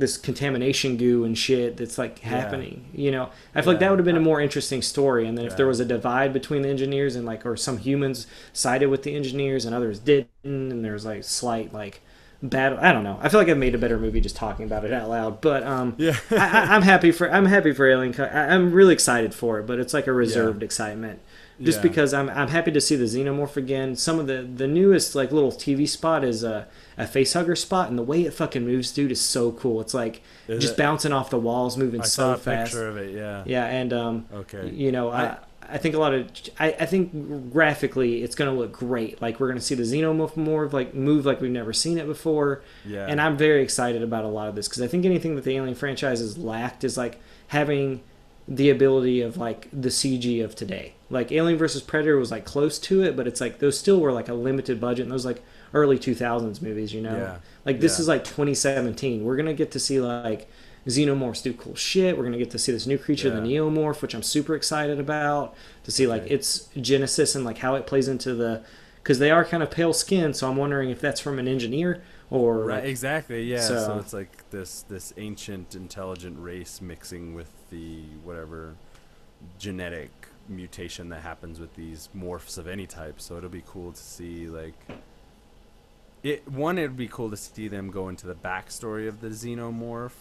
[0.02, 3.98] this contamination goo and shit that's like happening." You know, I feel like that would
[3.98, 5.26] have been a more interesting story.
[5.26, 8.26] And then if there was a divide between the engineers and like, or some humans
[8.52, 12.02] sided with the engineers and others didn't, and there's like slight like
[12.42, 12.78] battle.
[12.82, 13.18] I don't know.
[13.22, 15.40] I feel like I made a better movie just talking about it out loud.
[15.40, 16.16] But um, Yeah.
[16.32, 18.12] I, I, I'm happy for I'm happy for Alien.
[18.12, 21.20] Co- I, I'm really excited for it, but it's like a reserved excitement,
[21.60, 21.82] just Yeah.
[21.82, 23.94] because I'm I'm happy to see the xenomorph again.
[23.96, 26.66] Some of the the newest like little TV spot is a
[26.98, 29.80] a facehugger spot, and the way it fucking moves, dude, is so cool.
[29.80, 30.78] It's like Is just it?
[30.78, 32.72] bouncing off the walls, moving I so saw a fast.
[32.72, 33.14] picture of it.
[33.14, 33.42] Yeah.
[33.46, 34.68] Yeah, and um, Okay.
[34.70, 35.38] you know, I, I-
[35.70, 36.26] I think a lot of
[36.60, 39.22] I, I think graphically it's going to look great.
[39.22, 42.06] Like we're going to see the xenomorph more like move like we've never seen it
[42.06, 42.62] before.
[42.84, 43.06] Yeah.
[43.08, 45.56] And I'm very excited about a lot of this because I think anything that the
[45.56, 48.02] Alien franchise has lacked is like having
[48.48, 50.94] the ability of like the CG of today.
[51.08, 54.12] Like Alien versus Predator was like close to it, but it's like those still were
[54.12, 55.42] like a limited budget and those like
[55.74, 57.16] early 2000s movies, you know.
[57.16, 57.36] Yeah.
[57.64, 58.02] Like this Yeah.
[58.02, 59.24] is like 2017.
[59.24, 60.48] We're gonna get to see like
[60.86, 62.16] xenomorphs do cool shit.
[62.18, 63.60] We're gonna get to see this new creature, the Yeah.
[63.60, 65.54] neomorph, which I'm super excited about.
[65.84, 66.32] To see like Right.
[66.32, 68.62] its genesis and like how it plays into the,
[69.02, 70.36] because they are kind of pale skinned.
[70.36, 73.44] So I'm wondering if that's from an engineer or Right, like, exactly.
[73.44, 73.60] Yeah.
[73.60, 78.74] So, So- it's like this this ancient intelligent race mixing with the whatever
[79.58, 80.10] genetic
[80.48, 83.20] mutation that happens with these morphs of any type.
[83.20, 84.74] So it'll be cool to see like
[86.22, 86.46] it.
[86.48, 90.12] One, it'd be cool to see them go into the backstory of the xenomorph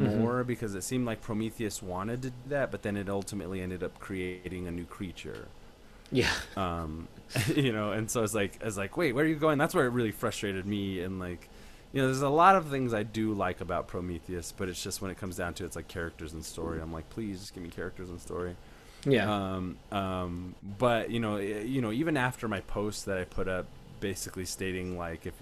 [0.00, 0.32] Mhm.
[0.32, 3.82] more because it seemed like Prometheus wanted to do that, but then it ultimately ended
[3.82, 5.52] up creating a new creature.
[6.12, 7.08] Yeah, um
[7.54, 9.58] you know and so it's like it's like wait where are you going?
[9.58, 11.50] That's where it really frustrated me and like
[11.92, 15.00] you know there's a lot of things i do like about prometheus but it's just
[15.00, 16.80] when it comes down to it, it's like characters and story.
[16.80, 18.56] I'm like please just give me characters and story.
[19.04, 23.24] Yeah, um um but you know i- you know even after my post that i
[23.24, 25.34] put up basically stating like if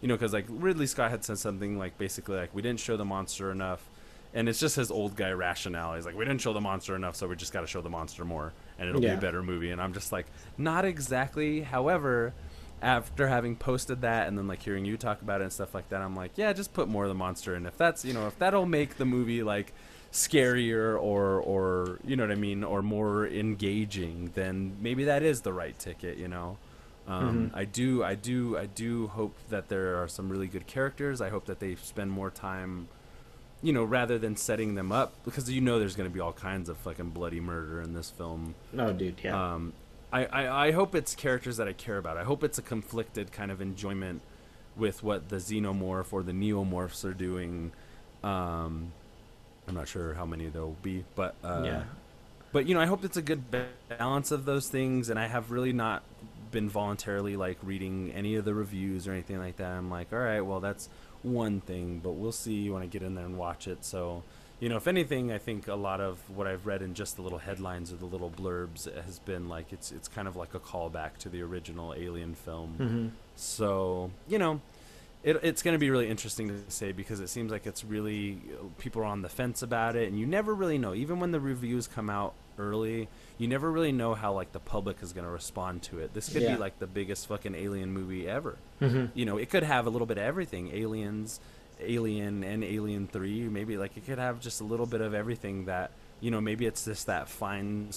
[0.00, 2.96] you know because like ridley scott had said something like basically like we didn't show
[2.96, 3.88] the monster enough
[4.34, 7.16] and it's just his old guy rationale he's like we didn't show the monster enough
[7.16, 8.52] so we just got to show the monster more
[8.82, 9.70] and it'll be a better movie.
[9.70, 10.26] And I'm just like,
[10.58, 11.60] not exactly.
[11.60, 12.34] However,
[12.82, 15.88] after having posted that and then like hearing you talk about it and stuff like
[15.90, 17.54] that, I'm like, yeah, just put more of the monster.
[17.54, 19.72] And if that's you know if that'll make the movie like
[20.12, 25.42] scarier or or you know what I mean or more engaging, then maybe that is
[25.42, 26.18] the right ticket.
[26.18, 26.58] You know.
[27.06, 31.20] Um, I do, I do, I do hope that there are some really good characters.
[31.20, 32.88] I hope that they spend more time,
[33.60, 36.32] you know, rather than setting them up because you know there's going to be all
[36.32, 38.54] kinds of fucking bloody murder in this film.
[38.72, 39.16] No, dude.
[39.22, 39.54] Yeah.
[39.54, 39.72] Um,
[40.12, 42.16] I, I, I hope it's characters that I care about.
[42.16, 44.22] I hope it's a conflicted kind of enjoyment
[44.76, 47.72] with what the xenomorph or the neomorphs are doing.
[48.22, 48.92] Um,
[49.66, 51.82] I'm not sure how many there will be, but uh, yeah.
[52.52, 53.44] but you know, I hope it's a good
[53.88, 55.08] balance of those things.
[55.08, 56.02] And I have really not
[56.52, 59.72] been voluntarily like reading any of the reviews or anything like that.
[59.72, 60.88] I'm like, all right, well, that's
[61.22, 63.84] one thing, but we'll see when I get in there and watch it.
[63.84, 64.22] So,
[64.60, 67.22] you know, if anything, I think a lot of what I've read in just the
[67.22, 70.60] little headlines or the little blurbs has been like it's it's kind of like a
[70.60, 72.74] callback to the original Alien film.
[72.76, 74.60] hmm So, you know,
[75.24, 78.40] it, it's going to be really interesting to say because it seems like it's really
[78.78, 80.94] people are on the fence about it, and you never really know.
[80.94, 83.08] Even when the reviews come out early,
[83.42, 86.14] you never really know how like the public is going to respond to it.
[86.14, 86.54] This could Yeah.
[86.54, 88.56] be like the biggest fucking alien movie ever.
[88.78, 91.40] hmm You know, it could have a little bit of everything: aliens,
[91.80, 93.42] Alien, and Alien Three.
[93.48, 95.90] Maybe like it could have just a little bit of everything that
[96.20, 96.40] you know.
[96.40, 97.88] Maybe it's just that fine,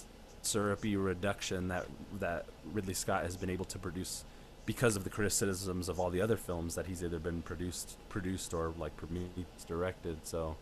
[0.41, 1.85] syrupy reduction that
[2.19, 4.23] that Ridley Scott has been able to produce
[4.65, 8.51] because of the criticisms of all the other films that he's either been produced produced
[8.53, 10.17] or like Prometheus directed.
[10.25, 10.55] So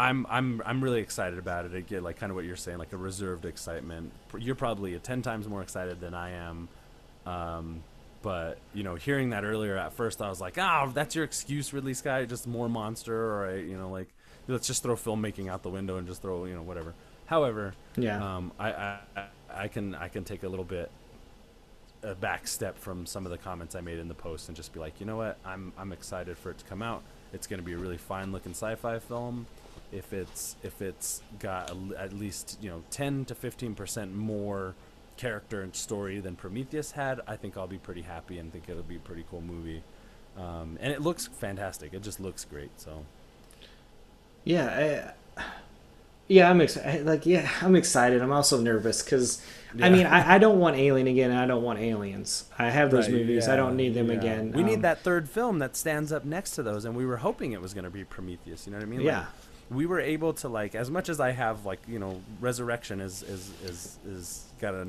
[0.00, 1.74] I'm I'm I'm really excited about it.
[1.74, 4.12] Again, like kind of what you're saying, like a reserved excitement.
[4.38, 6.68] You're probably ten times more excited than I am.
[7.26, 7.82] Um,
[8.22, 11.72] but you know, hearing that earlier at first, I was like, "Ah, that's your excuse,
[11.72, 12.28] Ridley Scott.
[12.28, 14.08] Just more monster, or I, you know, like
[14.48, 16.94] let's just throw filmmaking out the window and just throw, you know, whatever."
[17.26, 18.36] However, Yeah.
[18.36, 20.90] um, I, I I- I can I can take a little bit
[22.02, 24.72] a back step from some of the comments I made in the post and just
[24.72, 27.02] be like, you know what, I'm I'm excited for it to come out.
[27.32, 29.46] It's going to be a really fine looking sci-fi film.
[29.92, 34.74] If it's if it's got at least you know 10 to 15 percent more
[35.16, 38.82] character and story than Prometheus had, I think I'll be pretty happy and think it'll
[38.82, 39.82] be a pretty cool movie.
[40.36, 41.92] Um, and it looks fantastic.
[41.92, 42.70] It just looks great.
[42.80, 43.04] So
[44.44, 45.42] Yeah, I,
[46.28, 47.06] yeah, I'm excited.
[47.06, 48.22] Like, yeah, I'm excited.
[48.22, 49.44] I'm also nervous because,
[49.80, 51.30] I mean, I, I don't want Alien again.
[51.30, 52.44] and I don't want Aliens.
[52.58, 53.48] I have those Right, movies.
[53.48, 54.16] I don't need them yeah.
[54.18, 54.52] again.
[54.52, 57.18] We Um, need that third film that stands up next to those, and we were
[57.18, 58.66] hoping it was going to be Prometheus.
[58.66, 59.04] You know what I mean?
[59.04, 59.26] Like, Yeah,
[59.70, 63.22] we were able to like as much as I have like you know Resurrection is
[63.22, 64.88] is is is got a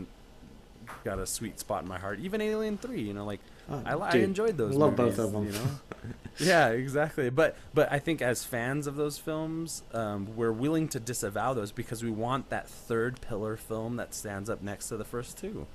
[1.03, 2.19] got a sweet spot in my heart.
[2.19, 4.75] Even Alien Three, you know, like Oh, I, I enjoyed those.
[4.75, 5.45] love both movies, of 'em.
[5.45, 5.69] You know.
[6.39, 7.29] yeah, exactly.
[7.29, 11.71] But but I think as fans of those films, um, we're willing to disavow those
[11.71, 15.67] because we want that third pillar film that stands up next to the first two.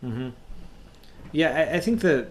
[0.00, 0.30] hmm
[1.32, 2.26] Yeah, I, I think the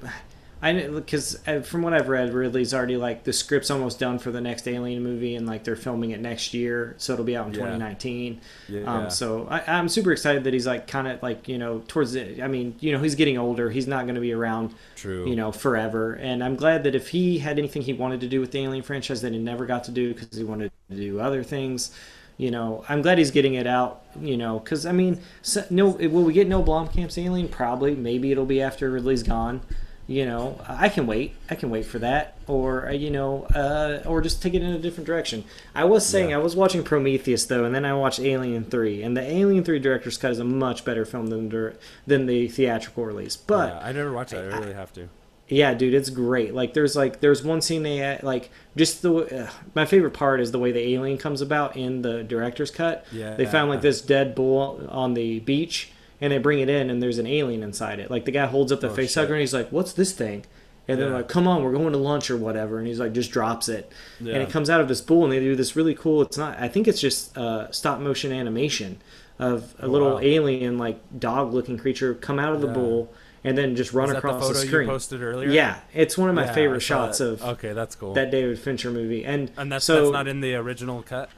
[0.61, 4.41] I because from what I've read, Ridley's already like the script's almost done for the
[4.41, 7.53] next Alien movie, and like they're filming it next year, so it'll be out in
[7.53, 7.59] Yeah.
[7.59, 8.41] 2019.
[8.67, 8.81] Yeah.
[8.81, 12.13] Um, so I, I'm super excited that he's like kind of like you know towards
[12.13, 12.41] the.
[12.41, 13.69] I mean, you know, he's getting older.
[13.69, 15.29] He's not going to be around, True.
[15.29, 16.13] you know, forever.
[16.13, 18.83] And I'm glad that if he had anything he wanted to do with the Alien
[18.83, 21.91] franchise that he never got to do because he wanted to do other things.
[22.39, 24.03] You know, I'm glad he's getting it out.
[24.19, 27.47] You know, because I mean, so, no, will we get no Blomkamp's Alien?
[27.47, 27.93] Probably.
[27.95, 29.61] Maybe it'll be after Ridley's gone.
[30.09, 31.33] You know, I can wait.
[31.49, 34.71] I can wait for that, or uh, you know, uh, or just take it in
[34.71, 35.43] a different direction.
[35.75, 36.37] I was saying Yeah.
[36.37, 39.79] I was watching Prometheus though, and then I watched Alien Three, and the Alien Three
[39.79, 43.35] director's cut is a much better film than the, than the theatrical release.
[43.35, 44.45] But yeah, I never watched that.
[44.53, 45.09] I I- really have to.
[45.49, 46.53] yeah, dude, it's great.
[46.53, 50.39] Like, there's like there's one scene they uh, like just the uh, my favorite part
[50.39, 53.05] is the way the alien comes about in the director's cut.
[53.11, 53.35] Yeah.
[53.35, 55.91] They found like this dead bull on the beach,
[56.21, 58.09] and they bring it in, and there's an alien inside it.
[58.11, 59.21] Like the guy holds up the Oh, face shit.
[59.23, 60.45] hugger, and he's like, "What's this thing?"
[60.89, 63.29] And they're like, "Come on, we're going to lunch or whatever," and he's like, just
[63.31, 63.91] drops it,
[64.21, 64.33] Yeah.
[64.35, 66.21] and it comes out of this bull, and they do this really cool.
[66.21, 66.57] It's not.
[66.59, 68.97] I think it's just uh, stop motion animation
[69.37, 70.19] of a Oh, little wow.
[70.21, 72.73] alien like dog looking creature come out of the Yeah.
[72.73, 73.13] bull.
[73.43, 74.87] And then just run across the the, screen.
[74.87, 75.47] you posted earlier?
[75.49, 77.25] Yeah, it's one of my Yeah, favorite shots that.
[77.29, 78.13] of Okay, that's cool.
[78.15, 79.23] that David Fincher movie.
[79.23, 81.29] And, and that's so that's not in the original cut.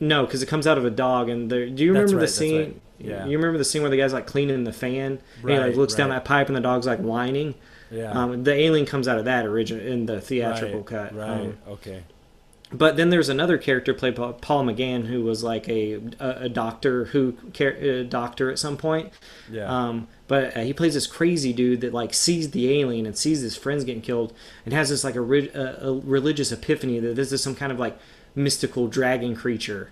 [0.00, 1.28] No, because it comes out of a dog.
[1.28, 2.60] And do you remember right, the scene?
[2.60, 2.80] right.
[2.98, 3.26] Yeah.
[3.26, 5.76] You remember the scene where the guy's like cleaning the fan, and he like Right,
[5.76, 7.54] looks down that pipe, and the dog's like whining.
[7.90, 8.10] Yeah.
[8.10, 11.14] Um, the alien comes out of that original in the theatrical right, cut.
[11.14, 11.30] Right.
[11.30, 12.02] Um, okay.
[12.70, 16.48] but then there's another character played by Paul McGann who was like a a, a
[16.48, 19.12] doctor who a doctor at some point.
[19.50, 19.64] Yeah.
[19.64, 23.40] Um, but uh, he plays this crazy dude that like sees the alien and sees
[23.40, 24.34] his friends getting killed
[24.66, 27.78] and has this like a, a, a religious epiphany that this is some kind of
[27.78, 27.98] like
[28.38, 29.90] mystical dragon creature.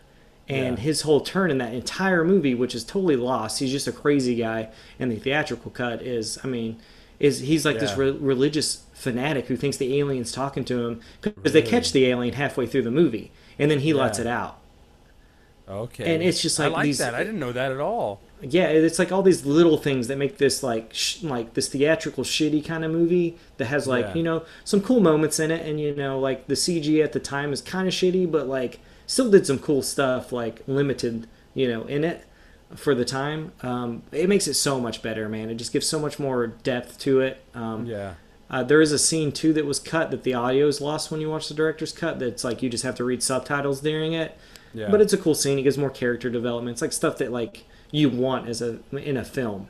[0.48, 0.84] And Yeah.
[0.84, 4.36] his whole turn in that entire movie, which is totally lost, he's just a crazy
[4.36, 4.68] guy.
[4.98, 6.76] And the theatrical cut is, I mean,
[7.18, 11.52] is he's like this re- religious fanatic who thinks the alien's talking to him because
[11.52, 14.58] they catch the alien halfway through the movie, and then he lets it out.
[15.68, 16.14] Okay.
[16.14, 17.14] And it's just like I like these- that.
[17.14, 18.20] I didn't know that at all.
[18.42, 22.22] Yeah, it's like all these little things that make this like sh- like this theatrical
[22.22, 24.14] shitty kind of movie that has like Yeah.
[24.14, 27.20] you know some cool moments in it, and you know like the CG at the
[27.20, 31.66] time is kind of shitty, but like still did some cool stuff like limited you
[31.68, 32.24] know in it
[32.74, 33.52] for the time.
[33.62, 35.48] Um, it makes it so much better, man.
[35.48, 37.42] It just gives so much more depth to it.
[37.54, 38.14] Um, Yeah.
[38.50, 41.20] uh, there is a scene too that was cut that the audio is lost when
[41.22, 42.18] you watch the director's cut.
[42.18, 44.36] That's like you just have to read subtitles during it.
[44.74, 44.90] Yeah.
[44.90, 45.58] But it's a cool scene.
[45.58, 46.74] It gives more character development.
[46.74, 49.68] It's like stuff that like you want as a in a film.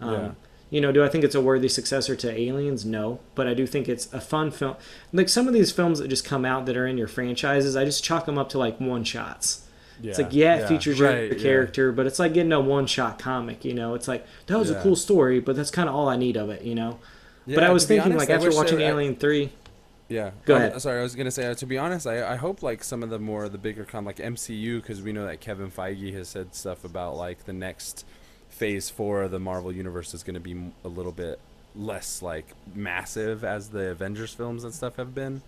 [0.00, 0.30] Um, Yeah.
[0.68, 2.84] You know, do I think it's a worthy successor to Aliens?
[2.84, 4.74] No, but I do think it's a fun film.
[5.12, 7.84] Like some of these films that just come out that are in your franchises, I
[7.84, 9.64] just chalk them up to like one shots.
[10.02, 11.42] It's like yeah, it features your, Right, your yeah.
[11.42, 13.64] character, but it's like getting a one shot comic.
[13.64, 16.16] You know, it's like that was a cool story, but that's kind of all I
[16.16, 16.62] need of it.
[16.62, 16.98] You know.
[17.46, 19.52] but I was thinking, honest, like I after watching Alien Three,
[20.08, 20.30] Yeah.
[20.44, 20.80] Go ahead.
[20.80, 21.46] Sorry, I was gonna say.
[21.46, 24.04] Uh, to be honest, I I hope like some of the more the bigger con
[24.04, 28.04] like MCU because we know that Kevin Feige has said stuff about like the next
[28.48, 31.40] phase four of the Marvel universe is gonna be a little bit
[31.74, 35.42] less like massive as the Avengers films and stuff have been.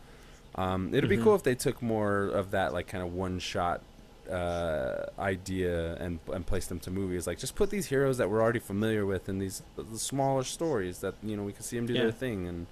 [0.57, 1.23] Um, it'd be Mhm.
[1.25, 3.81] cool if they took more of that like kind of one shot
[4.29, 7.27] uh, idea and and placed them to movies.
[7.27, 10.99] Like just put these heroes that we're already familiar with in these the smaller stories
[10.99, 12.03] that you know we can see them do Yeah.
[12.03, 12.67] their thing and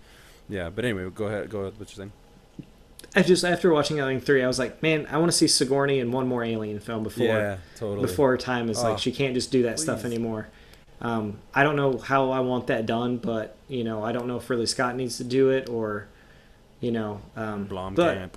[0.48, 0.70] yeah.
[0.70, 1.50] But anyway, go ahead.
[1.50, 1.78] Go ahead.
[1.78, 2.12] What you're saying?
[3.14, 6.00] I just after watching Alien Three, I was like, man, I want to see Sigourney
[6.00, 8.06] in one more Alien film before yeah, totally.
[8.06, 10.48] before her time is Oh, like she can't just do that stuff anymore.
[11.00, 14.36] Um, I don't know how I want that done, but you know, I don't know
[14.36, 16.08] if Ridley Scott needs to do it or,
[16.80, 18.30] you know, um, but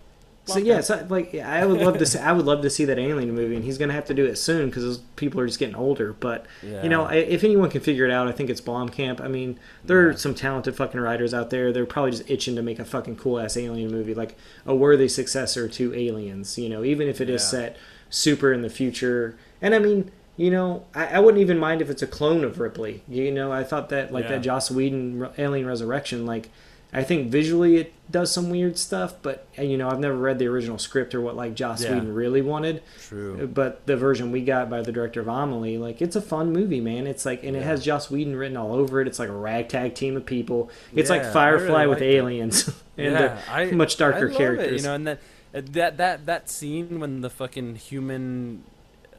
[0.49, 0.53] Blomkamp.
[0.53, 2.85] so yeah, so like yeah, I would love to see, I would love to see
[2.85, 5.59] that Alien movie, and he's gonna have to do it soon because people are just
[5.59, 6.13] getting older.
[6.13, 6.83] But Yeah.
[6.83, 9.21] you know, I, if anyone can figure it out, I think it's Blomkamp.
[9.21, 11.71] I mean, there are some talented fucking writers out there.
[11.71, 14.35] They're probably just itching to make a fucking cool ass Alien movie, like
[14.65, 16.57] a worthy successor to Aliens.
[16.57, 17.47] You know, even if it is Yeah.
[17.49, 17.77] set
[18.09, 19.35] super in the future.
[19.61, 22.59] And I mean, you know, I, I wouldn't even mind if it's a clone of
[22.59, 23.03] Ripley.
[23.09, 24.31] You know, I thought that like Yeah.
[24.31, 26.49] that Joss Whedon Alien Resurrection, like.
[26.91, 30.39] I think visually it does some weird stuff, but uh, you know I've never read
[30.39, 31.93] the original script or what like Joss Yeah.
[31.93, 32.81] Whedon really wanted.
[33.01, 33.47] True.
[33.47, 36.81] But the version we got by the director of Amelie, like it's a fun movie,
[36.81, 37.07] man.
[37.07, 39.07] It's like and it has Joss Whedon written all over it.
[39.07, 40.69] It's like a ragtag team of people.
[40.95, 44.71] It's Yeah, like Firefly really with aliens and yeah, uh, I, much darker I characters.
[44.71, 45.19] It, you know, and that
[45.53, 48.63] uh, that that that scene when the fucking human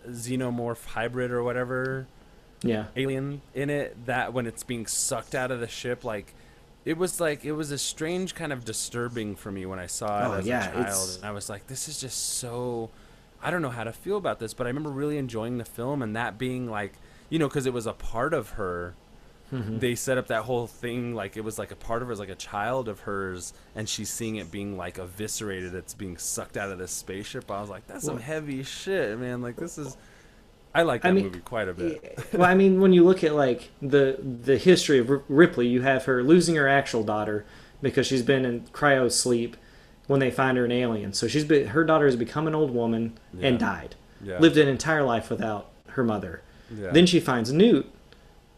[0.09, 2.07] xenomorph hybrid or whatever
[2.63, 6.35] yeah, alien in it that when it's being sucked out of the ship like
[6.85, 10.25] it was like it was a strange kind of disturbing for me when I saw
[10.25, 12.91] it Oh, as yeah, a child it's- and I was like this is just so
[13.43, 16.03] I don't know how to feel about this but I remember really enjoying the film
[16.03, 16.95] and that being like
[17.29, 18.95] you know because it was a part of her
[19.53, 19.81] Mhm.
[19.81, 22.29] they set up that whole thing like it was like a part of her like
[22.29, 26.71] a child of hers and she's seeing it being like eviscerated it's being sucked out
[26.71, 29.97] of this spaceship i was like that's some heavy shit man like this is
[30.75, 33.23] i like that I mean, movie quite a bit well, I mean, when you look
[33.25, 37.45] at like the the history of R- Ripley, you have her losing her actual daughter
[37.83, 39.57] because she's been in cryo sleep
[40.07, 41.13] when they find her an alien.
[41.13, 43.95] So she's been her daughter has become an old woman and died.
[44.23, 46.43] yeah Lived an entire life without her mother.
[46.75, 46.91] yeah.
[46.93, 47.87] Then she finds Newt,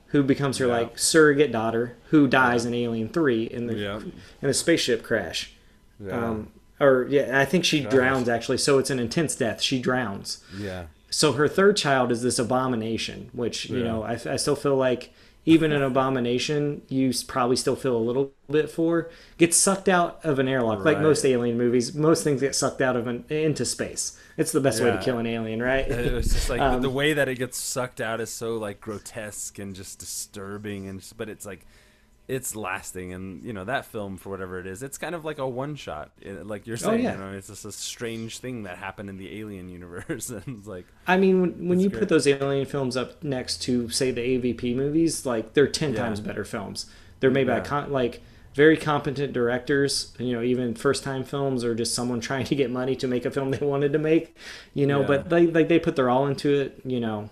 [0.08, 0.72] who becomes her Yeah.
[0.78, 4.00] like surrogate daughter, who dies in Alien Three in the Yeah.
[4.42, 5.52] in a spaceship crash.
[5.98, 6.12] yeah.
[6.28, 6.48] Um,
[6.80, 8.58] or yeah, I think she drowns actually.
[8.58, 9.60] So it's an intense death.
[9.62, 10.42] She drowns.
[10.58, 13.84] yeah So her third child is this abomination, which you Yeah.
[13.84, 15.12] know I, I still feel like
[15.44, 20.38] even an abomination you probably still feel a little bit for gets sucked out of
[20.38, 21.94] an airlock like most alien movies.
[21.94, 24.16] Most things get sucked out of an into space.
[24.36, 25.86] It's the best way to kill an alien, right?
[25.88, 28.80] it was just like Um, the way that it gets sucked out is so like
[28.80, 31.66] grotesque and just disturbing and just, but it's like
[32.36, 35.38] it's lasting and you know that film for whatever it is it's kind of like
[35.38, 37.12] a one shot eh, like you're oh, saying Oh, yeah.
[37.12, 40.66] you know it's just a strange thing that happened in the alien universe and it's
[40.66, 42.00] like I mean, when, when you great.
[42.00, 46.02] put those alien films up next to, say, the AVP movies, like they're ten Yeah.
[46.04, 46.86] times better films.
[47.20, 48.22] They're made by con- like
[48.54, 50.14] very competent directors.
[50.18, 53.30] You know, even first-time films or just someone trying to get money to make a
[53.30, 54.36] film they wanted to make.
[54.74, 55.06] You know, Yeah.
[55.06, 56.80] but they like they put their all into it.
[56.84, 57.30] You know.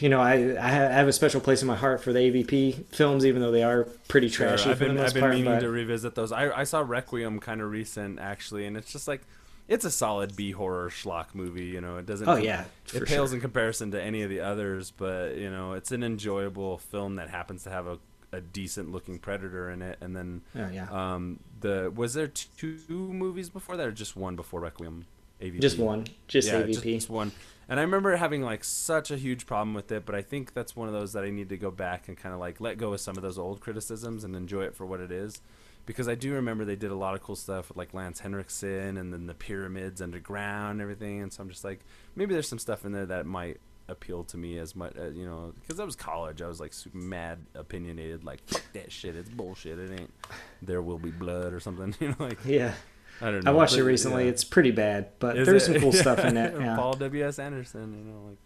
[0.00, 3.24] You know, I I have a special place in my heart for the AVP films,
[3.26, 5.34] even though they are pretty Sure, trashy I've been I've been part.
[5.34, 6.32] meaning but- to revisit those.
[6.32, 9.22] I I saw Requiem kind of recent actually, and it's just like
[9.68, 11.66] it's a solid B horror schlock movie.
[11.66, 12.28] You know, it doesn't.
[12.28, 13.36] oh yeah, It pales sure.
[13.36, 17.30] in comparison to any of the others, but you know, it's an enjoyable film that
[17.30, 17.98] happens to have a,
[18.32, 19.98] a decent looking predator in it.
[20.00, 20.88] And then, Oh yeah.
[20.90, 25.06] um, the was there two movies before that, or just one before Requiem?
[25.40, 25.60] AVP.
[25.60, 26.94] Just one, just yeah, AVP.
[26.94, 27.32] Just one.
[27.72, 30.76] And I remember having like such a huge problem with it, but I think that's
[30.76, 32.92] one of those that I need to go back and kind of like let go
[32.92, 35.40] of some of those old criticisms and enjoy it for what it is.
[35.86, 38.98] Because I do remember they did a lot of cool stuff with like Lance Henriksen
[38.98, 41.22] and then the pyramids underground and everything.
[41.22, 41.80] And so I'm just like,
[42.14, 43.58] maybe there's some stuff in there that might
[43.88, 46.42] appeal to me as much, uh, you know, because I was college.
[46.42, 49.16] I was like super mad, opinionated, like fuck that shit.
[49.16, 49.78] It's bullshit.
[49.78, 50.12] It ain't.
[50.60, 51.94] There will be blood or something.
[52.00, 52.74] You know, like Yeah,
[53.20, 54.24] I don't I watched but, it recently.
[54.24, 54.30] yeah.
[54.30, 55.72] It's pretty bad, but Is there's it?
[55.72, 56.54] some cool stuff in it.
[56.60, 56.76] Yeah.
[56.76, 57.94] Paul W S Anderson.
[57.96, 58.38] You know, like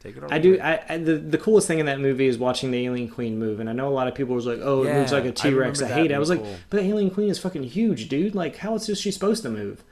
[0.00, 0.22] take it.
[0.22, 0.58] Or I do.
[0.60, 3.60] I, I the the coolest thing in that movie is watching the Alien Queen move,
[3.60, 5.52] and I know a lot of people was like, "Oh, it moves like a T
[5.52, 6.14] Rex." I, that hate it.
[6.14, 8.34] I was like, "But the Alien Queen is fucking huge, dude.
[8.34, 9.84] Like, how is she supposed to move?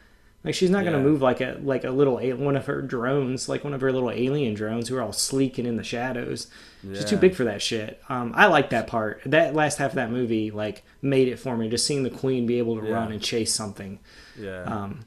[0.45, 3.63] Like, she's not gonna move like a like a little one of her drones, like
[3.63, 6.49] one of her little alien drones who are all sleek and in the shadows.
[6.83, 8.03] She's too big for that shit.
[8.09, 9.23] Um, I like that part.
[9.25, 11.69] That last half of that movie like made it for me.
[11.69, 12.95] Just seeing the Queen be able to Yeah.
[12.95, 14.01] run and chase something.
[14.37, 14.63] Yeah.
[14.65, 15.05] Um,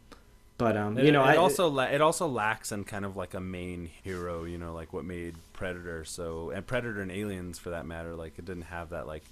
[0.57, 3.17] but um, And you know, it, I also la- it also lacks in kind of
[3.17, 7.59] like a main hero, you know, like what made Predator so and Predator and Aliens
[7.59, 9.23] for that matter, like it didn't have that like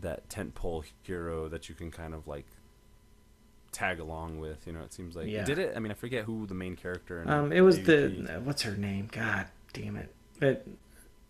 [0.00, 2.46] that tentpole hero that you can kind of like
[3.72, 4.80] tag along with, you know.
[4.80, 5.44] It seems like Yeah.
[5.44, 5.74] did it.
[5.76, 7.24] I mean, I forget who the main character.
[7.26, 7.84] Um, it was AVP.
[8.26, 9.08] the what's her name?
[9.12, 10.12] God damn it!
[10.40, 10.66] It,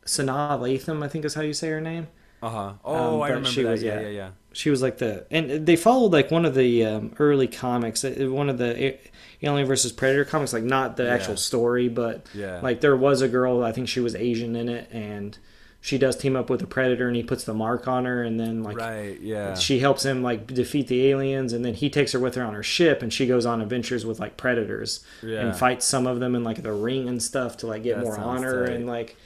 [0.04, 2.08] Sanaa Lathan, I think is how you say her name.
[2.42, 2.58] uh huh.
[2.68, 3.70] um, Oh, I remember she that.
[3.72, 4.00] was- yeah, yeah.
[4.00, 4.30] yeah, yeah.
[4.52, 8.10] She was like the and they followed like one of the um, early comics, uh,
[8.30, 8.96] one of the
[9.42, 11.14] Alien versus Predator comics, like not the Yeah.
[11.14, 12.60] actual story, but Yeah.
[12.60, 15.36] like there was a girl, I think she was Asian in it, and
[15.80, 18.38] she does team up with a predator, and he puts the mark on her, and
[18.38, 19.20] then like right.
[19.20, 19.54] Yeah.
[19.54, 22.52] she helps him like defeat the aliens and then he takes her with her on
[22.54, 25.40] her ship and she goes on adventures with like predators Yeah.
[25.46, 28.04] and fights some of them in like the ring and stuff to like get That
[28.04, 28.74] more honor tight.
[28.76, 29.16] and like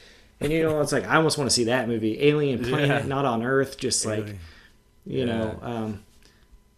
[0.40, 3.06] and you know it's like i almost want to see that movie alien planet Yeah.
[3.08, 4.38] not on earth just like Alien.
[5.06, 6.04] you know um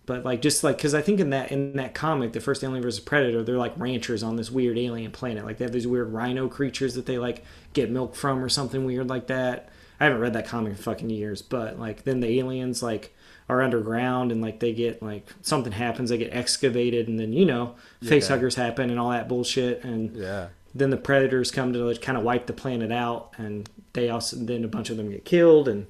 [0.06, 2.82] but like just like because i think in that in that comic the first alien
[2.82, 6.12] versus predator they're like ranchers on this weird alien planet like they have these weird
[6.12, 9.68] rhino creatures that they like get milk from or something weird like that
[10.00, 13.14] i haven't read that comic in fucking years but like then the aliens like
[13.48, 17.44] are underground and like they get like something happens they get excavated and then you
[17.44, 18.20] know Yeah.
[18.26, 20.48] huggers happen and all that bullshit and Yeah.
[20.74, 24.36] then the predators come to like, kind of wipe the planet out and they also
[24.36, 25.86] then a bunch of them get killed and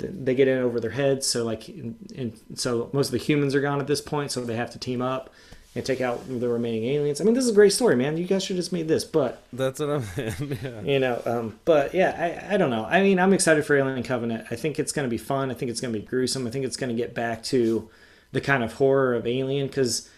[0.00, 3.54] they get in over their heads so like and, and so most of the humans
[3.54, 5.32] are gone at this point so they have to team up
[5.76, 8.26] and take out the remaining aliens i mean this is a great story man you
[8.26, 10.80] guys should just made this but That's what I'm yeah.
[10.82, 14.02] you know um, but yeah I, I don't know i mean i'm excited for alien
[14.02, 16.46] covenant i think it's going to be fun i think it's going to be gruesome
[16.46, 17.88] i think it's going to get back to
[18.32, 20.08] the kind of horror of alien because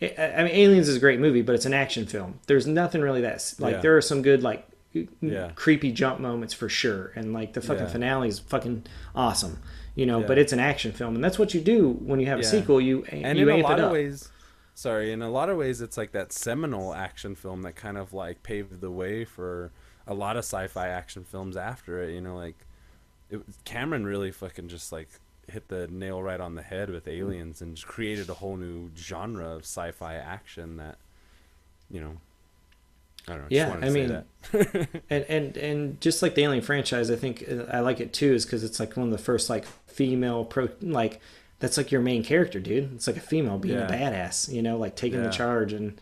[0.00, 2.40] I I mean, Aliens is a great movie, but it's an action film.
[2.46, 3.76] There's nothing really that's like.
[3.76, 3.80] Yeah.
[3.80, 4.68] There are some good like
[5.20, 5.50] Yeah.
[5.54, 7.90] creepy jump moments for sure, and like the fucking Yeah.
[7.92, 8.84] finale is fucking
[9.14, 9.58] awesome,
[9.94, 10.20] you know.
[10.20, 10.26] Yeah.
[10.26, 12.80] But it's an action film, and that's what you do when you have a sequel.
[12.80, 14.30] You and you in a lot of ways
[14.74, 18.12] sorry in a lot of ways it's like that seminal action film that kind of
[18.12, 19.72] like paved the way for
[20.06, 22.66] a lot of sci-fi action films after it you know like
[23.30, 25.08] it, cameron really fucking just like
[25.50, 28.90] hit the nail right on the head with aliens and just created a whole new
[28.94, 30.98] genre of sci-fi action that
[31.90, 32.18] you know
[33.28, 34.08] i don't know Yeah, just wanted to I say mean,
[34.88, 35.00] that.
[35.10, 38.32] and and and just like the Alien franchise, I think uh, I like it too,
[38.34, 41.20] is because it's like one of the first like female pro like
[41.58, 42.92] that's like your main character, dude.
[42.94, 46.00] It's like a female being a badass, you know, like taking the charge, and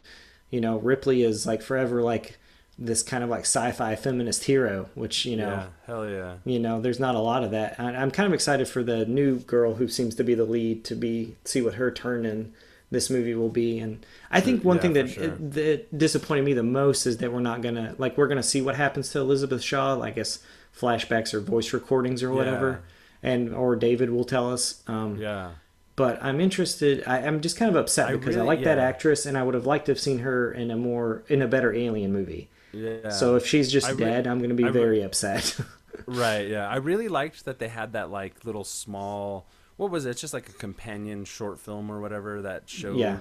[0.50, 2.38] you know Ripley is like forever like
[2.76, 5.48] this kind of like sci-fi feminist hero, which you know.
[5.48, 7.76] yeah hell yeah You know, there's not a lot of that.
[7.78, 10.84] I- I'm kind of excited for the new girl who seems to be the lead
[10.86, 12.52] to be see what her turn in
[12.94, 13.78] this movie will be.
[13.78, 15.26] And I think one Yeah, thing that sure.
[15.28, 18.76] that disappointed me the most is that we're not gonna like we're gonna see what
[18.76, 20.00] happens to Elizabeth Shaw.
[20.00, 20.38] I guess
[20.74, 22.82] flashbacks or voice recordings or whatever,
[23.22, 24.82] and or David will tell us.
[24.88, 25.50] Um, yeah
[25.96, 27.04] But I'm interested.
[27.06, 29.54] I, I'm just kind of upset because I really- like that actress, and I would
[29.54, 32.48] have liked to have seen her in a more in a better Alien movie.
[32.72, 35.02] yeah So if she's just I re- dead, I'm going to be I re- very
[35.02, 35.56] upset.
[36.06, 36.68] Right, yeah.
[36.68, 39.46] I really liked that they had that like little small
[39.76, 40.10] what was it?
[40.10, 43.18] It's just like a companion short film or whatever that showed Yeah.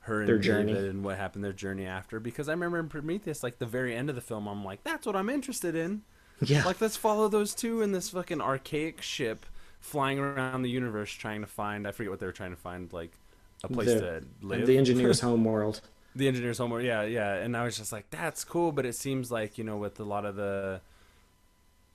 [0.00, 0.88] her and Their David journey.
[0.88, 4.08] and what happened their journey after because I remember in Prometheus like the very end
[4.08, 6.02] of the film I'm like that's what I'm interested in.
[6.40, 6.64] yeah.
[6.64, 9.44] Like let's follow those two in this fucking archaic ship
[9.80, 12.92] flying around the universe trying to find I forget what they were trying to find
[12.92, 13.12] like
[13.64, 14.66] a place The- to live.
[14.66, 15.80] the engineer's home world.
[16.14, 19.30] the engineer's homework yeah yeah and i was just like that's cool but it seems
[19.30, 20.80] like you know with a lot of the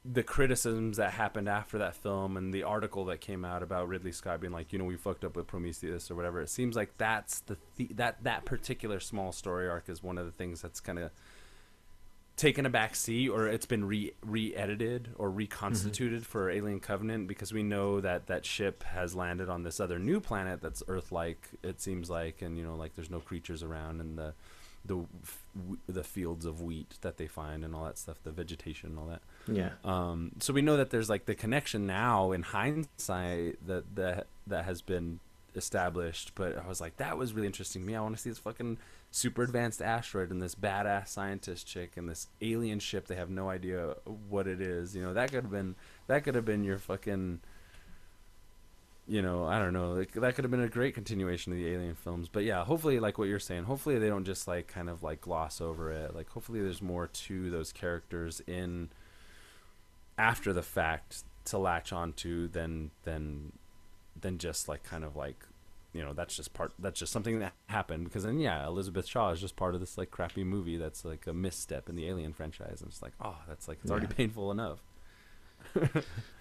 [0.03, 4.11] the criticisms that happened after that film and the article that came out about ridley
[4.11, 6.91] scott being like you know we fucked up with prometheus or whatever it seems like
[6.97, 10.79] that's the, the that that particular small story arc is one of the things that's
[10.79, 11.11] kind of
[12.35, 16.31] taken a back seat or it's been re re-edited or reconstituted mm-hmm.
[16.31, 20.19] for alien covenant because we know that that ship has landed on this other new
[20.19, 24.01] planet that's earth like it seems like and you know like there's no creatures around
[24.01, 24.33] and the
[24.85, 25.05] the
[25.87, 29.05] the fields of wheat that they find and all that stuff, the vegetation and all
[29.05, 29.21] that.
[29.47, 29.71] Yeah.
[29.83, 34.65] Um, so we know that there's like the connection now in hindsight that that that
[34.65, 35.19] has been
[35.55, 36.33] established.
[36.35, 37.95] But I was like, that was really interesting to me.
[37.95, 38.77] I want to see this fucking
[39.11, 43.07] super advanced asteroid and this badass scientist chick and this alien ship.
[43.07, 43.95] They have no idea
[44.29, 44.95] what it is.
[44.95, 45.75] You know, that could have been
[46.07, 47.41] that could have been your fucking.
[49.07, 49.93] You know, I don't know.
[49.93, 52.29] Like, that could have been a great continuation of the Alien films.
[52.29, 55.19] But yeah, hopefully, like what you're saying, hopefully they don't just like kind of like
[55.19, 56.15] gloss over it.
[56.15, 58.89] Like, hopefully there's more to those characters in
[60.21, 63.51] after the fact to latch onto than than
[64.19, 65.45] than just like kind of like
[65.93, 68.03] you know that's just part that's just something that happened.
[68.05, 71.25] Because then yeah elizabeth shaw is just part of this like crappy movie that's like
[71.27, 72.81] a misstep in the alien franchise.
[72.81, 74.79] And it's like oh that's like it's already painful enough.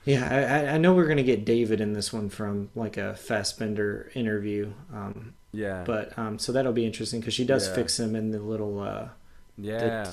[0.07, 4.11] Yeah, I, I- know we're gonna get David in this one from like a Fassbender
[4.15, 5.85] interview, um, yeah.
[5.87, 7.75] but um, so that'll be interesting because she does Yeah.
[7.75, 9.09] fix him in the little uh,
[9.59, 10.11] yeah.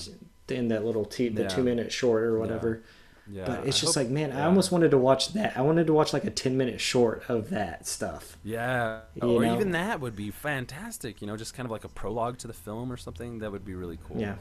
[0.47, 1.47] the, in that little t- the Yeah.
[1.47, 2.83] two minute short or whatever.
[3.29, 5.57] Yeah but it's I just hope- like, man, I almost wanted to watch that.
[5.57, 8.37] I wanted to watch like a ten minute short of that stuff.
[8.43, 9.53] yeah You or know?
[9.55, 12.53] even that would be fantastic you know just kind of like a prologue to the
[12.53, 14.35] film or something that would be really cool Yeah,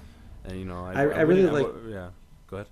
[0.44, 2.08] and you know i, I- I really like- yeah
[2.48, 2.66] go ahead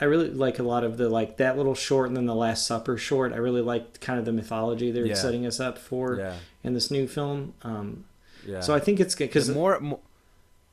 [0.00, 2.68] I really like a lot of the like that little short and then the Last
[2.68, 3.32] Supper short.
[3.32, 5.14] I really liked kind of the mythology they're Yeah.
[5.14, 7.54] setting us up for yeah in this new film.
[7.62, 8.04] Um,
[8.46, 9.98] yeah So I think it's good because more, more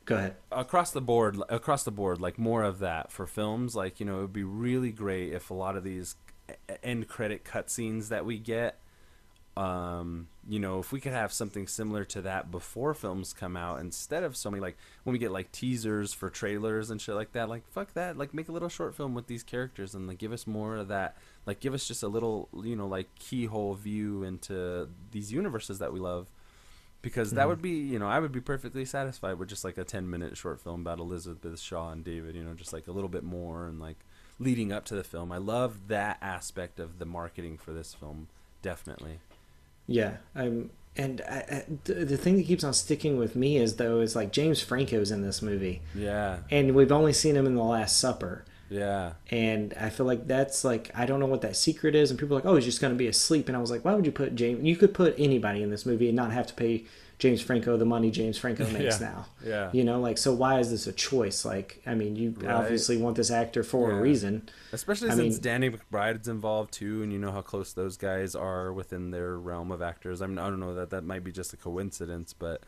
[0.05, 0.35] go ahead.
[0.51, 3.75] across the board across the board like more of that for films.
[3.75, 6.15] Like you know it would be really great if a lot of these
[6.83, 8.79] end credit cutscenes that we get
[9.57, 13.79] um you know if we could have something similar to that before films come out
[13.79, 17.31] instead of so many like when we get like teasers for trailers and shit like
[17.31, 18.17] that like fuck that.
[18.17, 20.89] Like make a little short film with these characters and like give us more of
[20.89, 21.15] that.
[21.45, 25.93] Like give us just a little you know like keyhole view into these universes that
[25.93, 26.27] we love
[27.05, 27.49] because that Mhm.
[27.49, 30.35] would be you know i would be perfectly satisfied with just like a 10 minute
[30.35, 33.67] short film about elizabeth shaw and david you know just like a little bit more
[33.67, 33.97] and like
[34.37, 35.31] leading up to the film.
[35.31, 38.27] I love that aspect of the marketing for this film
[38.61, 39.19] definitely.
[39.87, 43.77] Yeah, I'm, and I, I, the, the thing that keeps on sticking with me is
[43.77, 46.39] though is like James Franco's in this movie, yeah.
[46.51, 48.43] And we've only seen him in The Last Supper,
[48.75, 52.19] yeah and I feel like that's like I don't know what that secret is, and
[52.19, 54.05] people are like, oh, he's just gonna be asleep, and I was like, why would
[54.05, 54.63] you put James?
[54.63, 56.85] You could put anybody in this movie and not have to pay
[57.17, 59.07] James Franco the money James Franco makes Yeah.
[59.09, 59.25] now.
[59.45, 61.45] yeah You know, like so why is this a choice?
[61.45, 62.51] Like, I mean, you Right.
[62.51, 63.97] obviously want this actor for Yeah.
[63.97, 64.49] a reason.
[64.73, 68.35] especially I since mean- danny mcbride's involved too and you know how close those guys
[68.35, 71.31] are within their realm of actors i mean i don't know that that might be
[71.31, 72.61] just a coincidence but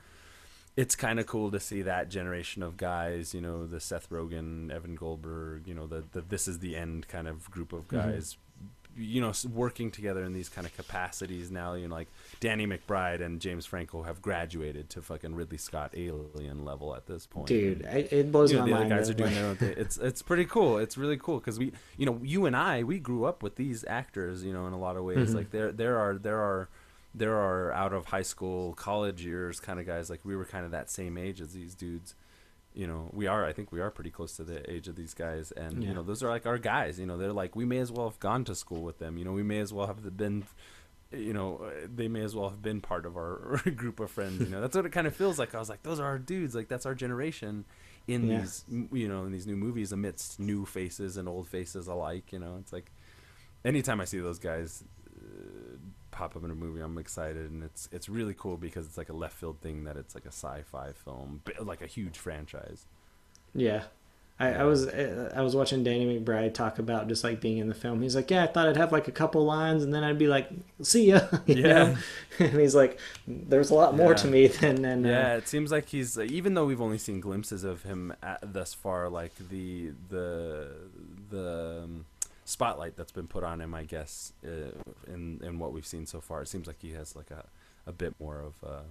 [0.78, 4.72] it's kind of cool to see that generation of guys, you know, the Seth Rogen,
[4.72, 8.04] Evan Goldberg, you know, the, the this is the end kind of group of Mhm.
[8.04, 8.38] guys,
[8.96, 11.74] you know, working together in these kind of capacities now.
[11.74, 12.08] You know, like
[12.40, 17.26] Danny McBride and James Franco have graduated to fucking Ridley Scott alien level at this
[17.28, 17.48] point.
[17.48, 18.90] Dude, I, it blows you know, my the mind.
[18.92, 19.74] guys that, are doing their own thing.
[19.78, 20.78] It's it's pretty cool.
[20.80, 23.84] It's really cool because we, you know, you and I, we grew up with these
[23.88, 24.44] actors.
[24.44, 25.36] You know, in a lot of ways, Mhm.
[25.36, 26.70] like there there are there are
[27.18, 30.10] there are out of high school, college years kind of guys.
[30.10, 32.16] Like we were kind of that same age as these dudes.
[32.74, 33.44] You know, we are.
[33.44, 35.90] I think we are pretty close to the age of these guys, and Yeah.
[35.90, 37.00] you know, those are like our guys.
[37.00, 39.18] You know, they're like we may as well have gone to school with them.
[39.18, 40.44] You know, we may as well have been
[41.10, 44.42] you know, they may as well have been part of our group of friends.
[44.42, 45.56] You know, that's what it kind of feels like.
[45.56, 46.54] I was like, those are our dudes.
[46.54, 47.64] Like that's our generation
[48.08, 48.42] in Yeah.
[48.42, 52.34] these, you know, in these new movies amidst new faces and old faces alike.
[52.34, 52.92] You know, it's like
[53.64, 54.84] anytime I see those guys
[55.18, 55.78] uh,
[56.18, 59.10] pop up in a movie, I'm excited, and it's it's really cool because it's like
[59.10, 62.86] a left field thing that it's like a sci-fi film, like a huge franchise.
[63.54, 63.84] Yeah.
[64.40, 67.70] I, I was uh, I was watching Danny McBride talk about just like being in
[67.70, 68.04] the film.
[68.04, 70.28] He's like, yeah, I thought I'd have like a couple lines, and then I'd be
[70.28, 70.48] like,
[70.84, 71.22] see ya.
[71.48, 71.74] you Yeah.
[71.74, 71.98] know?
[72.40, 75.72] and he's like, there's a lot more to me than than uh, Yeah, it seems
[75.72, 79.34] like he's uh, even though we've only seen glimpses of him at, thus far, like
[79.50, 80.70] the the
[82.48, 84.72] spotlight that's been put on him, I guess, uh,
[85.06, 87.46] in in what we've seen so far, it seems like he has like a
[87.86, 88.84] a bit more of uh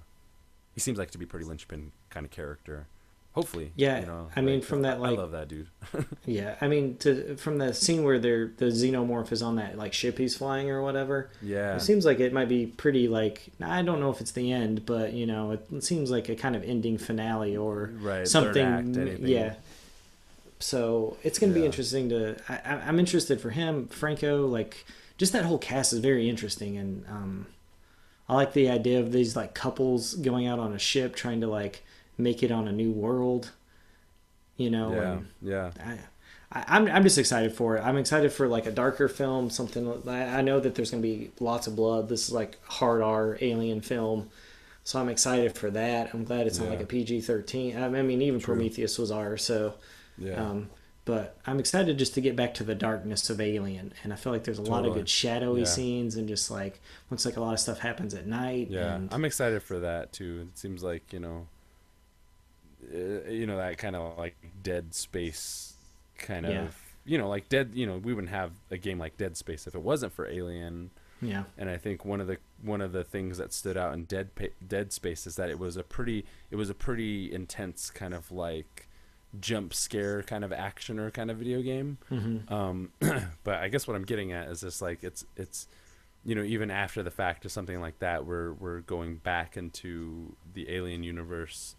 [0.74, 2.86] he seems like to be pretty linchpin kind of character.
[3.32, 5.68] Hopefully, Yeah, you know, I mean, like, from that, like, I love that dude.
[6.24, 9.92] Yeah, I mean, to from the scene where they're the xenomorph is on that like
[9.92, 11.30] ship he's flying or whatever.
[11.42, 14.52] Yeah, It seems like it might be pretty like I don't know if it's the
[14.52, 18.26] end, but you know, it seems like a kind of ending finale or right.
[18.26, 18.66] something.
[18.66, 19.54] act, yeah.
[20.58, 22.36] So it's going to be interesting to.
[22.48, 24.46] I, I'm interested for him, Franco.
[24.46, 24.86] Like,
[25.18, 27.46] just that whole cast is very interesting, and um,
[28.28, 31.46] I like the idea of these like couples going out on a ship trying to
[31.46, 31.84] like
[32.16, 33.52] make it on a new world.
[34.56, 35.70] You know, yeah, and yeah.
[36.50, 37.82] I, I'm I'm just excited for it.
[37.82, 40.08] I'm excited for like a darker film, something.
[40.08, 42.08] I, know that there's going to be lots of blood.
[42.08, 44.30] This is like hard R alien film.
[44.84, 46.14] So I'm excited for that.
[46.14, 46.64] I'm glad it's yeah.
[46.64, 47.76] on like a PG 13.
[47.76, 48.54] I mean, even True.
[48.54, 49.74] Prometheus was R, so.
[50.18, 50.34] Yeah.
[50.34, 50.70] Um,
[51.06, 54.32] but I'm excited just to get back to the darkness of Alien, and I feel
[54.32, 54.82] like there's a totally.
[54.82, 55.66] lot of good shadowy yeah.
[55.66, 58.68] scenes, and just like looks like a lot of stuff happens at night.
[58.70, 59.14] Yeah, and...
[59.14, 60.48] I'm excited for that too.
[60.50, 61.46] It seems like you know,
[62.92, 65.74] uh, you know that kind of like Dead Space
[66.18, 67.70] kind of, you know, like Dead.
[67.72, 70.90] You know, we wouldn't have a game like Dead Space if it wasn't for Alien.
[71.22, 71.44] Yeah.
[71.56, 74.30] And I think one of the one of the things that stood out in Dead
[74.66, 78.32] Dead Space is that it was a pretty it was a pretty intense kind of
[78.32, 78.85] like
[79.40, 81.98] jump scare kind of action or kind of video game.
[82.10, 82.52] Mm-hmm.
[82.52, 82.90] Um,
[83.44, 85.68] but I guess what I'm getting at is just like it's it's
[86.24, 90.34] you know even after the fact of something like that, we're we're going back into
[90.54, 91.76] the alien universe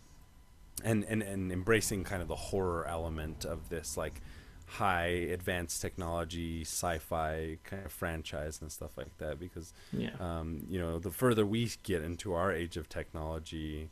[0.83, 4.21] and and and embracing kind of the horror element of this like
[4.67, 10.09] high advanced technology sci-fi kind of franchise and stuff like that because yeah.
[10.19, 13.89] um, you know the further we get into our age of technology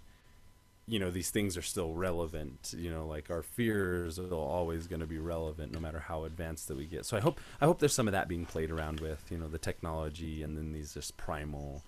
[0.87, 4.99] you know these things are still relevant you know like our fears are always going
[4.99, 7.05] to be relevant no matter how advanced that we get.
[7.05, 9.47] So i hope i hope there's some of that being played around with you know
[9.47, 11.83] the technology and then these just primal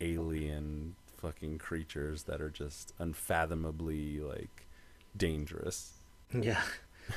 [0.00, 4.66] alien fucking creatures that are just unfathomably like
[5.16, 5.92] dangerous.
[6.32, 6.60] Yeah.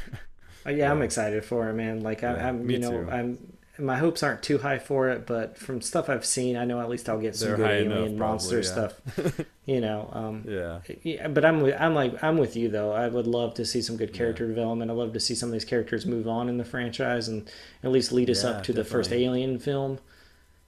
[0.65, 2.01] Uh, yeah, yeah, i'm excited for it man.
[2.01, 3.09] Like I, yeah, i'm you know too.
[3.11, 6.79] i'm my hopes aren't too high for it, but from stuff I've seen, I know
[6.81, 9.27] at least I'll get some They're good alien enough, monster probably, yeah.
[9.27, 9.45] stuff.
[9.65, 10.79] you know, um, yeah.
[11.03, 11.27] yeah.
[11.27, 12.91] But I'm I'm like I'm with you though.
[12.91, 14.49] I would love to see some good character yeah.
[14.49, 14.91] development.
[14.91, 17.49] I love to see some of these characters move on in the franchise and
[17.83, 18.83] at least lead us up to definitely.
[18.83, 19.99] the first Alien film.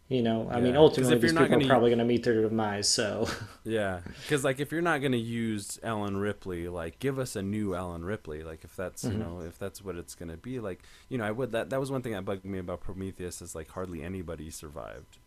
[0.10, 0.62] You know, I yeah.
[0.62, 2.89] mean, ultimately, these people are probably going to meet their demise.
[2.89, 3.30] So
[3.64, 7.43] yeah, because like if you're not going to use Ellen Ripley, like give us a
[7.43, 8.43] new Ellen Ripley.
[8.43, 9.20] Like if that's mm-hmm.
[9.20, 11.70] you know if that's what it's going to be, like you know, I would that
[11.70, 15.20] that was one thing that bugged me about Prometheus is like hardly anybody survived.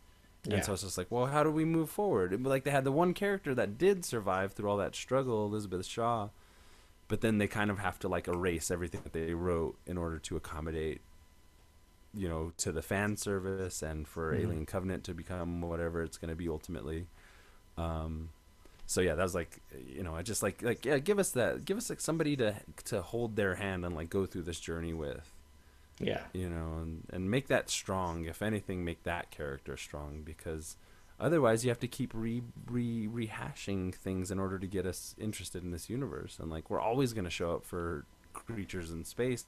[0.45, 0.55] Yeah.
[0.55, 2.33] And so it's just like, well, how do we move forward?
[2.33, 5.85] And, like they had the one character that did survive through all that struggle, Elizabeth
[5.85, 6.27] Shaw,
[7.07, 10.19] but then they kind of have to like erase everything that they wrote in order
[10.19, 10.99] to accommodate
[12.13, 14.45] you know to the fan service and for mm-hmm.
[14.45, 17.07] Alien Covenant to become whatever it's going to be ultimately.
[17.77, 18.29] Um,
[18.85, 21.65] so yeah, that was like you know I just like like yeah give us that
[21.65, 22.55] give us like somebody to
[22.85, 25.31] to hold their hand and like go through this journey with.
[25.99, 26.21] Yeah.
[26.33, 28.25] You know, and and make that strong.
[28.25, 30.77] If anything, make that character strong because
[31.19, 35.63] otherwise you have to keep re, re rehashing things in order to get us interested
[35.63, 39.45] in this universe and like we're always going to show up for creatures in space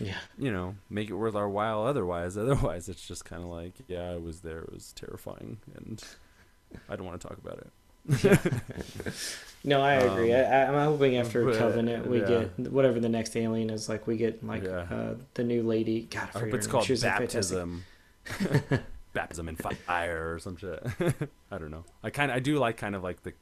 [0.00, 0.16] yeah.
[0.38, 2.36] you know make it worth our while otherwise.
[2.44, 4.60] Otherwise it's just kind of like yeah i was there.
[4.60, 6.02] It was terrifying and
[6.88, 7.70] i don't want to talk about it.
[9.66, 10.30] No i agree.
[10.30, 12.44] Um, I, am hoping after but, covenant we yeah.
[12.58, 14.86] get whatever the next alien is like we get like yeah.
[14.90, 16.02] uh, the new lady.
[16.10, 17.84] God I hope it's called baptism.
[19.14, 20.84] Baptism in fire or some shit.
[21.50, 21.84] I don't know.
[22.02, 23.32] I kind of i do like kind of like the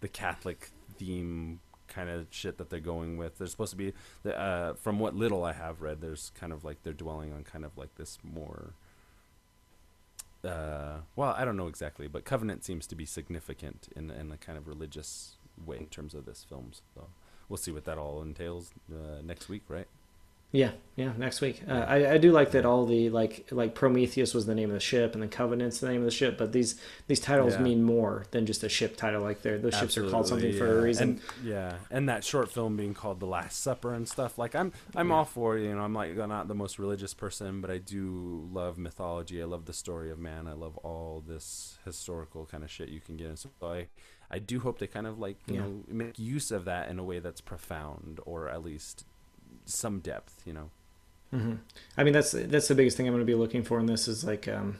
[0.00, 1.60] the catholic theme
[1.90, 3.36] kind of shit that they're going with.
[3.36, 3.92] There's supposed to be,
[4.24, 7.64] uh, from what little I have read, there's kind of like they're dwelling on kind
[7.64, 8.72] of like this more.
[10.42, 14.38] Uh, well, I don't know exactly, but Covenant seems to be significant in in a
[14.38, 15.36] kind of religious
[15.66, 16.70] way in terms of this film.
[16.94, 17.08] So
[17.48, 19.88] we'll see what that all entails uh, next week, right?
[20.52, 21.62] Yeah, yeah, next week.
[21.68, 24.74] Uh, I, I do like that all the like like Prometheus was the name of
[24.74, 26.74] the ship and the Covenant's the name of the ship, but these
[27.06, 27.60] these titles yeah.
[27.60, 29.22] mean more than just a ship title.
[29.22, 30.58] Like they're those ships are called something yeah.
[30.58, 31.20] for a reason.
[31.42, 34.38] And, yeah, and that short film being called The Last Supper and stuff.
[34.38, 35.14] Like I'm I'm yeah.
[35.14, 38.76] all for you know I'm like not the most religious person, but I do love
[38.76, 39.40] mythology.
[39.40, 40.48] I love the story of man.
[40.48, 43.28] I love all this historical kind of shit you can get.
[43.28, 43.86] And so I
[44.32, 47.04] I do hope they kind of like you know make use of that in a
[47.04, 49.04] way that's profound or at least
[49.70, 50.70] some depth, you know.
[51.34, 51.54] Mm-hmm.
[51.96, 54.08] I mean, that's that's the biggest thing I'm going to be looking for in this
[54.08, 54.78] is like, um,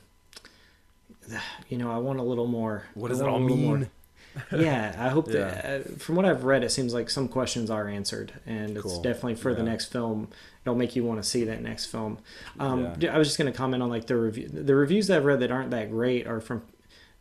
[1.69, 2.85] you know, I want a little more.
[2.95, 3.89] What does it all mean?
[4.57, 5.33] yeah, I hope yeah.
[5.33, 8.91] that uh, from what I've read, it seems like some questions are answered, and cool.
[8.91, 9.57] it's definitely for yeah.
[9.57, 10.29] the next film.
[10.65, 12.19] It'll make you want to see that next film.
[12.59, 13.15] Um, yeah.
[13.15, 14.49] I was just going to comment on like the review.
[14.49, 16.63] The reviews that I've read that aren't that great are from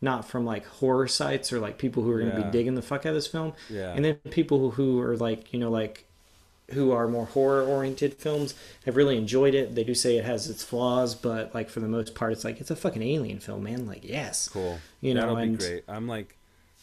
[0.00, 2.82] not from like horror sites or like people who are going to be digging the
[2.82, 3.52] fuck out of this film.
[3.68, 3.92] Yeah.
[3.92, 6.06] And then people who are like, you know, like
[6.72, 9.74] who are more horror oriented films have really enjoyed it.
[9.74, 12.60] They do say it has its flaws, but like for the most part, it's like
[12.60, 13.86] it's a fucking alien film, man.
[13.86, 14.78] Like yes, cool.
[15.00, 15.84] You know, that'll and, be great.
[15.88, 16.36] I'm like,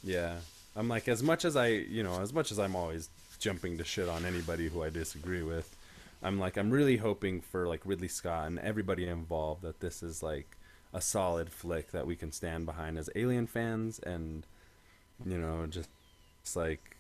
[0.04, 0.38] yeah,
[0.76, 3.10] I'm like as much as I, you know, as much as I'm always
[3.40, 5.76] jumping to shit on anybody who I disagree with.
[6.24, 10.24] I'm like I'm really hoping for like Ridley Scott and everybody involved that this is
[10.24, 10.58] like
[10.94, 14.46] a solid flick that we can stand behind as Alien fans and
[15.26, 15.90] you know just
[16.42, 16.97] it's like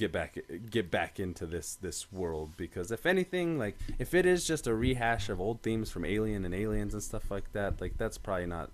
[0.00, 0.38] get back
[0.70, 4.74] get back into this this world because if anything like if it is just a
[4.74, 8.46] rehash of old themes from alien and aliens and stuff like that like that's probably
[8.46, 8.70] not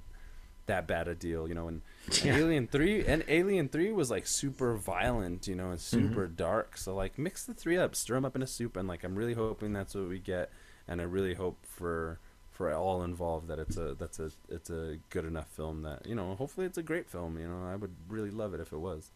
[0.66, 1.68] that bad a deal, you know.
[1.68, 1.82] And,
[2.20, 6.18] and Alien Three and Alien Three was like super violent, you know, and Mm-hmm.
[6.18, 6.76] super dark.
[6.76, 9.14] So like mix the three up, stir them up in a soup, and like I'm
[9.14, 10.50] really hoping that's what we get,
[10.88, 12.18] and I really hope for
[12.50, 16.14] for all involved that it's a that's a it's a good enough film that you
[16.14, 17.38] know hopefully it's a great film.
[17.38, 19.10] You know, I would really love it if it was.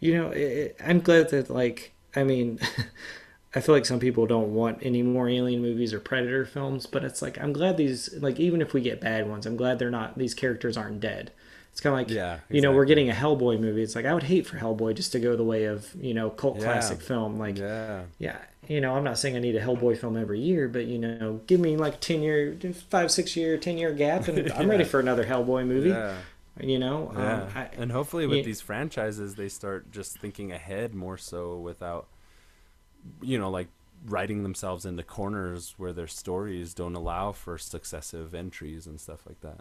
[0.00, 2.58] You know, it, I'm glad that like I mean,
[3.54, 7.04] I feel like some people don't want any more alien movies or predator films, but
[7.04, 9.90] it's like I'm glad these like even if we get bad ones, I'm glad they're
[9.90, 11.32] not these characters aren't dead.
[11.72, 13.82] It's kind of like Yeah, you know we're getting a Hellboy movie.
[13.82, 16.30] It's like I would hate for Hellboy just to go the way of you know
[16.30, 16.64] cult Yeah.
[16.64, 17.36] classic film.
[17.38, 18.38] Like Yeah, yeah,
[18.68, 21.40] you know, I'm not saying I need a Hellboy film every year, but you know,
[21.48, 22.56] give me like ten year,
[22.90, 25.90] five, six year, ten year gap, and I'm ready for another Hellboy movie.
[25.90, 26.14] yeah.
[26.60, 28.42] You know, Yeah, um, I, and hopefully with yeah.
[28.42, 32.08] these franchises, they start just thinking ahead more so without,
[33.20, 33.68] you know, like
[34.06, 39.40] writing themselves into corners where their stories don't allow for successive entries and stuff like
[39.40, 39.60] that.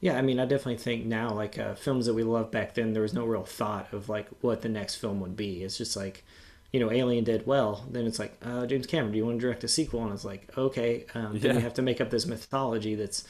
[0.00, 2.92] yeah, I mean, I definitely think now, like uh, films that we loved back then,
[2.92, 5.62] there was no real thought of like what the next film would be.
[5.62, 6.24] It's just like,
[6.72, 7.86] you know, Alien did well.
[7.90, 10.04] Then it's like, uh, James Cameron, do you want to direct a sequel?
[10.04, 11.54] And it's like, okay, um, then Yeah.
[11.54, 13.24] you have to make up this mythology that's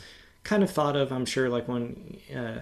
[0.45, 1.13] kind of thought of.
[1.13, 2.61] I'm sure, like when uh,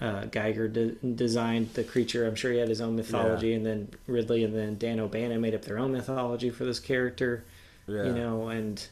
[0.00, 3.90] uh, Giger de- designed the creature, I'm sure he had his own mythology, and then
[4.06, 7.44] Ridley and then Dan O'Bannon made up their own mythology for this character.
[7.86, 8.86] Yeah, you know and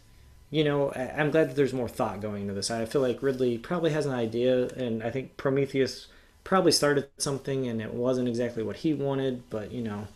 [0.50, 3.22] you know I- i'm glad that there's more thought going into this i feel like
[3.22, 6.08] ridley probably has an idea and i think prometheus
[6.44, 10.08] probably started something and it wasn't exactly what he wanted but you know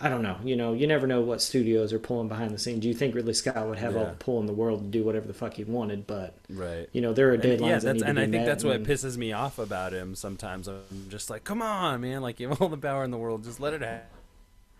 [0.00, 2.80] i don't know you know you never know what studios are pulling behind the scenes
[2.80, 5.02] Do you think ridley scott would have all the pull in the world to do
[5.04, 6.88] whatever the fuck he wanted but right.
[6.92, 8.76] you know there are And, deadlines yeah, that that's to and I think that's what
[8.76, 10.14] and- pisses me off about him.
[10.14, 12.22] Sometimes I'm just like, come on, man!
[12.22, 14.08] Like you have all the power in the world, just let it happen.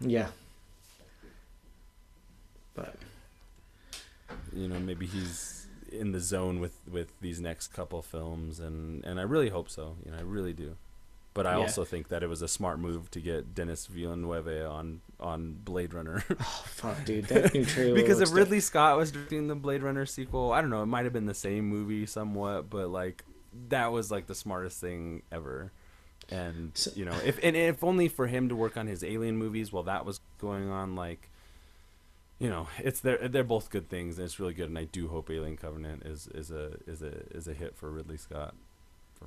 [0.00, 0.28] yeah
[2.74, 2.96] but
[4.54, 9.20] you know maybe he's in the zone with with these next couple films and and
[9.20, 10.76] I really hope so you know I really do
[11.34, 11.58] but I Yeah.
[11.62, 15.94] also think that it was a smart move to get Denis Villeneuve on on Blade
[15.94, 16.24] Runner.
[16.40, 17.24] Oh fuck dude.
[17.28, 20.70] That new trailer because if Ridley Scott was directing the Blade Runner sequel I don't
[20.70, 23.24] know it might have been the same movie somewhat but like
[23.68, 25.72] that was like the smartest thing ever.
[26.28, 29.36] And So- you know if and if only for him to work on his alien
[29.36, 31.28] movies while that was going on like
[32.38, 35.08] you know it's they're they're both good things and it's really good and I do
[35.08, 38.54] hope Alien Covenant is is a is a is a hit for Ridley Scott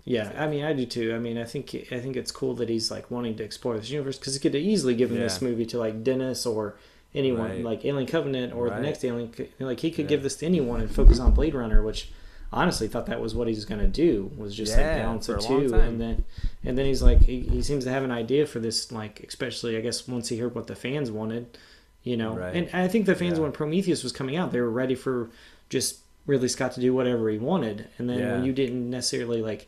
[0.03, 1.13] Yeah, I mean, I do too.
[1.15, 3.89] I mean, I think I think it's cool that he's like wanting to explore this
[3.89, 6.75] universe because he could have easily given this movie to like Denis or
[7.13, 7.63] anyone, Right.
[7.63, 9.31] like Alien Covenant or the next Alien.
[9.59, 10.09] Like he could Yeah.
[10.09, 12.09] give this to anyone and focus on Blade Runner, which
[12.53, 15.39] honestly thought that was what he was gonna do was just like balance for the
[15.39, 16.23] a long two, and then
[16.63, 19.75] and then he's like he, he seems to have an idea for this, like especially
[19.77, 21.57] I guess once he heard what the fans wanted,
[22.03, 22.55] you know, Right.
[22.55, 23.43] and I think the fans Yeah.
[23.43, 25.29] when Prometheus was coming out, they were ready for
[25.69, 29.67] just Ridley Scott to do whatever he wanted, and then when you didn't necessarily like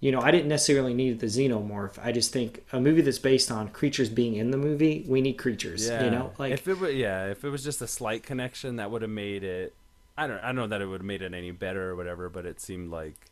[0.00, 1.98] you know, I didn't necessarily need the xenomorph.
[2.02, 5.34] I just think a movie that's based on creatures being in the movie, we need
[5.34, 5.86] creatures.
[5.86, 8.76] yeah You know, like if it were yeah if it was just a slight connection
[8.76, 9.74] that would have made it
[10.16, 12.28] I don't I don't know that it would have made it any better or whatever
[12.28, 13.26] but it seemed like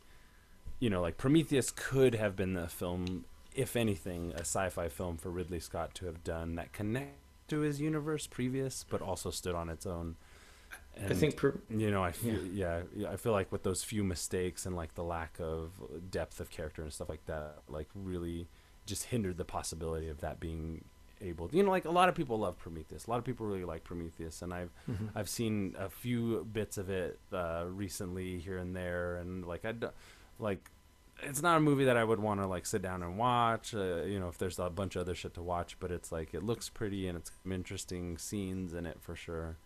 [0.79, 3.25] you know like Prometheus could have been the film
[3.55, 7.17] if anything a sci-fi film for Ridley Scott to have done that connect
[7.47, 10.15] to his universe previous but also stood on its own
[11.05, 12.81] I think pro- you know I feel yeah.
[12.95, 15.71] yeah I feel like with those few mistakes and like the lack of
[16.11, 18.47] depth of character and stuff like that like really
[18.85, 20.83] just hindered the possibility of that being
[21.21, 23.45] able to, you know like a lot of people love Prometheus a lot of people
[23.45, 25.07] really like Prometheus and I've Mm-hmm.
[25.17, 29.73] I've seen a few bits of it uh, recently here and there and like I
[30.39, 30.71] like
[31.21, 34.03] it's not a movie that I would want to like sit down and watch uh,
[34.03, 36.43] you know if there's a bunch of other shit to watch but it's like it
[36.43, 39.57] looks pretty and it's some interesting scenes in it for sure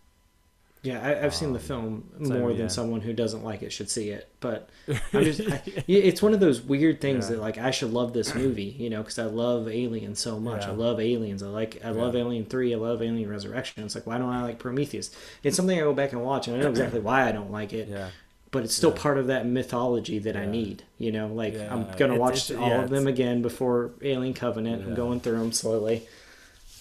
[0.84, 2.58] yeah, I, I've seen the Um, film so, more yeah.
[2.58, 4.28] than someone who doesn't like it should see it.
[4.38, 4.68] But
[5.12, 7.36] I'm just, I, it's one of those weird things Yeah.
[7.36, 10.64] that like I should love this movie, you know, because I love Alien so much.
[10.66, 11.42] I love Aliens.
[11.42, 12.72] I like, I love Alien Three.
[12.72, 13.82] I love Alien Resurrection.
[13.84, 15.10] It's like, why don't I like Prometheus?
[15.42, 17.72] It's something I go back and watch, and I know exactly why I don't like
[17.72, 17.88] it.
[17.88, 18.10] yeah
[18.50, 19.02] but it's still Yeah.
[19.02, 20.84] part of that mythology that I need.
[20.98, 24.84] You know, like I'm gonna watch all yeah, of them again before Alien Covenant.
[24.86, 26.06] I'm going through them slowly.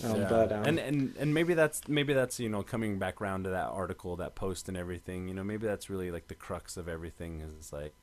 [0.03, 0.29] Um, Yeah.
[0.29, 3.49] But um, and and and maybe that's maybe that's you know coming back around to
[3.51, 5.27] that article, that post, and everything.
[5.27, 7.41] You know, maybe that's really like the crux of everything.
[7.41, 7.93] Is like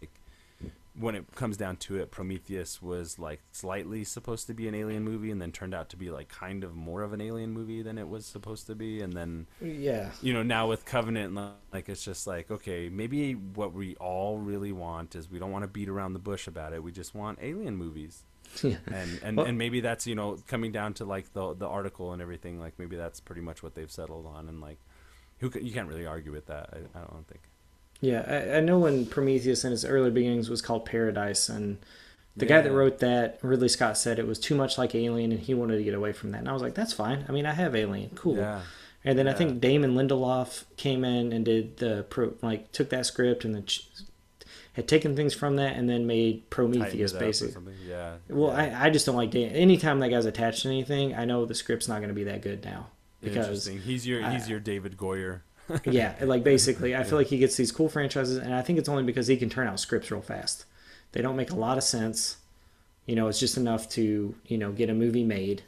[0.99, 5.05] when it comes down to it, Prometheus was like slightly supposed to be an alien
[5.05, 7.83] movie, and then turned out to be like kind of more of an alien movie
[7.83, 11.35] than it was supposed to be, and then yeah, you know now with Covenant,
[11.73, 15.65] like it's just like okay, maybe what we all really want is we don't want
[15.65, 16.83] to beat around the bush about it.
[16.83, 18.25] We just want alien movies
[18.63, 21.67] yeah, and and, Well- and maybe that's you know coming down to like the the
[21.67, 24.79] article and everything like maybe that's pretty much what they've settled on and like
[25.39, 27.41] who ca- you can't really argue with that I, I don't think
[28.01, 31.79] Yeah, I, I know when Prometheus in its early beginnings was called Paradise, and
[32.37, 35.41] the guy that wrote that, Ridley Scott, said it was too much like Alien, and
[35.41, 36.39] he wanted to get away from that.
[36.39, 37.25] And I was like, that's fine.
[37.29, 38.37] I mean, I have Alien, cool.
[38.37, 38.63] Yeah.
[39.05, 43.05] And then I think Damon Lindelof came in and did the pro, like took that
[43.07, 43.87] script and then ch-
[44.75, 47.75] had taken things from that and then made Prometheus it up or basically.
[47.87, 48.15] Yeah.
[48.29, 48.81] Well, yeah.
[48.81, 49.51] I, I just don't like Dan.
[49.51, 52.41] Anytime that guy's attached to anything, I know the script's not going to be that
[52.43, 52.87] good now
[53.21, 53.79] because Interesting.
[53.81, 55.41] He's your I- he's your David Goyer.
[55.85, 58.89] yeah, like basically, I feel like he gets these cool franchises, and I think it's
[58.89, 60.65] only because he can turn out scripts real fast.
[61.13, 62.39] They don't make a lot of sense.
[63.07, 65.63] You know, it's just enough to you know get a movie made,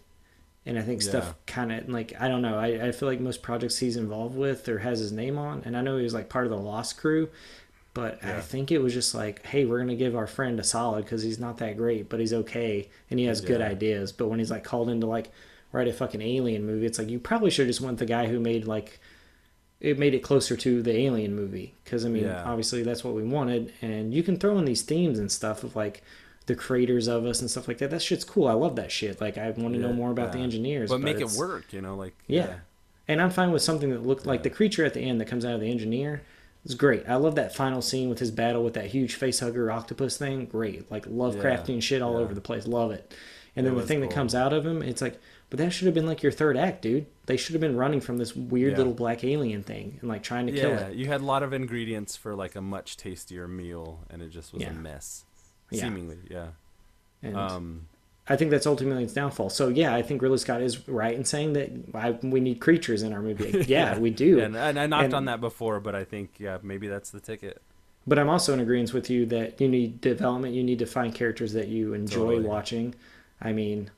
[0.66, 1.09] and I think Yeah.
[1.09, 2.59] stuff kind of like I don't know.
[2.59, 5.77] I, I feel like most projects he's involved with or has his name on, and
[5.77, 7.29] I know he was like part of the Lost Crew,
[7.94, 11.05] but I think it was just like, hey, we're gonna give our friend a solid
[11.05, 14.12] because he's not that great, but he's okay and he has good ideas.
[14.12, 15.31] But when he's like called into like
[15.73, 18.40] write a fucking alien movie, it's like you probably should just went the guy who
[18.40, 18.98] made like
[19.81, 21.74] it made it closer to the alien movie.
[21.85, 22.44] Because i mean Yeah.
[22.44, 25.77] obviously that's what we wanted and you can throw in these themes and stuff of
[25.77, 26.02] like
[26.47, 27.90] the creators of us and stuff like that.
[27.90, 28.48] That shit's cool.
[28.48, 29.20] I love that shit.
[29.20, 31.94] Like i want to know more about the engineers But make it work, you know,
[31.97, 32.55] like Yeah.
[33.09, 35.44] and i'm fine with something that looked like the creature at the end that comes
[35.44, 36.23] out of the engineer
[36.65, 39.71] is great i love that final scene with his battle with that huge face hugger
[39.71, 42.19] octopus thing great like lovecraftian shit all yeah.
[42.25, 43.15] over the place love it
[43.57, 45.19] and It then the thing that comes out of him it's like
[45.51, 48.01] but that should have been like your third act dude they should have been running
[48.01, 48.79] from this weird Yeah.
[48.79, 51.43] little black alien thing and like trying to kill Yeah, it you had a lot
[51.43, 54.71] of ingredients for like a much tastier meal, and it just was Yeah.
[54.71, 55.25] a mess.
[55.71, 55.83] Yeah.
[55.83, 56.49] Seemingly, yeah.
[57.23, 57.89] and Um,
[58.28, 59.51] I think that's ultimately its downfall.
[59.51, 63.03] So yeah, I think Ridley Scott is right in saying that I, we need creatures
[63.03, 63.65] in our movie.
[63.69, 64.40] Yeah, we do.
[64.40, 67.20] and, and I knocked And- on that before, but I think yeah, maybe that's the
[67.20, 67.61] ticket.
[68.07, 70.55] But I'm also in agreement with you that you need development.
[70.55, 72.43] You need to find characters that you enjoy Totally.
[72.44, 72.94] watching.
[73.40, 73.90] I mean,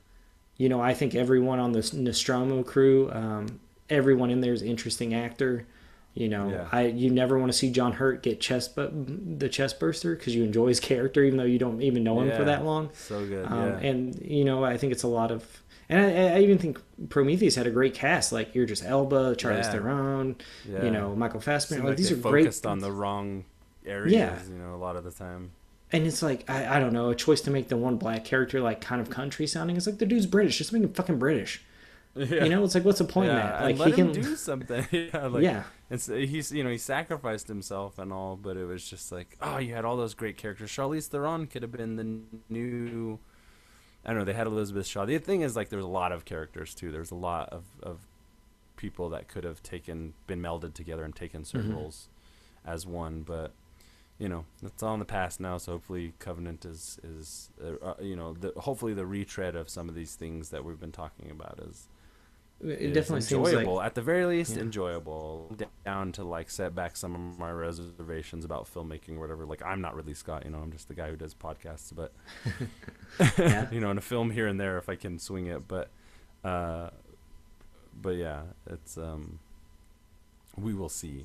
[0.58, 5.14] you know, I think everyone on this Nostromo crew, um, everyone in there is interesting
[5.14, 5.66] actor.
[6.14, 6.68] You know, Yeah.
[6.70, 8.90] I you never want to see John Hurt get chest bu-
[9.38, 12.30] the chest burster because you enjoy his character, even though you don't even know him
[12.36, 12.90] for that long.
[12.94, 13.88] So good, Um, yeah.
[13.88, 15.44] And you know, I think it's a lot of,
[15.88, 19.72] and I, I even think Prometheus had a great cast, like Idris Elba, Charlize Yeah.
[19.72, 20.36] Theron,
[20.70, 20.84] yeah.
[20.84, 21.82] you know, Michael Fassbender.
[21.82, 22.44] Like, like these are great.
[22.44, 23.44] focused on the wrong
[23.84, 24.38] areas, Yeah.
[24.48, 25.50] you know, a lot of the time.
[25.90, 28.60] And it's like I, I don't know, a choice to make the one black character
[28.60, 29.76] like kind of country sounding.
[29.76, 31.62] It's like the dude's British, just make him fucking British.
[32.16, 32.44] Yeah.
[32.44, 33.76] You know, it's like what's the point in yeah, that?
[33.76, 34.86] Like he can, do something.
[34.92, 38.88] yeah, like, yeah, It's he's you know he sacrificed himself and all, but it was
[38.88, 40.70] just like oh you had all those great characters.
[40.70, 43.18] Charlize Theron could have been the new.
[44.04, 44.24] I don't know.
[44.24, 45.04] They had Elizabeth Shaw.
[45.06, 46.90] The thing is like there was a lot of characters too.
[46.90, 48.06] There's a lot of of
[48.76, 51.76] people that could have taken been melded together and taken certain Mhm.
[51.76, 52.08] roles
[52.64, 53.52] as one, but
[54.18, 55.58] you know it's all in the past now.
[55.58, 59.88] So hopefully Covenant is is uh, uh, you know the, hopefully the retread of some
[59.90, 61.88] of these things that we've been talking about is
[62.64, 63.74] it definitely seems enjoyable.
[63.76, 64.62] like At the very least, Yeah.
[64.62, 65.56] enjoyable.
[65.84, 69.44] Down to like set back some of my reservations about filmmaking or whatever.
[69.46, 72.12] Like I'm not really Scott, you know, I'm just the guy who does podcasts, but
[73.38, 73.70] Yeah.
[73.70, 75.68] you know, in a film here and there if I can swing it.
[75.68, 75.90] But
[76.42, 76.90] uh
[78.00, 79.38] but yeah, it's um
[80.56, 81.24] we will see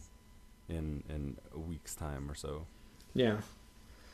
[0.68, 2.66] in in a week's time or so.
[3.14, 3.38] yeah.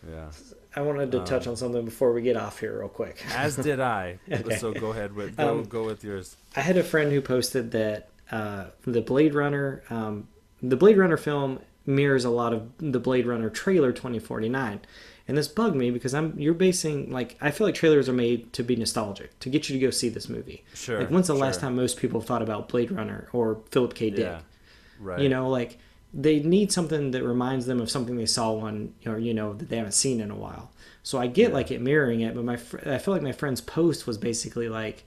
[0.09, 0.29] Yeah.
[0.75, 3.23] I wanted to touch Um, on something before we get off here, real quick.
[3.35, 4.19] As did I.
[4.31, 4.57] Okay.
[4.57, 6.35] So go ahead with go Um, go with yours.
[6.55, 10.27] I had a friend who posted that uh, the Blade Runner, um,
[10.61, 14.81] the Blade Runner film mirrors a lot of the Blade Runner trailer 2049,
[15.27, 18.51] and this bugged me because I'm you're basing like I feel like trailers are made
[18.53, 20.63] to be nostalgic to get you to go see this movie.
[20.73, 20.99] Sure.
[20.99, 21.41] Like when's the sure.
[21.41, 24.09] last time most people thought about Blade Runner or Philip K.
[24.09, 24.19] Dick?
[24.19, 24.41] Yeah.
[24.99, 25.19] Right.
[25.19, 25.77] You know, like
[26.17, 29.67] they need something that reminds them of something they saw one or you know that
[29.69, 30.71] they haven't seen in a while.
[31.03, 31.55] So I get Yeah.
[31.55, 34.69] like it mirroring it, but my fr- I feel like my friend's post was basically
[34.69, 35.03] like,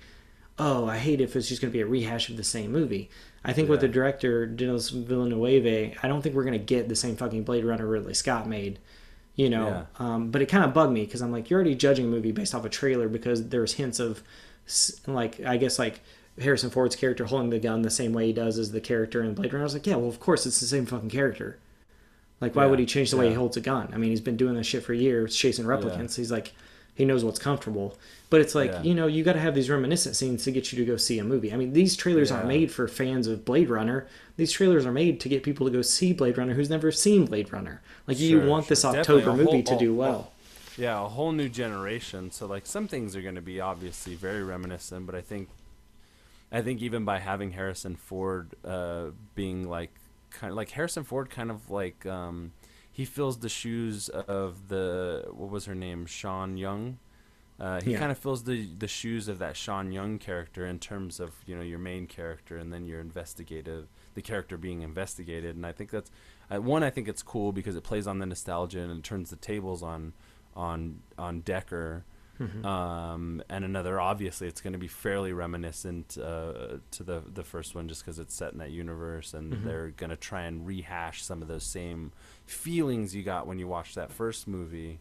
[0.58, 3.08] "Oh, I hate if it's just going to be a rehash of the same movie."
[3.44, 3.86] I think with Yeah.
[3.88, 7.64] the director Denis Villeneuve, I don't think we're going to get the same fucking Blade
[7.64, 8.78] Runner Ridley Scott made.
[9.34, 9.84] You know, Yeah.
[10.00, 12.32] um, but it kind of bugged me because I'm like, you're already judging a movie
[12.32, 14.22] based off a trailer because there's hints of,
[15.06, 16.00] like, I guess like
[16.40, 19.34] Harrison Ford's character holding the gun the same way he does as the character in
[19.34, 19.62] Blade Runner.
[19.62, 21.58] I was like, yeah, well, of course it's the same fucking character.
[22.40, 23.90] Like, why Yeah, would he change the way he holds a gun?
[23.92, 26.16] I mean, he's been doing this shit for years, chasing replicants.
[26.16, 26.52] He's like,
[26.94, 27.96] he knows what's comfortable.
[28.30, 28.82] But it's like, Yeah.
[28.82, 31.18] you know, you got to have these reminiscent scenes to get you to go see
[31.18, 31.52] a movie.
[31.52, 34.06] I mean, these trailers aren't made for fans of Blade Runner.
[34.36, 37.24] These trailers are made to get people to go see Blade Runner who's never seen
[37.26, 37.80] Blade Runner.
[38.06, 38.84] Like, you Sure, want this.
[38.84, 40.32] October a movie whole- to do well.
[40.76, 44.44] yeah a whole new generation so like some things are going to be obviously very
[44.44, 45.48] reminiscent but i think
[46.52, 49.92] i think even by having harrison ford uh being like
[50.30, 52.52] kind of like harrison ford kind of like um
[52.90, 56.98] he fills the shoes of the what was her name sean young
[57.60, 57.98] Uh, he Yeah.
[57.98, 61.56] kind of fills the the shoes of that Sean Young character in terms of you
[61.56, 65.56] know your main character and then your investigative, the character being investigated.
[65.56, 66.10] And I think that's
[66.54, 66.84] uh, one.
[66.84, 69.82] I think it's cool because it plays on the nostalgia and it turns the tables
[69.82, 70.12] on
[70.54, 72.02] on on Deckard.
[72.40, 72.64] Mm-hmm.
[72.64, 77.74] Um, and another, obviously, it's going to be fairly reminiscent uh, to the the first
[77.74, 79.64] one, just because it's set in that universe, and Mhm.
[79.64, 82.12] they're going to try and rehash some of those same
[82.46, 85.00] feelings you got when you watched that first movie.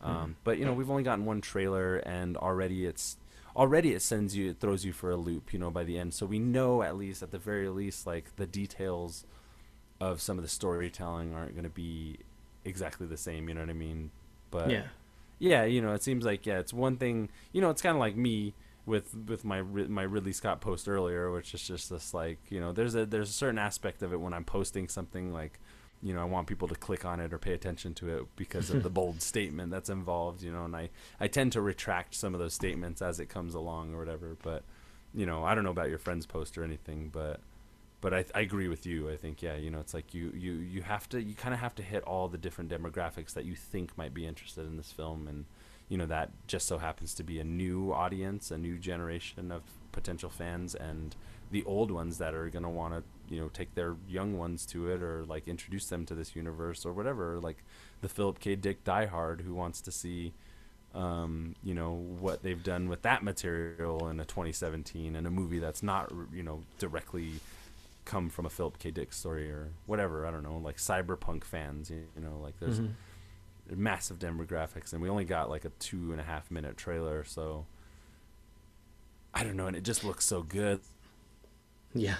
[0.00, 0.34] Um, Mhm.
[0.44, 3.16] But you know, we've only gotten one trailer, and already it's
[3.56, 5.52] already it sends you, it throws you for a loop.
[5.52, 8.34] You know, by the end, so we know at least at the very least, like
[8.36, 9.24] the details
[10.00, 12.18] of some of the storytelling aren't going to be
[12.64, 13.48] exactly the same.
[13.48, 14.10] You know what I mean?
[14.50, 14.84] But yeah.
[15.38, 17.30] Yeah, you know, it seems like yeah, it's one thing.
[17.52, 18.54] You know, it's kind of like me
[18.86, 22.72] with with my my Ridley Scott post earlier, which is just this like you know,
[22.72, 25.60] there's a there's a certain aspect of it when I'm posting something like,
[26.02, 28.70] you know, I want people to click on it or pay attention to it because
[28.70, 30.42] of the bold statement that's involved.
[30.42, 30.90] You know, and I
[31.20, 34.36] I tend to retract some of those statements as it comes along or whatever.
[34.42, 34.64] But
[35.14, 37.40] you know, I don't know about your friend's post or anything, but
[38.00, 39.10] but I, I agree with you.
[39.10, 41.60] I think yeah, you know, it's like you you you have to you kind of
[41.60, 44.92] have to hit all the different demographics that you think might be interested in this
[44.92, 45.46] film, and
[45.88, 49.62] you know that just so happens to be a new audience, a new generation of
[49.90, 51.16] potential fans, and
[51.50, 53.02] the old ones that are gonna want to
[53.34, 56.86] you know take their young ones to it or like introduce them to this universe
[56.86, 57.40] or whatever.
[57.40, 57.64] Like
[58.00, 58.54] the Philip K.
[58.54, 60.34] Dick diehard who wants to see
[60.94, 65.58] um, you know what they've done with that material in a 2017 and a movie
[65.58, 67.40] that's not you know directly
[68.08, 68.90] come from a Philip K.
[68.90, 70.26] Dick story or whatever.
[70.26, 71.90] I don't know, like cyberpunk fans.
[71.90, 72.94] You, you know, like there's Mhm.
[73.76, 77.66] massive demographics, and we only got like a two and a half minute trailer, so
[79.34, 80.80] I don't know, and it just looks so good.
[81.94, 82.16] Yeah.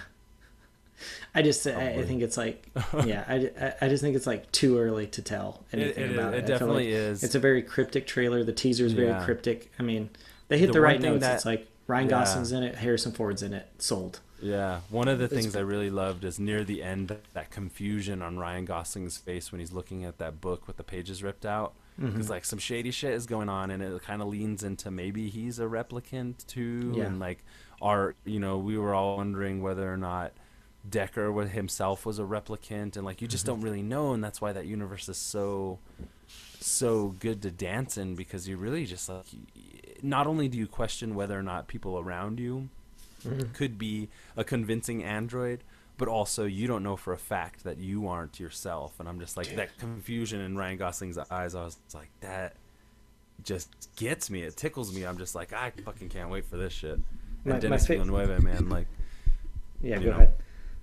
[1.33, 2.69] I just I, I think it's like
[3.05, 6.39] yeah I, I- just think it's like too early to tell anything it- about it
[6.43, 6.45] it.
[6.45, 7.23] Definitely like is.
[7.23, 8.43] It's a very cryptic trailer.
[8.43, 9.23] The teaser is very Yeah.
[9.23, 9.71] cryptic.
[9.79, 10.09] I mean,
[10.49, 11.21] they hit The the, right notes.
[11.21, 12.19] that- it's like Ryan yeah.
[12.19, 14.19] Gosling's in it, Harrison Ford's in it, sold.
[14.41, 18.21] Yeah, one of the It's- things I really loved is near the end that confusion
[18.21, 21.73] on Ryan Gosling's face when he's looking at that book with the pages ripped out.
[21.99, 22.29] Because Mhm.
[22.29, 25.59] like some shady shit is going on, and it kind of leans into maybe he's
[25.59, 27.03] a replicant too, Yeah.
[27.07, 27.43] and like
[27.81, 30.31] our, you know, we were all wondering whether or not
[30.89, 33.55] Deckard himself was a replicant, and like you just Mm-hmm.
[33.55, 35.79] don't really know, and that's why that universe is so
[36.61, 39.25] so good to dance in because you really just like
[40.03, 42.69] not only do you question whether or not people around you
[43.23, 43.53] Mhm.
[43.53, 45.63] could be a convincing android
[45.97, 49.35] but also you don't know for a fact that you aren't yourself and i'm just
[49.37, 52.53] like that confusion in ryan gosling's eyes i was like that
[53.43, 56.73] just gets me it tickles me i'm just like i fucking can't wait for this
[56.73, 57.03] shit and
[57.45, 58.87] My- my denis fa- villeneuve man like
[59.81, 60.11] Yeah, go know.
[60.11, 60.33] ahead.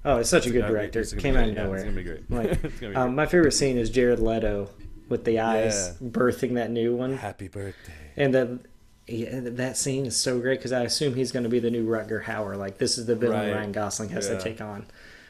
[0.07, 1.01] Oh, it's such a good director.
[1.01, 1.77] it's be Came out of Yeah, nowhere.
[1.85, 2.31] it's gonna be great.
[2.31, 4.71] Like, be um, my favorite scene is Jared Leto
[5.09, 6.09] with the eyes Yeah.
[6.09, 8.61] birthing that new one, happy birthday and then
[9.09, 11.87] yeah, that scene is so great because I assume he's going to be the new
[11.87, 12.57] Rutger Hauer.
[12.57, 13.55] Like this is the villain Right.
[13.55, 14.37] Ryan Gosling has Yeah.
[14.39, 14.87] to take on.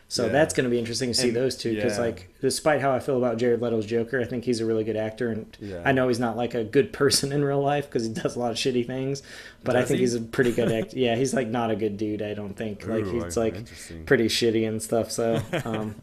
[0.08, 0.32] So Yeah.
[0.32, 3.00] that's going to be interesting to see And- those two because, like, despite how I
[3.00, 5.46] feel about Jared Leto's Joker, I think he's a really good actor, and.
[5.84, 8.38] I know he's not like a good person in real life because he does a
[8.38, 9.24] lot of shitty things.
[9.64, 10.04] But I think he?
[10.04, 10.96] he's a pretty good actor.
[10.96, 12.22] yeah, he's like not a good dude.
[12.22, 13.56] I don't think like Ooh, he's like
[14.06, 15.10] pretty shitty and stuff.
[15.10, 15.96] So, um,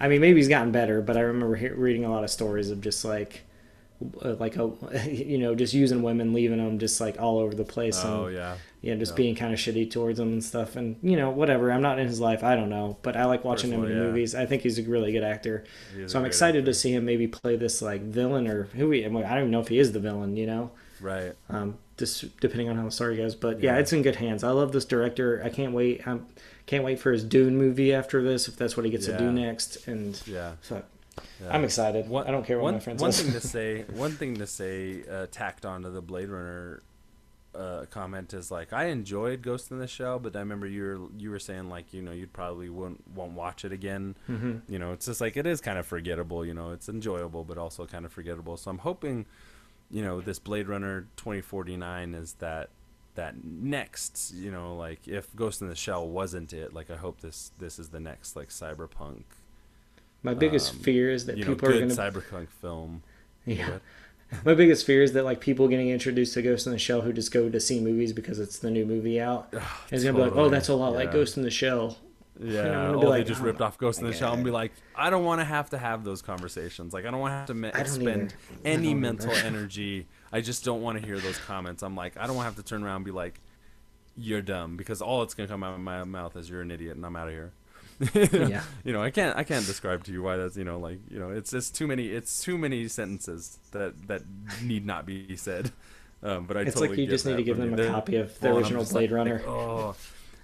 [0.00, 2.70] I mean, maybe he's gotten better, but I remember he- reading a lot of stories
[2.70, 3.42] of just like,
[4.22, 4.70] like a,
[5.10, 8.36] you know, just using women, leaving them just like all over the place, oh and
[8.36, 9.16] yeah yeah, just Yeah.
[9.16, 10.74] being kind of shitty towards them and stuff.
[10.76, 11.70] And you know, whatever.
[11.70, 12.42] I'm not in his life.
[12.42, 14.06] I don't know, but I like watching him in Personally, yeah.
[14.10, 14.34] movies.
[14.34, 15.64] I think he's a really good actor.
[16.06, 16.70] So i'm excited actor.
[16.72, 19.04] to see him maybe play this like villain or who he.
[19.04, 20.36] I don't even know if he is the villain.
[20.36, 20.70] You know
[21.02, 23.34] right um, just depending on how the story goes.
[23.34, 23.80] But yeah, Yeah.
[23.80, 24.42] it's in good hands.
[24.44, 25.42] I love this director.
[25.44, 26.06] I can't wait.
[26.06, 26.18] I
[26.66, 29.30] can't wait for his Dune movie after this, if that's what he gets to do
[29.30, 29.86] next.
[29.88, 30.82] And yeah so
[31.42, 31.54] Yeah.
[31.54, 32.08] I'm excited.
[32.08, 34.46] One- I don't care what one, my friends one thing to say one thing to
[34.46, 36.82] say uh, tacked onto the blade runner
[37.52, 41.00] uh, comment is like i enjoyed ghost in the shell but i remember you were
[41.18, 44.78] you were saying like you know you'd probably won't won't watch it again hmm you
[44.78, 47.84] know it's just like it is kind of forgettable you know it's enjoyable but also
[47.86, 49.26] kind of forgettable so i'm hoping
[49.90, 52.70] you know this blade runner 2049 is that
[53.16, 57.20] that next you know like if ghost in the shell wasn't it like i hope
[57.20, 59.24] this this is the next like cyberpunk
[60.22, 61.94] My biggest um, fear is that you know people are going to.
[61.94, 63.02] cyberpunk film
[63.46, 63.78] Yeah.
[64.44, 67.12] My biggest fear is that like people getting introduced to Ghost in the Shell who
[67.12, 69.52] just go to see movies because it's the new movie out.
[69.90, 71.96] Is gonna be like, oh, that's a lot like Ghost in the Shell.
[72.42, 74.50] Yeah, I'm or be they just oh, ripped off Ghost in the Shell and be
[74.50, 76.94] like, I don't want to have to have those conversations.
[76.94, 78.34] Like, I don't want to have to me- expend.
[78.64, 80.06] Any mental energy.
[80.32, 81.82] I just don't want to hear those comments.
[81.82, 83.42] I'm like, I don't want to have to turn around and be like,
[84.16, 86.96] you're dumb because all it's gonna come out of my mouth is you're an idiot
[86.96, 87.52] and I'm out of here.
[88.14, 88.62] Yeah.
[88.84, 91.18] You know, I can't I can't describe to you why that's you know like you
[91.18, 94.22] know it's just too many it's too many sentences that that
[94.62, 95.70] need not be said.
[96.22, 98.16] Um, but I it's totally like you just need to give them a They're copy
[98.16, 99.42] of the full, original Blade like, Runner.
[99.46, 99.96] oh,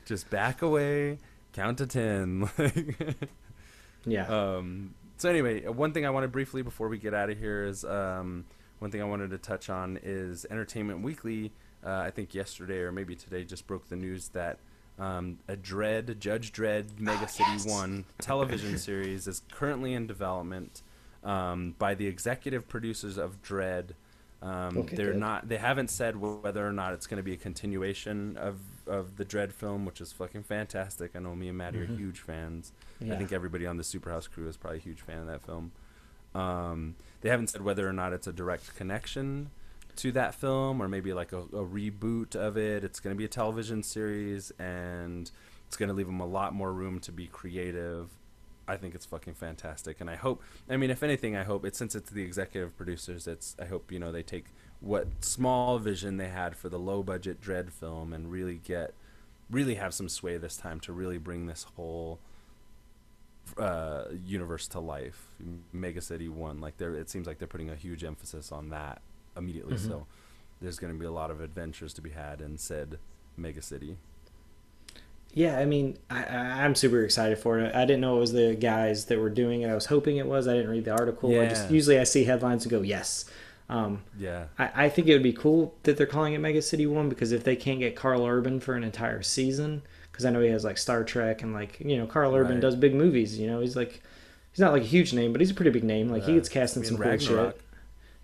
[0.06, 1.18] just back away,
[1.52, 2.48] count to ten.
[4.06, 4.26] yeah.
[4.26, 7.64] Um, so anyway, one thing I want to briefly before we get out of here
[7.64, 8.44] is um,
[8.78, 11.52] one thing I wanted to touch on is Entertainment Weekly.
[11.84, 14.58] Uh, I think yesterday or maybe today just broke the news that
[14.98, 17.66] um, a Dredd Judge Dredd Mega City yes.
[17.66, 20.82] One television series is currently in development
[21.24, 23.90] um, by the executive producers of Dredd.
[24.42, 25.20] Um, Okay, they're good.
[25.20, 25.48] not.
[25.48, 29.24] They haven't said whether or not it's going to be a continuation of of the
[29.24, 31.16] Dredd film, which is fucking fantastic.
[31.16, 31.82] I know me and Maddie Mhm.
[31.90, 32.72] are huge fans.
[33.02, 35.72] I think everybody on the Superhouse crew is probably a huge fan of that film.
[36.34, 39.50] Um, they haven't said whether or not it's a direct connection
[39.96, 42.84] to that film or maybe like a, a reboot of it.
[42.84, 45.30] It's going to be a television series and
[45.66, 48.10] it's going to leave them a lot more room to be creative.
[48.68, 50.42] I think it's fucking fantastic, and I hope.
[50.68, 53.28] I mean, if anything, I hope it, since it's the executive producers.
[53.28, 54.46] It's I hope you know they take
[54.80, 58.92] what small vision they had for the low budget Dredd film and really get,
[59.50, 62.18] really have some sway this time to really bring this whole
[63.56, 65.28] uh, universe to life.
[65.72, 69.00] Mega City One, like they're, it seems like they're putting a huge emphasis on that
[69.36, 69.74] immediately.
[69.74, 69.86] Mhm.
[69.88, 70.06] So
[70.60, 72.98] there's going to be a lot of adventures to be had in said
[73.36, 73.96] Mega City.
[75.34, 76.24] Yeah, I mean, I,
[76.64, 77.74] I'm super excited for it.
[77.74, 79.68] I didn't know it was the guys that were doing it.
[79.68, 80.48] I was hoping it was.
[80.48, 81.28] I didn't read the article.
[81.38, 81.74] I just Yeah.
[81.74, 83.26] usually I see headlines and go yes.
[83.68, 86.86] Um, Yeah, I, I think it would be cool that they're calling it Mega City
[86.86, 90.40] One because if they can't get Carl Urban for an entire season, because I know
[90.40, 92.60] he has like Star Trek and like you know Carl Urban Right.
[92.60, 93.38] does big movies.
[93.38, 94.00] You know he's like
[94.52, 96.08] he's not like a huge name, but he's a pretty big name.
[96.08, 97.60] Like he gets cast in some cool shit.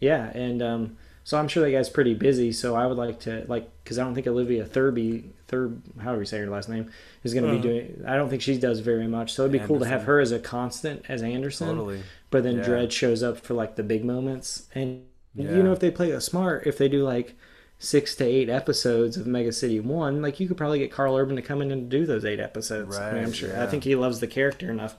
[0.01, 2.53] Yeah, and um, so I'm sure that guy's pretty busy.
[2.53, 6.27] So I would like to like because I don't think Olivia Thurby Thurb however you
[6.27, 6.90] say her last name
[7.24, 7.62] is going to Uh-huh.
[7.62, 8.05] be doing.
[8.07, 9.32] I don't think she does very much.
[9.32, 11.69] So it'd be cool to have her as a constant as Anderson.
[11.69, 12.03] Totally.
[12.31, 12.65] But then Yeah.
[12.65, 15.03] Dredd shows up for like the big moments, and
[15.35, 15.57] Yeah.
[15.57, 17.35] you know if they play it smart, if they do like
[17.78, 21.36] six to eight episodes of Mega City One, like you could probably get Carl Urban
[21.36, 22.97] to come in and do those eight episodes.
[22.97, 23.61] I mean, I'm Right, sure.
[23.61, 24.97] I think he loves the character enough.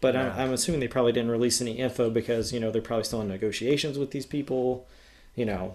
[0.00, 0.32] But Yeah.
[0.34, 3.20] I'm, I'm assuming they probably didn't release any info because you know they're probably still
[3.22, 4.86] in negotiations with these people.
[5.34, 5.74] You know,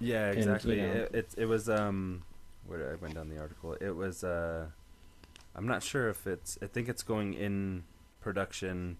[0.00, 0.76] Yeah, And, exactly.
[0.80, 2.22] you know- It, it it was um
[2.66, 3.74] where did I went down the article?
[3.80, 4.66] It was uh
[5.54, 7.84] I'm not sure if it's I think it's going in
[8.20, 8.98] production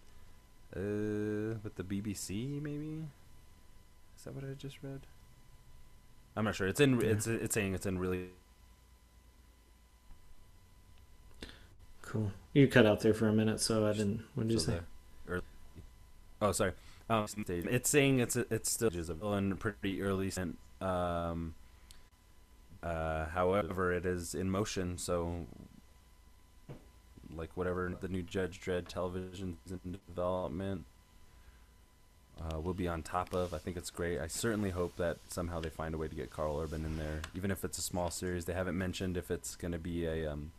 [0.74, 3.04] uh with the BBC maybe.
[4.16, 5.00] Is that what I just read?
[6.36, 6.66] I'm not sure.
[6.68, 7.08] It's in Yeah.
[7.08, 8.30] it's it's saying it's in really
[12.02, 12.30] cool.
[12.54, 14.22] You cut out there for a minute, so I didn't.
[14.34, 14.80] What did you so say?
[15.28, 15.42] early,
[16.40, 16.72] Oh, sorry.
[17.08, 20.30] Um, it's saying it's it's still just in pretty early.
[20.30, 20.58] scent.
[20.80, 21.54] Um,
[22.82, 25.46] uh, however, it is in motion, so
[27.34, 30.84] like whatever the new Judge Dredd television is in development,
[32.40, 33.54] uh, we'll be on top of.
[33.54, 34.20] I think it's great.
[34.20, 37.20] I certainly hope that somehow they find a way to get Carl Urban in there,
[37.34, 38.44] even if it's a small series.
[38.46, 40.50] They haven't mentioned if it's going to be a um,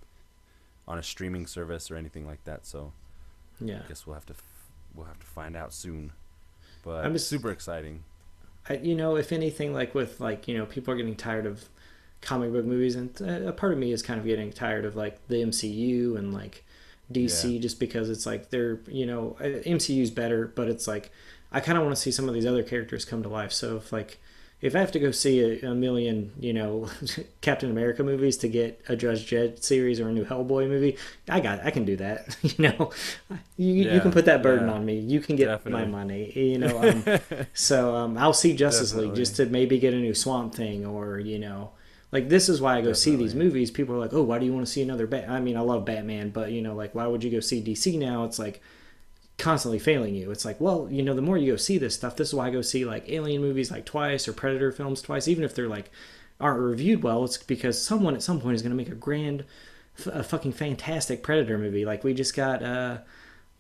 [0.87, 2.65] on a streaming service or anything like that.
[2.65, 2.93] So
[3.59, 3.81] Yeah.
[3.83, 4.43] I guess we'll have to f-
[4.95, 6.13] we'll have to find out soon.
[6.87, 8.03] But I'm just- super exciting.
[8.69, 11.69] I, you know, if anything, like with like you know, people are getting tired of
[12.21, 15.25] comic book movies, and a part of me is kind of getting tired of like
[15.27, 16.65] the MCU and like
[17.11, 21.11] DC, just because it's like they're you know, uh, MCU's better, but it's like
[21.51, 23.53] I kind of want to see some of these other characters come to life.
[23.53, 24.19] So if like
[24.59, 26.89] if I have to go see a, a million, you know,
[27.41, 30.97] Captain America movies to get a Judge Dredd series or a new Hellboy movie,
[31.29, 32.35] I got, I can do that.
[32.57, 32.91] You know,
[33.57, 34.73] you, you can put that burden yeah.
[34.73, 34.97] on me.
[34.97, 35.81] You can get Definitely.
[35.81, 36.31] my money.
[36.33, 40.13] You know, um, so um, I'll see Justice League just to maybe get a new
[40.13, 41.71] Swamp Thing or you know,
[42.11, 43.69] like this is why I go see these movies.
[43.69, 45.29] People are like, oh, why do you want to see another Bat?
[45.29, 47.99] I mean, I love Batman, but you know, like why would you go see DC
[47.99, 48.23] now?
[48.23, 48.61] It's like
[49.37, 50.31] constantly failing you.
[50.31, 52.47] It's like, well, you know, the more you go see this stuff, this is why
[52.47, 55.67] I go see like Alien movies like twice or Predator films twice, even if they're
[55.67, 55.91] like
[56.39, 57.23] aren't reviewed well.
[57.23, 59.45] It's because someone at some point is going to make a grand,
[60.07, 61.85] a fucking fantastic Predator movie.
[61.85, 62.99] Like we just got, uh,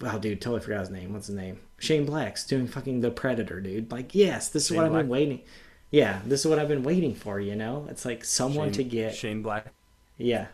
[0.01, 1.13] oh, dude, totally forgot his name.
[1.13, 1.59] What's his name?
[1.77, 3.91] Shane Black's doing fucking the Predator, dude.
[3.91, 5.03] Like, yes, this is Shane what I've Black?
[5.03, 5.41] been waiting.
[5.91, 7.39] Yeah, this is what I've been waiting for.
[7.39, 9.15] You know, it's like someone Shane, to get.
[9.15, 9.67] Shane Black.
[10.17, 10.47] Yeah.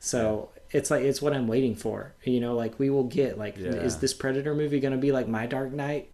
[0.00, 2.14] So it's like it's what I'm waiting for.
[2.24, 3.70] You know, like we will get like Yeah.
[3.70, 6.10] is this Predator movie gonna be like My Dark Knight?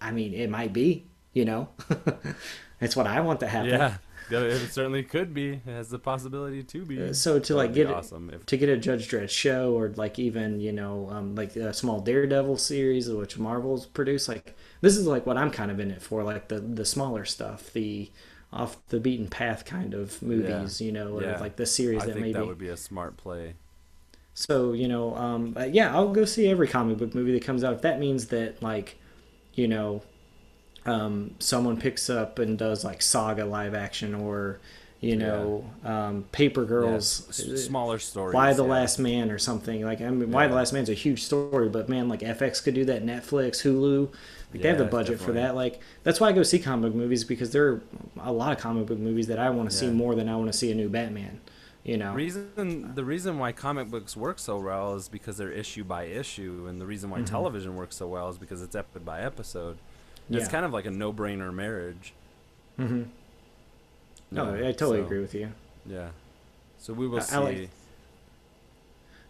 [0.00, 1.06] I mean, it might be.
[1.34, 1.68] You know,
[2.80, 3.70] it's what I want to happen.
[3.70, 3.98] Yeah,
[4.30, 5.52] yeah, it certainly could be.
[5.54, 7.00] It has the possibility to be.
[7.10, 9.90] Uh, so to That like get awesome if To get a Judge Dredd show or
[9.90, 14.96] like even you know um, like a small Daredevil series which Marvel's produced, like this
[14.96, 18.10] is like what I'm kind of in it for, like the the smaller stuff, the
[18.52, 21.38] off the beaten path kind of movies, you know, or Yeah.
[21.38, 22.32] like the series I that think maybe.
[22.32, 23.54] that would be a smart play.
[24.38, 27.72] So you know, um, yeah, I'll go see every comic book movie that comes out
[27.72, 28.96] if that means that like,
[29.54, 30.00] you know,
[30.86, 34.60] um, someone picks up and does like Saga live action or
[35.00, 38.32] you know um, Paper Girls, Yeah, smaller stories.
[38.32, 38.70] Y the yeah.
[38.70, 39.82] Last Man or something.
[39.82, 40.54] Like I mean, Y the.
[40.54, 44.08] Last Man's a huge story, but man, like FX could do that, Netflix, Hulu,
[44.52, 45.56] like they have the budget for that.
[45.56, 47.82] Like that's why I go see comic book movies because there are
[48.20, 50.46] a lot of comic book movies that I want to see more than I want
[50.46, 51.40] to see a new Batman.
[51.84, 55.84] You know, reason the reason why comic books work so well is because they're issue
[55.84, 57.26] by issue, and the reason why Mhm.
[57.26, 59.78] television works so well is because it's episode by episode.
[60.28, 62.12] And It's kind of like a no-brainer marriage.
[62.76, 63.04] hmm
[64.30, 65.48] No, Yeah, I totally so, agree with you.
[65.86, 66.08] Yeah.
[66.78, 67.34] So we will I- see.
[67.36, 67.70] I like-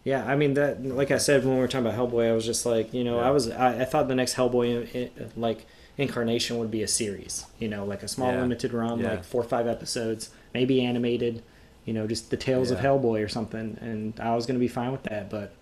[0.03, 0.83] Yeah, I mean that.
[0.83, 3.17] Like I said when we were talking about Hellboy, I was just like, you know,
[3.17, 3.27] Yeah.
[3.27, 5.65] I was, I, I thought the next Hellboy, i- like
[5.97, 7.45] incarnation, would be a series.
[7.59, 8.41] You know, like a small Yeah.
[8.41, 9.11] limited run, Yeah.
[9.11, 11.43] like four or five episodes, maybe animated.
[11.89, 14.91] You know, just the tales of Hellboy or something, and I was gonna be fine
[14.91, 15.31] with that.
[15.31, 15.55] But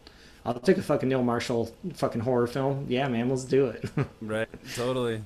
[0.45, 2.86] I'll take a fucking Neil Marshall fucking horror film.
[2.90, 3.90] Yeah, man, let's do it.
[4.22, 4.49] right.
[4.76, 5.22] Totally.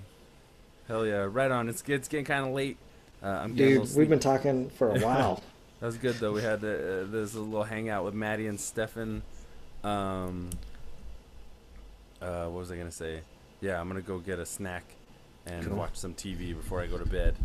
[0.88, 1.28] Hell yeah.
[1.28, 1.70] Right on.
[1.70, 2.78] It's it's getting kind of late.
[3.24, 5.42] Uh, I'm Dude, we've been talking for a while.
[5.80, 6.34] That was good though.
[6.34, 9.24] We had the, uh, this little hangout with Maddie and Stefan.
[9.84, 10.52] Um,
[12.22, 13.22] uh, what was I gonna say?
[13.60, 14.84] Yeah, I'm gonna go get a snack
[15.48, 15.78] and Cool.
[15.78, 17.36] watch some TV before I go to bed.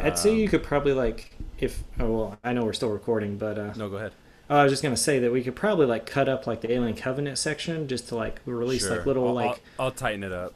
[0.00, 3.36] I'd say you Um, could probably like, if oh well, I know we're still recording,
[3.38, 4.12] but uh, No, go ahead.
[4.50, 6.72] Oh, I was just gonna say that we could probably like cut up like the
[6.72, 8.96] Alien Covenant section just to like release Sure.
[8.96, 10.54] like little I'll, like I'll, I'll tighten it up.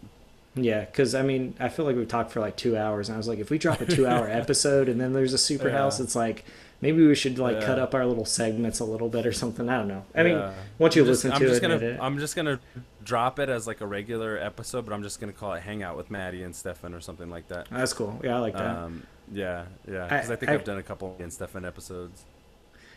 [0.54, 3.18] yeah, because I mean I feel like we've talked for like two hours, and I
[3.18, 5.78] was like, if we drop a two-hour episode and then there's a super Yeah.
[5.78, 6.44] house, it's like
[6.82, 9.68] maybe we should like cut up our little segments a little bit or something.
[9.68, 10.04] I don't know.
[10.14, 10.42] I mean,
[10.78, 12.60] once you I'm just- listen I'm to just it, gonna, it- I'm just gonna
[13.02, 16.10] drop it as like a regular episode, but I'm just gonna call it "Hangout with
[16.10, 17.68] Maddie and Stefan" or something like that.
[17.70, 18.20] that's cool.
[18.22, 18.76] Yeah, I like that.
[18.76, 22.22] Um, yeah, yeah, because I, I- think I- have done a couple and Stefan episodes.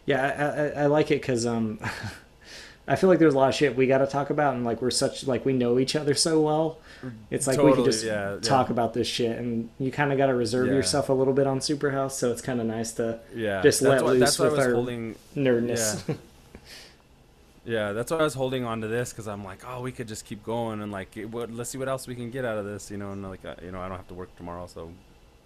[0.06, 1.80] Yeah, I, I, I like it because um,
[2.88, 4.82] I feel like there's a lot of shit we got to talk about, and like
[4.82, 6.78] we're such like we know each other so well.
[7.30, 8.40] It's like we can just yeah, yeah.
[8.42, 10.74] talk about this shit, and you kind of got to reserve Yeah.
[10.74, 14.02] yourself a little bit on Superhouse, so it's kind of nice to Yeah, Just that's
[14.02, 15.16] let why, loose that's why I with was our- holding.
[15.36, 16.16] nerdness.
[17.66, 20.08] Yeah, that's why I was holding on to this because I'm like, oh, we could
[20.08, 22.58] just keep going and like, it, what, let's see what else we can get out
[22.58, 24.90] of this, you know, and like, you know, I don't have to work tomorrow, so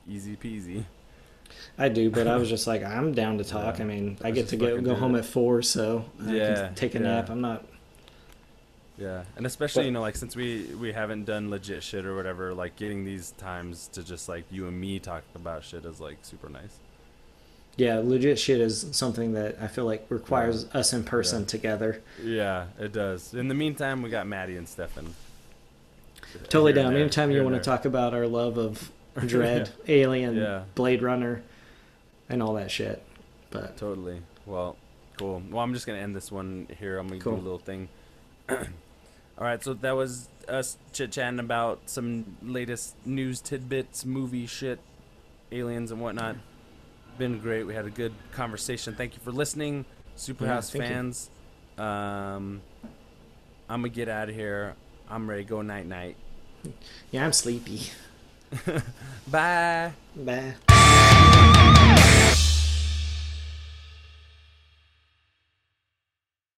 [0.09, 0.83] easy peasy.
[1.77, 3.77] I do, but I was just like, I'm down to talk.
[3.77, 3.83] Yeah.
[3.83, 5.19] I mean, I get to go, go home it.
[5.19, 7.03] at four, so I Yeah, can take a yeah.
[7.03, 7.29] nap.
[7.29, 7.65] I'm not.
[8.97, 12.15] Yeah, and especially But- you know like since we we haven't done legit shit or
[12.15, 15.99] whatever, like getting these times to just like you and me talk about shit is
[15.99, 16.77] like super nice.
[17.75, 21.47] Yeah, legit shit is something that I feel like requires us in person Yeah.
[21.47, 22.01] together.
[22.23, 23.33] Yeah, it does.
[23.33, 25.15] In the meantime, we got Maddie and Stefan.
[26.49, 26.95] Totally down.
[26.95, 30.63] Anytime you want to talk about our love of Dredd, Alien, Yeah.
[30.75, 31.43] Blade Runner,
[32.29, 33.03] and all that shit.
[33.51, 34.21] But Totally.
[34.45, 34.75] Well,
[35.17, 35.41] cool.
[35.49, 36.97] Well, I'm just gonna end this one here.
[36.97, 37.35] I'm gonna Cool.
[37.35, 37.89] do a little thing.
[38.49, 38.57] All
[39.47, 44.79] right, so that was us chit chatting about some latest news tidbits, movie shit,
[45.51, 46.35] aliens and whatnot.
[47.17, 47.63] Been great.
[47.63, 48.93] We had a good conversation.
[48.95, 49.85] Thank you for listening,
[50.17, 50.81] Superhouse you.
[50.81, 51.29] fans.
[51.77, 52.61] Um,
[53.69, 54.75] I'm gonna get out of here.
[55.09, 56.15] I'm ready to go night night.
[57.11, 57.81] yeah, I'm sleepy.
[59.27, 59.91] Bye.
[60.15, 61.29] Bye.